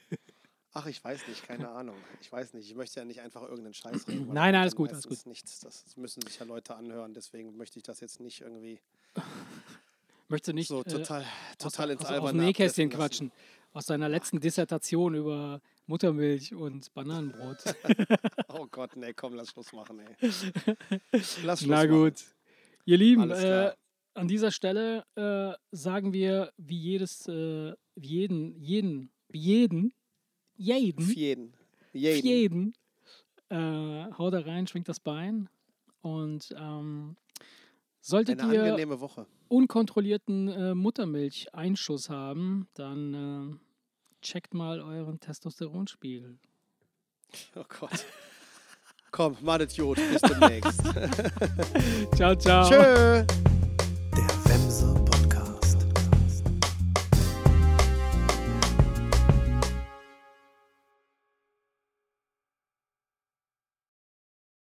Ach, 0.74 0.86
ich 0.86 1.04
weiß 1.04 1.28
nicht, 1.28 1.44
keine 1.48 1.70
Ahnung. 1.72 1.98
Ich 2.22 2.32
weiß 2.32 2.54
nicht. 2.54 2.70
Ich 2.70 2.76
möchte 2.76 3.00
ja 3.00 3.06
nicht 3.06 3.22
einfach 3.22 3.42
irgendeinen 3.44 3.74
Scheiß 3.74 4.08
reden. 4.08 4.34
Nein, 4.34 4.54
das 4.54 4.62
alles 4.62 4.76
gut, 4.76 4.90
alles 4.90 5.06
meistens 5.06 5.26
Nichts, 5.26 5.60
das 5.60 5.98
müssen 5.98 6.22
sich 6.22 6.40
ja 6.40 6.46
Leute 6.46 6.76
anhören, 6.76 7.14
deswegen 7.14 7.58
möchte 7.58 7.78
ich 7.78 7.84
das 7.84 8.00
jetzt 8.00 8.20
nicht 8.20 8.42
irgendwie 8.42 8.80
Möchtest 10.30 10.48
du 10.48 10.54
nicht 10.54 10.68
so 10.70 10.80
äh, 10.82 10.84
total, 10.86 11.26
total 11.58 11.88
aus, 11.88 11.92
ins 11.92 12.02
aus, 12.02 12.08
aus 12.08 12.14
Alberne 12.14 12.38
dem 12.40 12.46
Nähkästchen 12.46 12.90
quatschen? 12.90 13.32
Aus 13.74 13.86
deiner 13.86 14.08
letzten 14.08 14.40
Dissertation 14.40 15.16
über 15.16 15.62
Muttermilch 15.88 16.54
und 16.54 16.94
Bananenbrot. 16.94 17.58
Oh 18.48 18.68
Gott, 18.70 18.96
nee, 18.96 19.14
komm, 19.14 19.34
lass 19.34 19.50
Schluss 19.50 19.72
machen, 19.74 20.00
ey. 20.00 20.30
Lass 21.12 21.36
Schluss 21.40 21.66
Na 21.66 21.78
machen. 21.78 21.90
gut. 21.90 22.24
Ihr 22.86 22.98
Lieben, 22.98 23.32
äh, 23.32 23.74
an 24.14 24.28
dieser 24.28 24.52
Stelle 24.52 25.06
äh, 25.16 25.54
sagen 25.72 26.14
wir 26.14 26.52
wie 26.58 26.78
jedes, 26.78 27.28
äh, 27.28 27.74
wie 27.96 28.08
jeden, 28.08 28.60
jeden, 28.62 29.12
wie 29.30 29.40
jeden, 29.40 29.94
jeden, 30.62 31.06
Für 31.06 31.14
jeden. 31.14 31.54
Jeden. 31.94 32.26
jeden, 32.26 32.74
äh, 33.50 34.12
hau 34.18 34.30
da 34.30 34.40
rein, 34.40 34.68
schwingt 34.68 34.88
das 34.88 35.00
Bein 35.00 35.50
und 36.02 36.54
ähm, 36.58 37.18
solltet 38.00 38.40
Eine 38.40 38.78
ihr 38.78 38.88
unkontrollierten 39.50 40.48
äh, 40.48 40.76
Muttermilcheinschuss 40.76 42.10
haben, 42.10 42.68
dann 42.74 43.14
äh, 43.14 44.22
checkt 44.22 44.54
mal 44.54 44.80
euren 44.80 45.20
Testosteronspiegel. 45.20 46.38
Oh 47.56 47.64
Gott. 47.80 48.06
Komm, 49.12 49.36
madet 49.42 49.74
Jod. 49.74 49.98
Bis 49.98 50.22
demnächst. 50.22 50.82
Ciao, 52.16 52.36
ciao. 52.36 52.70
Tschö. 52.70 53.51